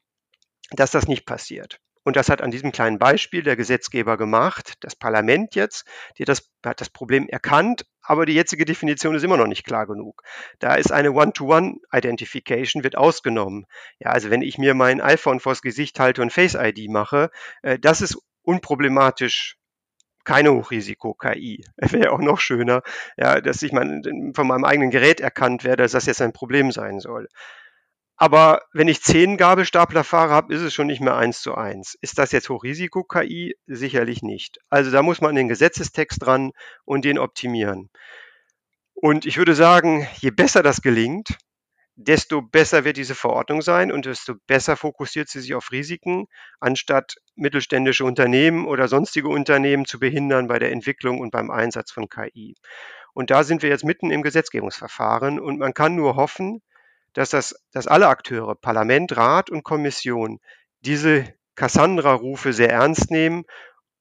dass 0.72 0.92
das 0.92 1.08
nicht 1.08 1.26
passiert. 1.26 1.80
Und 2.04 2.16
das 2.16 2.30
hat 2.30 2.42
an 2.42 2.52
diesem 2.52 2.72
kleinen 2.72 2.98
Beispiel 2.98 3.44
der 3.44 3.56
Gesetzgeber 3.56 4.18
gemacht, 4.18 4.74
das 4.80 4.96
Parlament 4.96 5.56
jetzt, 5.56 5.86
die 6.18 6.26
das, 6.26 6.50
hat 6.66 6.82
das 6.82 6.90
Problem 6.90 7.28
erkannt, 7.28 7.86
aber 8.02 8.26
die 8.26 8.34
jetzige 8.34 8.66
Definition 8.66 9.16
ist 9.16 9.24
immer 9.24 9.38
noch 9.38 9.48
nicht 9.48 9.66
klar 9.66 9.86
genug. 9.86 10.24
Da 10.60 10.76
ist 10.76 10.92
eine 10.92 11.12
One-to-One-Identification, 11.12 12.84
wird 12.84 12.98
ausgenommen. 12.98 13.66
Ja, 14.00 14.10
also 14.10 14.32
wenn 14.32 14.42
ich 14.42 14.58
mir 14.58 14.74
mein 14.74 15.00
iPhone 15.00 15.40
vors 15.40 15.62
Gesicht 15.62 16.00
halte 16.00 16.22
und 16.22 16.34
Face-ID 16.34 16.90
mache, 16.90 17.30
äh, 17.62 17.78
das 17.78 18.02
ist 18.02 18.18
unproblematisch 18.42 19.58
keine 20.24 20.52
Hochrisiko-KI. 20.54 21.66
Wäre 21.78 22.12
auch 22.12 22.20
noch 22.20 22.40
schöner, 22.40 22.82
ja, 23.18 23.42
dass 23.42 23.62
ich 23.62 23.72
mein, 23.72 24.32
von 24.36 24.48
meinem 24.48 24.66
eigenen 24.66 24.92
Gerät 24.92 25.20
erkannt 25.20 25.64
werde, 25.64 25.84
dass 25.84 25.94
das 25.94 26.06
jetzt 26.06 26.22
ein 26.22 26.34
Problem 26.34 26.72
sein 26.72 27.00
soll. 27.00 27.28
Aber 28.22 28.62
wenn 28.72 28.88
ich 28.88 29.02
zehn 29.02 29.36
Gabelstapler 29.36 30.04
fahre 30.04 30.32
habe, 30.32 30.54
ist 30.54 30.62
es 30.62 30.76
schon 30.76 30.86
nicht 30.86 31.02
mehr 31.02 31.16
eins 31.16 31.42
zu 31.42 31.56
eins. 31.56 31.98
Ist 32.02 32.20
das 32.20 32.32
jetzt 32.32 32.50
Hochrisiko-KI? 32.50 33.56
Sicherlich 33.66 34.22
nicht. 34.22 34.60
Also 34.70 34.92
da 34.92 35.02
muss 35.02 35.22
man 35.22 35.34
den 35.34 35.48
Gesetzestext 35.48 36.24
dran 36.24 36.52
und 36.86 37.04
den 37.04 37.18
optimieren. 37.18 37.90
Und 38.94 39.26
ich 39.26 39.38
würde 39.38 39.56
sagen, 39.56 40.08
je 40.20 40.30
besser 40.30 40.62
das 40.62 40.84
gelingt, 40.84 41.36
desto 41.96 42.44
besser 42.44 42.86
wird 42.86 42.98
diese 42.98 43.16
Verordnung 43.16 43.64
sein 43.64 43.92
und 43.92 44.06
desto 44.06 44.36
besser 44.46 44.78
fokussiert 44.78 45.28
sie 45.28 45.40
sich 45.40 45.56
auf 45.56 45.72
Risiken, 45.72 46.28
anstatt 46.60 47.16
mittelständische 47.34 48.06
Unternehmen 48.06 48.68
oder 48.68 48.88
sonstige 48.88 49.30
Unternehmen 49.30 49.86
zu 49.86 49.98
behindern 49.98 50.48
bei 50.48 50.60
der 50.60 50.72
Entwicklung 50.72 51.22
und 51.22 51.32
beim 51.32 51.50
Einsatz 51.50 51.90
von 51.90 52.08
KI. 52.08 52.54
Und 53.16 53.32
da 53.32 53.44
sind 53.44 53.64
wir 53.64 53.72
jetzt 53.72 53.84
mitten 53.84 54.12
im 54.12 54.22
Gesetzgebungsverfahren 54.22 55.40
und 55.40 55.58
man 55.58 55.74
kann 55.74 55.96
nur 55.96 56.18
hoffen, 56.18 56.62
dass, 57.14 57.30
das, 57.30 57.56
dass 57.72 57.88
alle 57.88 58.08
Akteure, 58.08 58.56
Parlament, 58.56 59.16
Rat 59.16 59.50
und 59.50 59.64
Kommission, 59.64 60.40
diese 60.82 61.34
Cassandra-Rufe 61.56 62.54
sehr 62.54 62.72
ernst 62.72 63.12
nehmen 63.12 63.44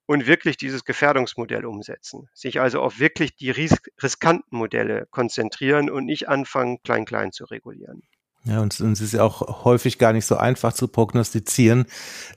und 0.06 0.26
wirklich 0.26 0.56
dieses 0.56 0.84
Gefährdungsmodell 0.84 1.64
umsetzen. 1.64 2.28
Sich 2.34 2.60
also 2.60 2.80
auf 2.80 2.98
wirklich 2.98 3.36
die 3.36 3.50
riskanten 3.50 4.56
Modelle 4.56 5.06
konzentrieren 5.10 5.90
und 5.90 6.04
nicht 6.06 6.28
anfangen, 6.28 6.82
klein-klein 6.82 7.32
zu 7.32 7.44
regulieren. 7.44 8.02
Ja, 8.44 8.62
und, 8.62 8.80
es 8.80 9.00
ist 9.02 9.12
ja 9.12 9.22
auch 9.22 9.64
häufig 9.66 9.98
gar 9.98 10.14
nicht 10.14 10.24
so 10.24 10.34
einfach 10.38 10.72
zu 10.72 10.88
prognostizieren, 10.88 11.84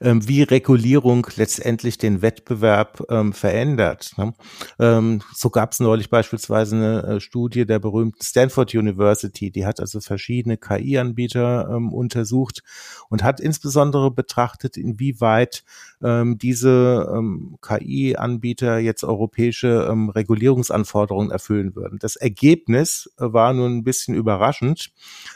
ähm, 0.01 0.27
wie 0.27 0.43
Regulierung 0.43 1.25
letztendlich 1.37 1.97
den 1.97 2.21
Wettbewerb 2.21 3.05
ähm, 3.09 3.31
verändert. 3.31 4.11
Ne? 4.17 4.33
Ähm, 4.79 5.21
so 5.33 5.49
gab 5.49 5.71
es 5.71 5.79
neulich 5.79 6.09
beispielsweise 6.09 6.75
eine 6.75 7.03
äh, 7.03 7.19
Studie 7.21 7.65
der 7.65 7.79
berühmten 7.79 8.21
Stanford 8.21 8.75
University, 8.75 9.49
die 9.49 9.65
hat 9.65 9.79
also 9.79 10.01
verschiedene 10.01 10.57
KI-Anbieter 10.57 11.69
ähm, 11.69 11.93
untersucht 11.93 12.63
und 13.07 13.23
hat 13.23 13.39
insbesondere 13.39 14.11
betrachtet, 14.11 14.75
inwieweit 14.75 15.63
ähm, 16.03 16.37
diese 16.37 17.13
ähm, 17.15 17.55
KI-Anbieter 17.61 18.77
jetzt 18.77 19.05
europäische 19.05 19.93
Regulierungsanforderungen 20.15 21.31
erfüllen 21.31 21.75
würden. 21.75 21.97
Das 21.99 22.17
Ergebnis 22.17 23.09
war 23.17 23.53
nun 23.53 23.77
ein 23.77 23.83
bisschen 23.85 24.15
überraschend. 24.15 24.91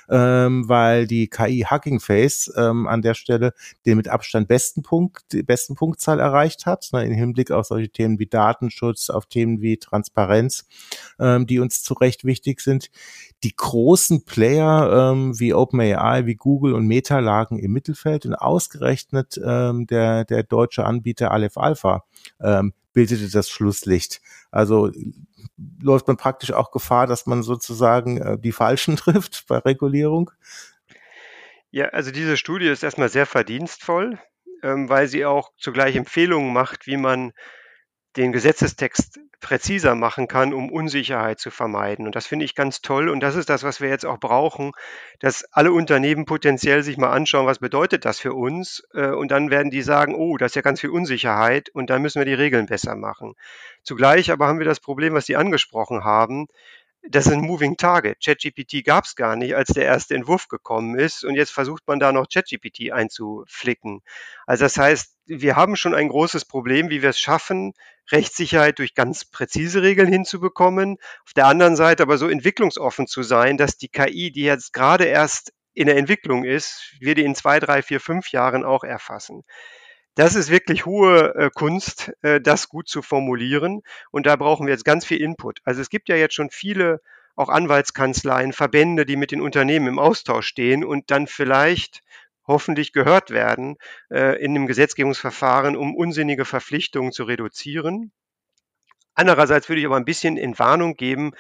Ähm, 0.10 0.57
ähm, 0.58 0.70
weil 0.70 1.08
die 1.08 1.28
KI 1.28 1.66
Hugging 1.70 2.00
Face 2.00 2.52
ähm, 2.56 2.88
an 2.88 3.02
der 3.02 3.14
Stelle 3.14 3.54
den 3.86 3.98
mit 3.98 4.08
Abstand 4.08 4.48
besten 4.48 4.84
Punkt, 4.84 5.32
die 5.32 5.44
besten 5.44 5.76
Punktzahl 5.76 6.20
erreicht 6.20 6.66
hat, 6.66 6.90
ne, 6.94 7.06
im 7.06 7.14
Hinblick 7.14 7.52
auf 7.52 7.68
solche 7.68 7.90
Themen 7.90 8.20
wie 8.20 8.28
Datenschutz, 8.28 9.10
auf 9.10 9.26
Themen 9.26 9.62
wie 9.62 9.78
Transparenz, 9.78 10.66
ähm, 11.20 11.48
die 11.48 11.60
uns 11.60 11.84
zu 11.84 11.94
Recht 11.94 12.24
wichtig 12.24 12.62
sind. 12.62 12.90
Die 13.44 13.56
großen 13.56 14.26
Player 14.26 15.12
ähm, 15.12 15.40
wie 15.40 15.54
OpenAI, 15.54 16.26
wie 16.26 16.36
Google 16.36 16.74
und 16.74 16.88
Meta 16.88 17.20
lagen 17.20 17.60
im 17.60 17.72
Mittelfeld 17.72 18.26
und 18.26 18.36
ausgerechnet 18.36 19.40
ähm, 19.44 19.88
der, 19.88 20.26
der 20.26 20.44
deutsche 20.44 20.86
Anbieter 20.86 21.32
Aleph 21.32 21.58
Alpha 21.58 22.04
ähm, 22.42 22.74
bildete 22.94 23.30
das 23.30 23.50
Schlusslicht. 23.50 24.22
Also 24.50 24.92
läuft 25.82 26.08
man 26.08 26.18
praktisch 26.18 26.52
auch 26.52 26.72
Gefahr, 26.72 27.08
dass 27.08 27.26
man 27.26 27.44
sozusagen 27.44 28.22
äh, 28.22 28.38
die 28.40 28.52
Falschen 28.52 28.96
trifft 28.98 29.46
bei 29.48 29.58
Regulierung? 29.58 30.32
Ja, 31.72 31.90
also 31.90 32.12
diese 32.12 32.38
Studie 32.38 32.68
ist 32.68 32.84
erstmal 32.84 33.10
sehr 33.10 33.26
verdienstvoll, 33.26 34.20
ähm, 34.64 34.90
weil 34.90 35.08
sie 35.08 35.26
auch 35.26 35.52
zugleich 35.58 35.96
Empfehlungen 35.96 36.54
macht, 36.54 36.88
wie 36.88 36.98
man 36.98 37.34
den 38.18 38.32
Gesetzestext 38.32 39.20
präziser 39.40 39.94
machen 39.94 40.28
kann, 40.28 40.54
um 40.54 40.72
Unsicherheit 40.72 41.40
zu 41.40 41.52
vermeiden. 41.52 42.08
Und 42.08 42.16
das 42.16 42.26
finde 42.26 42.46
ich 42.46 42.56
ganz 42.56 42.82
toll. 42.82 43.08
Und 43.10 43.20
das 43.20 43.36
ist 43.36 43.50
das, 43.50 43.64
was 43.64 43.80
wir 43.80 43.90
jetzt 43.90 44.06
auch 44.06 44.20
brauchen, 44.20 44.72
dass 45.20 45.44
alle 45.52 45.72
Unternehmen 45.72 46.26
potenziell 46.26 46.82
sich 46.82 46.98
mal 46.98 47.12
anschauen, 47.12 47.46
was 47.46 47.60
bedeutet 47.60 48.04
das 48.04 48.20
für 48.20 48.34
uns. 48.34 48.84
Äh, 48.94 49.10
und 49.10 49.30
dann 49.30 49.52
werden 49.52 49.70
die 49.70 49.84
sagen, 49.84 50.16
oh, 50.16 50.38
das 50.38 50.52
ist 50.52 50.56
ja 50.56 50.62
ganz 50.64 50.82
viel 50.82 50.90
Unsicherheit 50.90 51.70
und 51.70 51.90
dann 51.90 52.02
müssen 52.02 52.20
wir 52.20 52.26
die 52.26 52.34
Regeln 52.34 52.66
besser 52.66 52.96
machen. 52.96 53.36
Zugleich 53.84 54.32
aber 54.32 54.48
haben 54.48 54.60
wir 54.60 54.66
das 54.66 54.80
Problem, 54.80 55.14
was 55.14 55.28
Sie 55.28 55.36
angesprochen 55.36 56.04
haben 56.04 56.48
das 57.10 57.28
ist 57.28 57.34
ein 57.34 57.42
Moving 57.42 57.78
Target. 57.78 58.18
ChatGPT 58.24 58.84
gab 58.84 59.06
es 59.06 59.16
gar 59.16 59.36
nicht, 59.36 59.56
als 59.56 59.70
der 59.70 59.86
erste 59.86 60.16
Entwurf 60.16 60.48
gekommen 60.48 60.98
ist. 60.98 61.24
Und 61.24 61.36
jetzt 61.36 61.52
versucht 61.52 61.84
man 61.88 62.00
da 62.00 62.12
noch 62.12 62.28
ChatGPT 62.28 62.92
einzuflicken. 62.92 64.02
Also 64.46 64.66
das 64.66 64.78
heißt, 64.78 65.16
wir 65.26 65.56
haben 65.56 65.76
schon 65.76 65.94
ein 65.94 66.10
großes 66.10 66.46
Problem, 66.46 66.90
wie 66.90 67.02
wir 67.02 67.10
es 67.10 67.20
schaffen, 67.20 67.74
Rechtssicherheit 68.12 68.80
durch 68.80 68.96
ganz 68.96 69.26
präzise 69.26 69.82
Regeln 69.82 70.12
hinzubekommen. 70.12 70.98
Auf 71.26 71.34
der 71.34 71.48
anderen 71.48 71.76
Seite 71.76 72.04
aber 72.04 72.18
so 72.18 72.28
entwicklungsoffen 72.30 73.08
zu 73.08 73.24
sein, 73.24 73.58
dass 73.58 73.78
die 73.78 73.90
KI, 73.90 74.32
die 74.32 74.44
jetzt 74.44 74.74
gerade 74.74 75.06
erst 75.06 75.54
in 75.74 75.88
der 75.88 75.98
Entwicklung 75.98 76.44
ist, 76.44 76.96
wir 77.00 77.14
die 77.14 77.24
in 77.24 77.36
zwei, 77.36 77.60
drei, 77.60 77.82
vier, 77.82 78.00
fünf 78.00 78.32
Jahren 78.32 78.66
auch 78.66 78.84
erfassen. 78.84 79.44
Das 80.18 80.34
ist 80.34 80.50
wirklich 80.50 80.88
hohe 80.88 81.36
äh, 81.36 81.52
Kunst, 81.54 82.12
äh, 82.24 82.42
das 82.42 82.70
gut 82.70 82.90
zu 82.90 83.04
formulieren. 83.04 83.84
Und 84.10 84.26
da 84.26 84.36
brauchen 84.36 84.66
wir 84.66 84.74
jetzt 84.74 84.84
ganz 84.84 85.06
viel 85.06 85.22
Input. 85.22 85.60
Also 85.64 85.80
es 85.80 85.92
gibt 85.92 86.10
ja 86.10 86.16
jetzt 86.16 86.34
schon 86.34 86.50
viele 86.50 87.02
auch 87.36 87.50
Anwaltskanzleien, 87.50 88.52
Verbände, 88.52 89.06
die 89.06 89.16
mit 89.16 89.30
den 89.30 89.42
Unternehmen 89.42 89.86
im 89.86 90.00
Austausch 90.00 90.48
stehen 90.48 90.84
und 90.84 91.12
dann 91.12 91.28
vielleicht 91.28 92.02
hoffentlich 92.48 92.94
gehört 92.94 93.30
werden 93.30 93.78
äh, 94.10 94.44
in 94.44 94.56
dem 94.56 94.66
Gesetzgebungsverfahren, 94.66 95.78
um 95.78 95.96
unsinnige 95.96 96.46
Verpflichtungen 96.46 97.12
zu 97.12 97.26
reduzieren. 97.26 98.12
Andererseits 99.14 99.70
würde 99.70 99.82
ich 99.82 99.86
aber 99.86 99.98
ein 99.98 100.06
bisschen 100.06 100.36
in 100.36 100.58
Warnung 100.58 100.96
geben, 100.96 101.34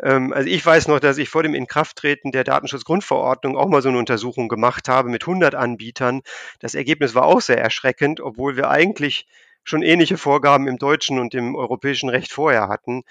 also 0.00 0.48
ich 0.48 0.64
weiß 0.64 0.88
noch, 0.88 1.00
dass 1.00 1.18
ich 1.18 1.28
vor 1.28 1.42
dem 1.42 1.54
Inkrafttreten 1.54 2.30
der 2.30 2.44
Datenschutzgrundverordnung 2.44 3.56
auch 3.56 3.68
mal 3.68 3.82
so 3.82 3.88
eine 3.88 3.98
Untersuchung 3.98 4.48
gemacht 4.48 4.88
habe 4.88 5.08
mit 5.08 5.22
100 5.22 5.54
Anbietern. 5.54 6.22
Das 6.60 6.74
Ergebnis 6.74 7.14
war 7.14 7.24
auch 7.24 7.40
sehr 7.40 7.58
erschreckend, 7.58 8.20
obwohl 8.20 8.56
wir 8.56 8.70
eigentlich 8.70 9.26
schon 9.64 9.82
ähnliche 9.82 10.16
Vorgaben 10.16 10.68
im 10.68 10.78
deutschen 10.78 11.18
und 11.18 11.34
im 11.34 11.56
europäischen 11.56 12.08
Recht 12.08 12.32
vorher 12.32 12.68
hatten. 12.68 13.02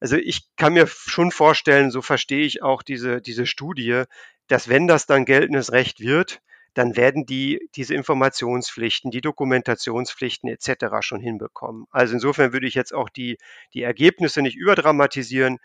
Also 0.00 0.16
ich 0.16 0.42
kann 0.56 0.74
mir 0.74 0.86
schon 0.86 1.30
vorstellen, 1.30 1.90
so 1.90 2.02
verstehe 2.02 2.44
ich 2.44 2.62
auch 2.62 2.82
diese, 2.82 3.22
diese 3.22 3.46
Studie, 3.46 4.04
dass 4.48 4.68
wenn 4.68 4.86
das 4.86 5.06
dann 5.06 5.24
geltendes 5.24 5.72
Recht 5.72 6.00
wird, 6.00 6.40
dann 6.74 6.96
werden 6.96 7.24
die 7.24 7.68
diese 7.76 7.94
Informationspflichten, 7.94 9.10
die 9.10 9.20
Dokumentationspflichten 9.20 10.50
etc. 10.50 10.96
schon 11.00 11.20
hinbekommen. 11.20 11.86
Also 11.90 12.14
insofern 12.14 12.52
würde 12.52 12.66
ich 12.66 12.74
jetzt 12.74 12.92
auch 12.92 13.08
die, 13.08 13.38
die 13.72 13.82
Ergebnisse 13.82 14.42
nicht 14.42 14.56
überdramatisieren. 14.56 15.58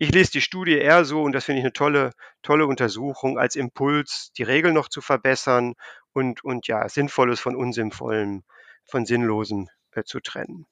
Ich 0.00 0.12
lese 0.12 0.30
die 0.32 0.40
Studie 0.40 0.78
eher 0.78 1.04
so, 1.04 1.22
und 1.22 1.32
das 1.32 1.44
finde 1.44 1.58
ich 1.60 1.64
eine 1.64 1.72
tolle, 1.72 2.12
tolle 2.42 2.66
Untersuchung, 2.66 3.38
als 3.38 3.56
Impuls, 3.56 4.30
die 4.36 4.44
Regeln 4.44 4.74
noch 4.74 4.88
zu 4.88 5.00
verbessern 5.00 5.74
und, 6.12 6.44
und 6.44 6.68
ja, 6.68 6.88
Sinnvolles 6.88 7.40
von 7.40 7.56
Unsinnvollem, 7.56 8.44
von 8.84 9.06
Sinnlosem 9.06 9.68
äh, 9.92 10.04
zu 10.04 10.20
trennen. 10.20 10.66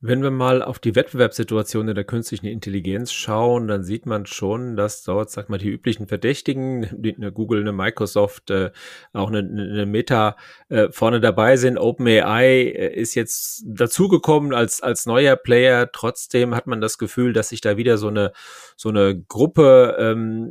Wenn 0.00 0.22
wir 0.22 0.30
mal 0.30 0.62
auf 0.62 0.78
die 0.78 0.94
Wettbewerbssituation 0.94 1.88
in 1.88 1.94
der 1.94 2.04
künstlichen 2.04 2.44
Intelligenz 2.44 3.12
schauen, 3.12 3.66
dann 3.66 3.82
sieht 3.82 4.04
man 4.04 4.26
schon, 4.26 4.76
dass 4.76 5.02
dort, 5.02 5.30
sag 5.30 5.48
mal, 5.48 5.56
die 5.56 5.70
üblichen 5.70 6.06
Verdächtigen, 6.06 6.84
eine 6.84 7.32
Google, 7.32 7.62
eine 7.62 7.72
Microsoft, 7.72 8.50
äh, 8.50 8.72
auch 9.14 9.28
eine, 9.28 9.38
eine 9.38 9.86
Meta 9.86 10.36
äh, 10.68 10.90
vorne 10.90 11.20
dabei 11.20 11.56
sind. 11.56 11.78
OpenAI 11.78 12.44
äh, 12.44 12.94
ist 12.94 13.14
jetzt 13.14 13.64
dazugekommen 13.66 14.52
als, 14.52 14.82
als 14.82 15.06
neuer 15.06 15.34
Player. 15.34 15.90
Trotzdem 15.90 16.54
hat 16.54 16.66
man 16.66 16.82
das 16.82 16.98
Gefühl, 16.98 17.32
dass 17.32 17.48
sich 17.48 17.62
da 17.62 17.78
wieder 17.78 17.96
so 17.96 18.08
eine, 18.08 18.32
so 18.76 18.90
eine 18.90 19.18
Gruppe 19.18 19.96
ähm, 19.98 20.50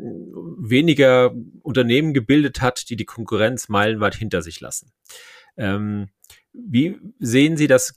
weniger 0.59 1.35
Unternehmen 1.61 2.15
gebildet 2.15 2.61
hat, 2.63 2.89
die 2.89 2.95
die 2.95 3.05
Konkurrenz 3.05 3.69
meilenweit 3.69 4.15
hinter 4.15 4.41
sich 4.41 4.59
lassen. 4.59 4.91
Ähm, 5.55 6.09
wie 6.58 6.99
sehen 7.20 7.58
Sie 7.58 7.68
das? 7.68 7.95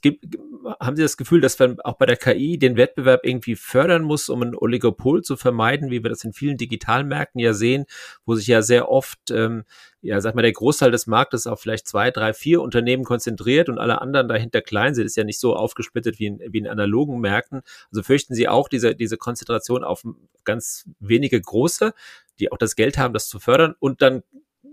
Haben 0.79 0.95
Sie 0.95 1.01
das 1.01 1.17
Gefühl, 1.17 1.41
dass 1.41 1.57
man 1.57 1.79
auch 1.81 1.97
bei 1.97 2.05
der 2.05 2.17
KI 2.17 2.57
den 2.59 2.77
Wettbewerb 2.77 3.25
irgendwie 3.25 3.55
fördern 3.55 4.03
muss, 4.03 4.29
um 4.29 4.41
ein 4.41 4.55
Oligopol 4.55 5.23
zu 5.23 5.37
vermeiden, 5.37 5.89
wie 5.89 6.03
wir 6.03 6.09
das 6.09 6.23
in 6.23 6.33
vielen 6.33 6.57
Digitalmärkten 6.57 7.39
ja 7.39 7.53
sehen, 7.53 7.85
wo 8.25 8.35
sich 8.35 8.47
ja 8.47 8.61
sehr 8.61 8.89
oft, 8.89 9.31
ähm, 9.31 9.63
ja, 10.01 10.21
sag 10.21 10.35
mal, 10.35 10.41
der 10.41 10.51
Großteil 10.51 10.91
des 10.91 11.07
Marktes 11.07 11.47
auf 11.47 11.61
vielleicht 11.61 11.87
zwei, 11.87 12.11
drei, 12.11 12.33
vier 12.33 12.61
Unternehmen 12.61 13.03
konzentriert 13.03 13.69
und 13.69 13.79
alle 13.79 14.01
anderen 14.01 14.27
dahinter 14.27 14.61
klein 14.61 14.93
sind, 14.95 15.05
ist 15.05 15.17
ja 15.17 15.23
nicht 15.23 15.39
so 15.39 15.55
aufgesplittet 15.55 16.19
wie 16.19 16.27
in, 16.27 16.39
wie 16.49 16.59
in 16.59 16.67
analogen 16.67 17.19
Märkten. 17.19 17.61
Also 17.91 18.03
fürchten 18.03 18.35
Sie 18.35 18.47
auch 18.47 18.67
diese, 18.67 18.95
diese 18.95 19.17
Konzentration 19.17 19.83
auf 19.83 20.03
ganz 20.43 20.89
wenige 20.99 21.39
große, 21.39 21.93
die 22.39 22.51
auch 22.51 22.57
das 22.57 22.75
Geld 22.75 22.97
haben, 22.97 23.13
das 23.13 23.27
zu 23.27 23.39
fördern 23.39 23.75
und 23.79 24.01
dann 24.01 24.23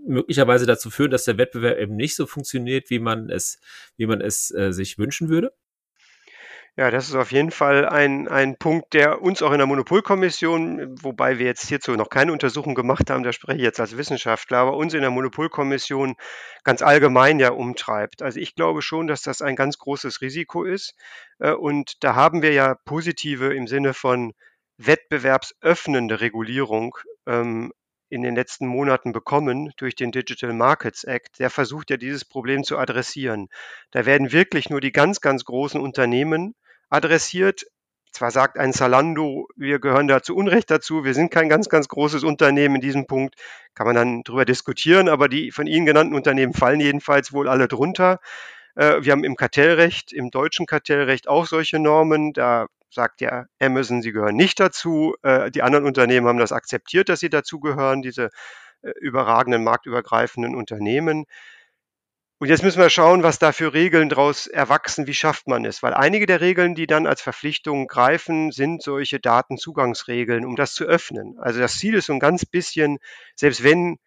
möglicherweise 0.07 0.65
dazu 0.65 0.89
führen, 0.89 1.11
dass 1.11 1.25
der 1.25 1.37
Wettbewerb 1.37 1.77
eben 1.77 1.95
nicht 1.95 2.15
so 2.15 2.25
funktioniert, 2.25 2.89
wie 2.89 2.99
man 2.99 3.29
es, 3.29 3.59
wie 3.97 4.07
man 4.07 4.21
es 4.21 4.51
äh, 4.51 4.71
sich 4.71 4.97
wünschen 4.97 5.29
würde? 5.29 5.53
Ja, 6.79 6.91
das 6.91 7.09
ist 7.09 7.15
auf 7.15 7.31
jeden 7.31 7.49
Fall 7.49 7.89
ein, 7.89 8.27
ein 8.27 8.55
Punkt, 8.55 8.93
der 8.93 9.23
uns 9.23 9.41
auch 9.41 9.51
in 9.51 9.57
der 9.57 9.65
Monopolkommission, 9.65 10.95
wobei 11.01 11.39
wir 11.39 11.47
jetzt 11.47 11.67
hierzu 11.67 11.93
noch 11.93 12.11
keine 12.11 12.31
Untersuchung 12.31 12.75
gemacht 12.75 13.09
haben, 13.09 13.23
da 13.23 13.33
spreche 13.33 13.57
ich 13.57 13.63
jetzt 13.63 13.79
als 13.79 13.97
Wissenschaftler, 13.97 14.59
aber 14.59 14.77
uns 14.77 14.93
in 14.93 15.01
der 15.01 15.09
Monopolkommission 15.09 16.15
ganz 16.63 16.83
allgemein 16.83 17.39
ja 17.39 17.49
umtreibt. 17.49 18.21
Also 18.21 18.39
ich 18.39 18.53
glaube 18.53 18.83
schon, 18.83 19.07
dass 19.07 19.23
das 19.23 19.41
ein 19.41 19.55
ganz 19.55 19.79
großes 19.79 20.21
Risiko 20.21 20.63
ist. 20.63 20.93
Äh, 21.39 21.53
und 21.53 22.03
da 22.03 22.13
haben 22.13 22.43
wir 22.43 22.53
ja 22.53 22.75
positive 22.85 23.55
im 23.55 23.65
Sinne 23.65 23.95
von 23.95 24.33
wettbewerbsöffnende 24.77 26.21
Regulierung 26.21 26.95
ähm, 27.25 27.73
in 28.09 28.21
den 28.21 28.35
letzten 28.35 28.67
Monaten 28.67 29.11
bekommen 29.11 29.71
durch 29.77 29.95
den 29.95 30.11
Digital 30.11 30.53
Markets 30.53 31.03
Act, 31.03 31.39
der 31.39 31.49
versucht 31.49 31.89
ja 31.89 31.97
dieses 31.97 32.25
Problem 32.25 32.63
zu 32.63 32.77
adressieren. 32.77 33.49
Da 33.91 34.05
werden 34.05 34.31
wirklich 34.31 34.69
nur 34.69 34.81
die 34.81 34.91
ganz, 34.91 35.21
ganz 35.21 35.43
großen 35.45 35.79
Unternehmen 35.79 36.55
adressiert. 36.89 37.65
Zwar 38.11 38.31
sagt 38.31 38.57
ein 38.57 38.73
Zalando, 38.73 39.47
wir 39.55 39.79
gehören 39.79 40.07
da 40.07 40.23
zu 40.23 40.35
Unrecht 40.35 40.71
dazu, 40.71 41.03
wir 41.03 41.13
sind 41.13 41.29
kein 41.29 41.49
ganz, 41.49 41.69
ganz 41.69 41.87
großes 41.87 42.23
Unternehmen 42.23 42.75
in 42.75 42.81
diesem 42.81 43.05
Punkt, 43.05 43.35
kann 43.75 43.85
man 43.85 43.95
dann 43.95 44.23
drüber 44.23 44.45
diskutieren, 44.45 45.09
aber 45.09 45.27
die 45.27 45.51
von 45.51 45.67
Ihnen 45.67 45.85
genannten 45.85 46.15
Unternehmen 46.15 46.53
fallen 46.53 46.79
jedenfalls 46.79 47.33
wohl 47.33 47.49
alle 47.49 47.67
drunter. 47.67 48.19
Äh, 48.75 49.03
wir 49.03 49.11
haben 49.11 49.23
im 49.23 49.35
Kartellrecht, 49.35 50.13
im 50.13 50.31
deutschen 50.31 50.65
Kartellrecht 50.65 51.27
auch 51.27 51.45
solche 51.45 51.79
Normen. 51.79 52.33
Da 52.33 52.67
sagt 52.89 53.21
ja 53.21 53.45
Amazon, 53.59 54.01
sie 54.01 54.11
gehören 54.11 54.35
nicht 54.35 54.59
dazu. 54.59 55.15
Äh, 55.23 55.51
die 55.51 55.61
anderen 55.61 55.85
Unternehmen 55.85 56.27
haben 56.27 56.39
das 56.39 56.51
akzeptiert, 56.51 57.09
dass 57.09 57.19
sie 57.19 57.29
dazugehören, 57.29 58.01
diese 58.01 58.29
äh, 58.81 58.91
überragenden 58.99 59.63
marktübergreifenden 59.63 60.55
Unternehmen. 60.55 61.25
Und 62.39 62.49
jetzt 62.49 62.61
müssen 62.61 62.79
wir 62.79 62.91
schauen, 62.91 63.23
was 63.23 63.39
da 63.39 63.51
für 63.51 63.73
Regeln 63.73 64.09
daraus 64.09 64.45
erwachsen, 64.45 65.07
wie 65.07 65.15
schafft 65.15 65.47
man 65.47 65.65
es? 65.65 65.81
Weil 65.81 65.95
einige 65.95 66.27
der 66.27 66.39
Regeln, 66.39 66.75
die 66.75 66.85
dann 66.85 67.07
als 67.07 67.19
Verpflichtung 67.19 67.87
greifen, 67.87 68.51
sind 68.51 68.83
solche 68.83 69.19
Datenzugangsregeln, 69.19 70.45
um 70.45 70.55
das 70.55 70.75
zu 70.75 70.85
öffnen. 70.85 71.39
Also 71.39 71.59
das 71.59 71.79
Ziel 71.79 71.95
ist 71.95 72.05
so 72.05 72.13
ein 72.13 72.19
ganz 72.19 72.45
bisschen, 72.45 72.99
selbst 73.35 73.63
wenn 73.63 73.97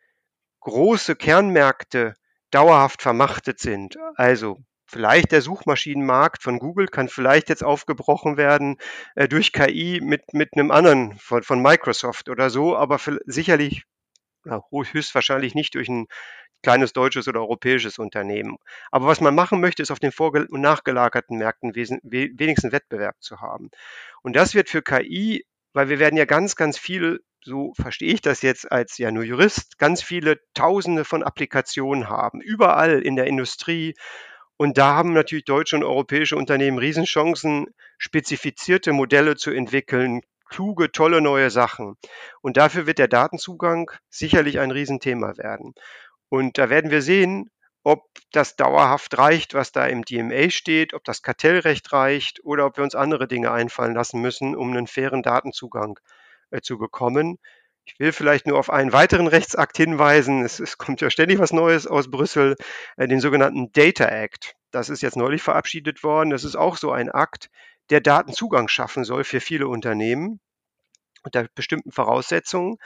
große 0.60 1.16
Kernmärkte 1.16 2.14
dauerhaft 2.52 3.02
vermachtet 3.02 3.58
sind, 3.58 3.96
also 4.14 4.62
vielleicht 4.90 5.32
der 5.32 5.40
Suchmaschinenmarkt 5.40 6.42
von 6.42 6.58
Google 6.58 6.88
kann 6.88 7.08
vielleicht 7.08 7.48
jetzt 7.48 7.64
aufgebrochen 7.64 8.36
werden 8.36 8.76
äh, 9.14 9.28
durch 9.28 9.52
KI 9.52 10.00
mit, 10.02 10.34
mit 10.34 10.50
einem 10.54 10.70
anderen 10.70 11.16
von, 11.18 11.42
von 11.42 11.62
Microsoft 11.62 12.28
oder 12.28 12.50
so, 12.50 12.76
aber 12.76 12.98
für, 12.98 13.20
sicherlich 13.24 13.84
na, 14.44 14.62
höchstwahrscheinlich 14.70 15.54
nicht 15.54 15.74
durch 15.74 15.88
ein 15.88 16.06
kleines 16.62 16.92
deutsches 16.92 17.28
oder 17.28 17.40
europäisches 17.40 17.98
Unternehmen. 17.98 18.56
Aber 18.90 19.06
was 19.06 19.20
man 19.20 19.34
machen 19.34 19.60
möchte, 19.60 19.82
ist 19.82 19.90
auf 19.90 20.00
den 20.00 20.12
vor- 20.12 20.34
und 20.34 20.60
nachgelagerten 20.60 21.38
Märkten 21.38 21.74
wenigstens 21.74 22.72
Wettbewerb 22.72 23.16
zu 23.20 23.40
haben. 23.40 23.70
Und 24.22 24.36
das 24.36 24.54
wird 24.54 24.68
für 24.68 24.82
KI, 24.82 25.46
weil 25.72 25.88
wir 25.88 25.98
werden 25.98 26.16
ja 26.16 26.24
ganz, 26.24 26.56
ganz 26.56 26.78
viel, 26.78 27.20
so 27.42 27.72
verstehe 27.74 28.12
ich 28.12 28.20
das 28.20 28.42
jetzt 28.42 28.70
als 28.70 28.98
ja 28.98 29.10
nur 29.10 29.24
Jurist, 29.24 29.78
ganz 29.78 30.02
viele 30.02 30.40
Tausende 30.52 31.04
von 31.04 31.22
Applikationen 31.22 32.08
haben, 32.08 32.40
überall 32.40 33.00
in 33.00 33.16
der 33.16 33.26
Industrie, 33.26 33.94
und 34.60 34.76
da 34.76 34.94
haben 34.94 35.14
natürlich 35.14 35.46
deutsche 35.46 35.74
und 35.76 35.84
europäische 35.84 36.36
Unternehmen 36.36 36.76
Riesenchancen, 36.76 37.68
spezifizierte 37.96 38.92
Modelle 38.92 39.36
zu 39.36 39.50
entwickeln, 39.52 40.20
kluge, 40.50 40.92
tolle 40.92 41.22
neue 41.22 41.48
Sachen. 41.48 41.96
Und 42.42 42.58
dafür 42.58 42.86
wird 42.86 42.98
der 42.98 43.08
Datenzugang 43.08 43.90
sicherlich 44.10 44.60
ein 44.60 44.70
Riesenthema 44.70 45.38
werden. 45.38 45.72
Und 46.28 46.58
da 46.58 46.68
werden 46.68 46.90
wir 46.90 47.00
sehen, 47.00 47.50
ob 47.84 48.10
das 48.32 48.56
dauerhaft 48.56 49.16
reicht, 49.16 49.54
was 49.54 49.72
da 49.72 49.86
im 49.86 50.04
DMA 50.04 50.50
steht, 50.50 50.92
ob 50.92 51.04
das 51.04 51.22
Kartellrecht 51.22 51.90
reicht 51.94 52.44
oder 52.44 52.66
ob 52.66 52.76
wir 52.76 52.84
uns 52.84 52.94
andere 52.94 53.28
Dinge 53.28 53.52
einfallen 53.52 53.94
lassen 53.94 54.20
müssen, 54.20 54.54
um 54.54 54.72
einen 54.72 54.86
fairen 54.86 55.22
Datenzugang 55.22 55.98
äh, 56.50 56.60
zu 56.60 56.76
bekommen. 56.76 57.38
Ich 57.84 57.98
will 57.98 58.12
vielleicht 58.12 58.46
nur 58.46 58.58
auf 58.58 58.70
einen 58.70 58.92
weiteren 58.92 59.26
Rechtsakt 59.26 59.76
hinweisen. 59.76 60.44
Es, 60.44 60.60
es 60.60 60.78
kommt 60.78 61.00
ja 61.00 61.10
ständig 61.10 61.38
was 61.38 61.52
Neues 61.52 61.86
aus 61.86 62.10
Brüssel, 62.10 62.56
äh, 62.96 63.08
den 63.08 63.20
sogenannten 63.20 63.72
Data 63.72 64.04
Act. 64.04 64.54
Das 64.70 64.88
ist 64.88 65.02
jetzt 65.02 65.16
neulich 65.16 65.42
verabschiedet 65.42 66.02
worden. 66.02 66.30
Das 66.30 66.44
ist 66.44 66.56
auch 66.56 66.76
so 66.76 66.92
ein 66.92 67.10
Akt, 67.10 67.50
der 67.90 68.00
Datenzugang 68.00 68.68
schaffen 68.68 69.04
soll 69.04 69.24
für 69.24 69.40
viele 69.40 69.66
Unternehmen 69.66 70.40
unter 71.22 71.48
bestimmten 71.54 71.92
Voraussetzungen. 71.92 72.76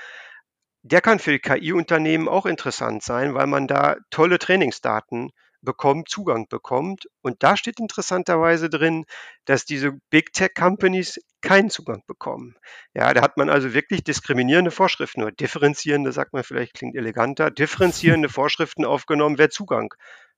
Der 0.82 1.00
kann 1.00 1.18
für 1.18 1.38
KI-Unternehmen 1.38 2.28
auch 2.28 2.46
interessant 2.46 3.02
sein, 3.02 3.34
weil 3.34 3.46
man 3.46 3.66
da 3.66 3.96
tolle 4.10 4.38
Trainingsdaten 4.38 5.30
bekommt, 5.64 6.08
Zugang 6.08 6.48
bekommt. 6.48 7.08
Und 7.22 7.42
da 7.42 7.56
steht 7.56 7.80
interessanterweise 7.80 8.70
drin, 8.70 9.04
dass 9.44 9.64
diese 9.64 9.92
Big 10.10 10.32
Tech 10.32 10.54
Companies 10.54 11.20
keinen 11.40 11.70
Zugang 11.70 12.02
bekommen. 12.06 12.56
Ja, 12.94 13.12
da 13.12 13.22
hat 13.22 13.36
man 13.36 13.50
also 13.50 13.74
wirklich 13.74 14.04
diskriminierende 14.04 14.70
Vorschriften 14.70 15.22
oder 15.22 15.32
differenzierende, 15.32 16.12
sagt 16.12 16.32
man 16.32 16.44
vielleicht, 16.44 16.74
klingt 16.74 16.96
eleganter, 16.96 17.50
differenzierende 17.50 18.28
Vorschriften 18.30 18.84
aufgenommen, 18.84 19.38
wer 19.38 19.50
Zugang 19.50 19.92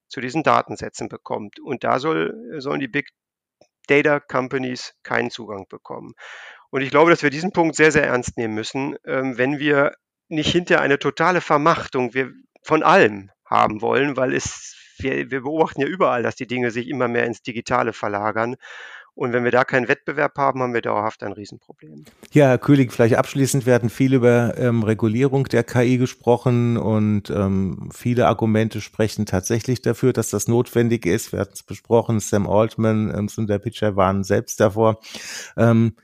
zu 0.09 0.21
diesen 0.21 0.43
Datensätzen 0.43 1.09
bekommt. 1.09 1.61
Und 1.61 1.85
da 1.85 1.99
soll, 1.99 2.35
sollen 2.59 2.81
die 2.81 2.89
Big 2.89 3.11
Data 3.87 4.21
Companies 4.21 4.95
keinen 5.03 5.31
Zugang 5.31 5.67
bekommen. 5.69 6.15
Und 6.71 6.83
ich 6.83 6.91
glaube, 6.91 7.11
dass 7.11 7.23
wir 7.23 7.31
diesen 7.31 7.53
Punkt 7.53 7.77
sehr, 7.77 7.93
sehr 7.93 8.05
ernst 8.05 8.37
nehmen 8.37 8.55
müssen, 8.55 8.97
ähm, 9.07 9.39
wenn 9.39 9.59
wir 9.59 9.95
nicht 10.29 10.51
hinter 10.51 10.81
eine 10.81 10.99
totale 10.99 11.41
Vermachtung 11.41 12.13
von 12.63 12.83
allem 12.83 13.31
haben 13.45 13.81
wollen, 13.81 14.17
weil 14.17 14.35
es 14.35 14.77
wir, 14.99 15.31
wir 15.31 15.43
beobachten 15.43 15.81
ja 15.81 15.87
überall, 15.87 16.23
dass 16.23 16.37
die 16.37 16.47
Dinge 16.47 16.71
sich 16.71 16.89
immer 16.89 17.09
mehr 17.09 17.25
ins 17.25 17.43
Digitale 17.43 17.93
verlagern. 17.93 18.57
Und 19.17 19.33
wenn 19.33 19.45
wir 19.45 19.51
da 19.51 19.65
keinen 19.65 19.89
Wettbewerb 19.89 20.37
haben, 20.37 20.61
haben 20.61 20.75
wir 20.75 20.83
dauerhaft 20.83 21.23
ein 21.23 21.33
Riesenproblem. 21.33 22.05
Ja, 22.33 22.49
Herr 22.49 22.59
Köhling, 22.59 22.91
vielleicht 22.91 23.17
abschließend 23.17 23.65
werden 23.65 23.89
viel 23.89 24.13
über 24.13 24.59
ähm, 24.59 24.83
Regulierung 24.83 25.45
der 25.45 25.65
KI 25.65 25.97
gesprochen 25.97 26.77
und 26.77 27.31
ähm, 27.31 27.89
viele 27.95 28.27
Argumente 28.27 28.83
sprechen 28.83 29.25
tatsächlich 29.25 29.81
dafür, 29.81 30.13
dass 30.13 30.29
das 30.29 30.49
notwendig 30.49 31.07
ist. 31.07 31.33
Wir 31.33 31.41
hatten 31.41 31.55
es 31.55 31.63
besprochen, 31.63 32.21
Sam 32.21 32.47
Altman, 32.47 33.11
ähm, 33.17 33.29
Sundar 33.29 33.59
Pichai 33.59 33.97
waren 33.97 34.23
selbst 34.23 34.61
davor. 34.61 35.01
Ähm, 35.57 35.95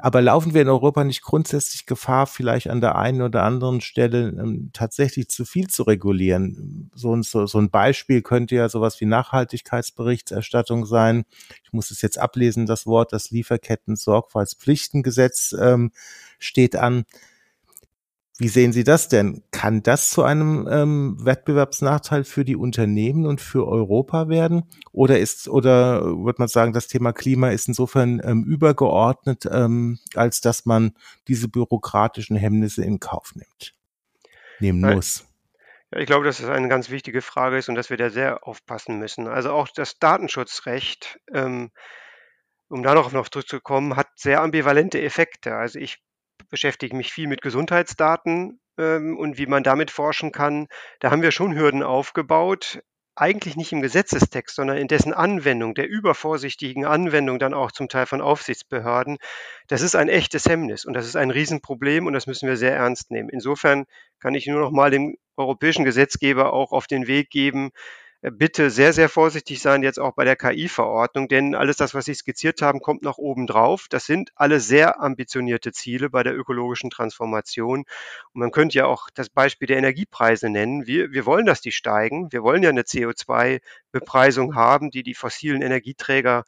Aber 0.00 0.22
laufen 0.22 0.54
wir 0.54 0.62
in 0.62 0.68
Europa 0.68 1.02
nicht 1.02 1.22
grundsätzlich 1.22 1.84
Gefahr, 1.84 2.28
vielleicht 2.28 2.70
an 2.70 2.80
der 2.80 2.94
einen 2.96 3.20
oder 3.20 3.42
anderen 3.42 3.80
Stelle 3.80 4.28
ähm, 4.28 4.70
tatsächlich 4.72 5.28
zu 5.28 5.44
viel 5.44 5.66
zu 5.66 5.82
regulieren? 5.82 6.88
So 6.94 7.16
ein, 7.16 7.24
so, 7.24 7.46
so 7.46 7.58
ein 7.58 7.70
Beispiel 7.70 8.22
könnte 8.22 8.54
ja 8.54 8.68
sowas 8.68 9.00
wie 9.00 9.06
Nachhaltigkeitsberichterstattung 9.06 10.86
sein. 10.86 11.24
Ich 11.64 11.72
muss 11.72 11.90
es 11.90 12.00
jetzt 12.00 12.16
ablesen, 12.16 12.66
das 12.66 12.86
Wort, 12.86 13.12
das 13.12 13.32
Lieferketten-Sorgfaltspflichtengesetz 13.32 15.56
ähm, 15.60 15.90
steht 16.38 16.76
an. 16.76 17.04
Wie 18.40 18.46
sehen 18.46 18.72
Sie 18.72 18.84
das 18.84 19.08
denn? 19.08 19.42
Kann 19.50 19.82
das 19.82 20.10
zu 20.10 20.22
einem 20.22 20.68
ähm, 20.70 21.16
Wettbewerbsnachteil 21.18 22.22
für 22.22 22.44
die 22.44 22.54
Unternehmen 22.54 23.26
und 23.26 23.40
für 23.40 23.66
Europa 23.66 24.28
werden? 24.28 24.62
Oder 24.92 25.18
ist, 25.18 25.48
oder 25.48 26.04
würde 26.04 26.36
man 26.38 26.46
sagen, 26.46 26.72
das 26.72 26.86
Thema 26.86 27.12
Klima 27.12 27.50
ist 27.50 27.66
insofern 27.66 28.20
ähm, 28.22 28.44
übergeordnet, 28.44 29.48
ähm, 29.50 29.98
als 30.14 30.40
dass 30.40 30.66
man 30.66 30.92
diese 31.26 31.48
bürokratischen 31.48 32.36
Hemmnisse 32.36 32.84
in 32.84 33.00
Kauf 33.00 33.34
nimmt, 33.34 33.74
nehmen 34.60 34.82
muss? 34.82 35.26
Ja, 35.90 35.98
ich 35.98 36.06
glaube, 36.06 36.24
dass 36.24 36.38
das 36.38 36.48
eine 36.48 36.68
ganz 36.68 36.90
wichtige 36.90 37.22
Frage 37.22 37.58
ist 37.58 37.68
und 37.68 37.74
dass 37.74 37.90
wir 37.90 37.96
da 37.96 38.08
sehr 38.08 38.46
aufpassen 38.46 39.00
müssen. 39.00 39.26
Also 39.26 39.50
auch 39.50 39.66
das 39.66 39.98
Datenschutzrecht, 39.98 41.18
ähm, 41.34 41.72
um 42.68 42.84
da 42.84 42.94
noch, 42.94 43.10
noch 43.10 43.30
zurückzukommen, 43.30 43.96
hat 43.96 44.06
sehr 44.14 44.42
ambivalente 44.42 45.02
Effekte. 45.02 45.56
Also 45.56 45.80
ich 45.80 45.98
beschäftige 46.50 46.96
mich 46.96 47.12
viel 47.12 47.26
mit 47.26 47.42
Gesundheitsdaten 47.42 48.60
ähm, 48.78 49.16
und 49.16 49.38
wie 49.38 49.46
man 49.46 49.62
damit 49.62 49.90
forschen 49.90 50.32
kann. 50.32 50.68
Da 51.00 51.10
haben 51.10 51.22
wir 51.22 51.32
schon 51.32 51.56
Hürden 51.56 51.82
aufgebaut, 51.82 52.80
eigentlich 53.20 53.56
nicht 53.56 53.72
im 53.72 53.82
Gesetzestext, 53.82 54.54
sondern 54.54 54.76
in 54.76 54.88
dessen 54.88 55.12
Anwendung, 55.12 55.74
der 55.74 55.88
übervorsichtigen 55.88 56.84
Anwendung 56.84 57.38
dann 57.38 57.54
auch 57.54 57.72
zum 57.72 57.88
Teil 57.88 58.06
von 58.06 58.20
Aufsichtsbehörden. 58.20 59.18
Das 59.66 59.82
ist 59.82 59.96
ein 59.96 60.08
echtes 60.08 60.46
Hemmnis 60.46 60.84
und 60.84 60.94
das 60.94 61.06
ist 61.06 61.16
ein 61.16 61.30
Riesenproblem 61.30 62.06
und 62.06 62.12
das 62.12 62.26
müssen 62.26 62.48
wir 62.48 62.56
sehr 62.56 62.76
ernst 62.76 63.10
nehmen. 63.10 63.28
Insofern 63.28 63.86
kann 64.20 64.34
ich 64.34 64.46
nur 64.46 64.60
noch 64.60 64.70
mal 64.70 64.90
dem 64.90 65.16
europäischen 65.36 65.84
Gesetzgeber 65.84 66.52
auch 66.52 66.72
auf 66.72 66.86
den 66.86 67.06
Weg 67.06 67.30
geben, 67.30 67.70
bitte 68.22 68.70
sehr, 68.70 68.92
sehr 68.92 69.08
vorsichtig 69.08 69.60
sein, 69.60 69.82
jetzt 69.82 70.00
auch 70.00 70.12
bei 70.14 70.24
der 70.24 70.34
KI-Verordnung, 70.34 71.28
denn 71.28 71.54
alles 71.54 71.76
das, 71.76 71.94
was 71.94 72.06
Sie 72.06 72.14
skizziert 72.14 72.62
haben, 72.62 72.80
kommt 72.80 73.02
noch 73.02 73.18
oben 73.18 73.46
drauf. 73.46 73.86
Das 73.88 74.06
sind 74.06 74.32
alle 74.34 74.58
sehr 74.60 75.00
ambitionierte 75.00 75.72
Ziele 75.72 76.10
bei 76.10 76.24
der 76.24 76.36
ökologischen 76.36 76.90
Transformation. 76.90 77.80
Und 78.32 78.40
man 78.40 78.50
könnte 78.50 78.78
ja 78.78 78.86
auch 78.86 79.08
das 79.14 79.28
Beispiel 79.30 79.68
der 79.68 79.78
Energiepreise 79.78 80.50
nennen. 80.50 80.86
Wir, 80.86 81.12
wir 81.12 81.26
wollen, 81.26 81.46
dass 81.46 81.60
die 81.60 81.72
steigen. 81.72 82.32
Wir 82.32 82.42
wollen 82.42 82.62
ja 82.62 82.70
eine 82.70 82.82
CO2-Bepreisung 82.82 84.56
haben, 84.56 84.90
die 84.90 85.04
die 85.04 85.14
fossilen 85.14 85.62
Energieträger 85.62 86.44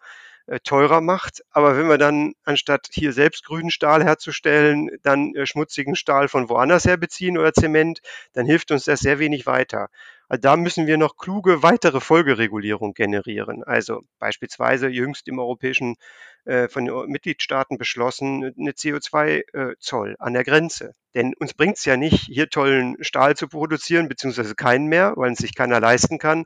äh, 0.46 0.58
teurer 0.60 1.00
macht. 1.00 1.44
Aber 1.50 1.78
wenn 1.78 1.88
wir 1.88 1.98
dann 1.98 2.32
anstatt 2.44 2.88
hier 2.92 3.12
selbst 3.12 3.44
grünen 3.44 3.70
Stahl 3.70 4.02
herzustellen, 4.02 4.90
dann 5.02 5.36
äh, 5.36 5.46
schmutzigen 5.46 5.94
Stahl 5.94 6.26
von 6.26 6.48
woanders 6.48 6.84
her 6.84 6.96
beziehen 6.96 7.38
oder 7.38 7.52
Zement, 7.52 8.00
dann 8.32 8.46
hilft 8.46 8.72
uns 8.72 8.84
das 8.86 8.98
sehr 8.98 9.20
wenig 9.20 9.46
weiter. 9.46 9.88
Also 10.30 10.42
da 10.42 10.56
müssen 10.56 10.86
wir 10.86 10.96
noch 10.96 11.16
kluge 11.16 11.64
weitere 11.64 12.00
Folgeregulierung 12.00 12.94
generieren. 12.94 13.64
Also 13.64 14.02
beispielsweise 14.20 14.86
jüngst 14.86 15.26
im 15.26 15.40
europäischen 15.40 15.96
äh, 16.44 16.68
von 16.68 16.84
den 16.84 16.94
Mitgliedstaaten 17.08 17.78
beschlossen, 17.78 18.54
eine 18.56 18.70
CO2-Zoll 18.70 20.12
äh, 20.12 20.16
an 20.20 20.32
der 20.32 20.44
Grenze. 20.44 20.94
Denn 21.16 21.34
uns 21.34 21.52
bringt 21.52 21.78
es 21.78 21.84
ja 21.84 21.96
nicht, 21.96 22.26
hier 22.26 22.48
tollen 22.48 22.96
Stahl 23.00 23.34
zu 23.34 23.48
produzieren, 23.48 24.08
beziehungsweise 24.08 24.54
keinen 24.54 24.86
mehr, 24.86 25.14
weil 25.16 25.32
es 25.32 25.38
sich 25.38 25.56
keiner 25.56 25.80
leisten 25.80 26.18
kann, 26.18 26.44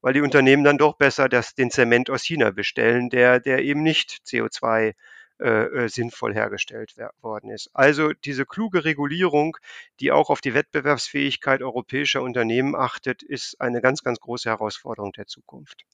weil 0.00 0.14
die 0.14 0.22
Unternehmen 0.22 0.64
dann 0.64 0.78
doch 0.78 0.96
besser 0.96 1.28
das, 1.28 1.54
den 1.54 1.70
Zement 1.70 2.08
aus 2.08 2.22
China 2.22 2.52
bestellen, 2.52 3.10
der, 3.10 3.38
der 3.38 3.62
eben 3.62 3.82
nicht 3.82 4.22
CO2 4.26 4.94
äh, 5.38 5.84
äh, 5.84 5.88
sinnvoll 5.88 6.34
hergestellt 6.34 6.94
worden 7.20 7.50
ist. 7.50 7.70
Also 7.74 8.12
diese 8.12 8.46
kluge 8.46 8.84
Regulierung, 8.84 9.56
die 10.00 10.10
auch 10.12 10.30
auf 10.30 10.40
die 10.40 10.54
Wettbewerbsfähigkeit 10.54 11.62
europäischer 11.62 12.22
Unternehmen 12.22 12.74
achtet, 12.74 13.22
ist 13.22 13.60
eine 13.60 13.80
ganz, 13.82 14.02
ganz 14.02 14.18
große 14.18 14.48
Herausforderung 14.48 15.12
der 15.12 15.26
Zukunft. 15.26 15.84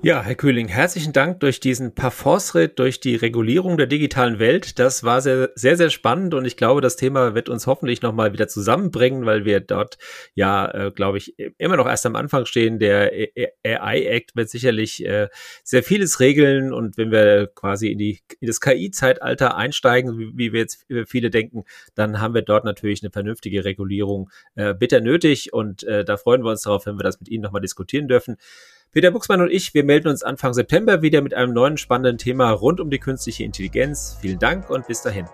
Ja, 0.00 0.22
Herr 0.22 0.36
Kühling, 0.36 0.68
herzlichen 0.68 1.12
Dank 1.12 1.40
durch 1.40 1.58
diesen 1.58 1.92
Parforce-Ritt 1.92 2.78
durch 2.78 3.00
die 3.00 3.16
Regulierung 3.16 3.76
der 3.76 3.88
digitalen 3.88 4.38
Welt. 4.38 4.78
Das 4.78 5.02
war 5.02 5.20
sehr, 5.20 5.50
sehr, 5.56 5.76
sehr 5.76 5.90
spannend 5.90 6.34
und 6.34 6.44
ich 6.44 6.56
glaube, 6.56 6.80
das 6.80 6.94
Thema 6.94 7.34
wird 7.34 7.48
uns 7.48 7.66
hoffentlich 7.66 8.00
nochmal 8.00 8.32
wieder 8.32 8.46
zusammenbringen, 8.46 9.26
weil 9.26 9.44
wir 9.44 9.58
dort 9.58 9.98
ja, 10.34 10.70
äh, 10.70 10.92
glaube 10.92 11.18
ich, 11.18 11.34
immer 11.58 11.76
noch 11.76 11.88
erst 11.88 12.06
am 12.06 12.14
Anfang 12.14 12.46
stehen. 12.46 12.78
Der 12.78 13.10
AI-Act 13.64 14.36
wird 14.36 14.48
sicherlich 14.48 15.04
äh, 15.04 15.28
sehr 15.64 15.82
vieles 15.82 16.20
regeln 16.20 16.72
und 16.72 16.96
wenn 16.96 17.10
wir 17.10 17.48
quasi 17.52 17.88
in, 17.88 17.98
die, 17.98 18.20
in 18.38 18.46
das 18.46 18.60
KI-Zeitalter 18.60 19.56
einsteigen, 19.56 20.16
wie, 20.16 20.30
wie, 20.38 20.52
wir 20.52 20.60
jetzt 20.60 20.86
viele 21.06 21.30
denken, 21.30 21.64
dann 21.96 22.20
haben 22.20 22.34
wir 22.34 22.42
dort 22.42 22.64
natürlich 22.64 23.02
eine 23.02 23.10
vernünftige 23.10 23.64
Regulierung 23.64 24.30
äh, 24.54 24.74
bitter 24.74 25.00
nötig 25.00 25.52
und 25.52 25.82
äh, 25.82 26.04
da 26.04 26.16
freuen 26.16 26.44
wir 26.44 26.50
uns 26.50 26.62
darauf, 26.62 26.86
wenn 26.86 27.00
wir 27.00 27.02
das 27.02 27.18
mit 27.18 27.28
Ihnen 27.28 27.42
nochmal 27.42 27.62
diskutieren 27.62 28.06
dürfen. 28.06 28.36
Peter 28.90 29.10
Buchsmann 29.10 29.42
und 29.42 29.50
ich, 29.50 29.74
wir 29.74 29.84
melden 29.84 30.08
uns 30.08 30.22
Anfang 30.22 30.54
September 30.54 31.02
wieder 31.02 31.20
mit 31.20 31.34
einem 31.34 31.52
neuen 31.52 31.76
spannenden 31.76 32.16
Thema 32.16 32.50
rund 32.50 32.80
um 32.80 32.88
die 32.88 32.98
künstliche 32.98 33.44
Intelligenz. 33.44 34.16
Vielen 34.20 34.38
Dank 34.38 34.70
und 34.70 34.86
bis 34.86 35.02
dahin. 35.02 35.26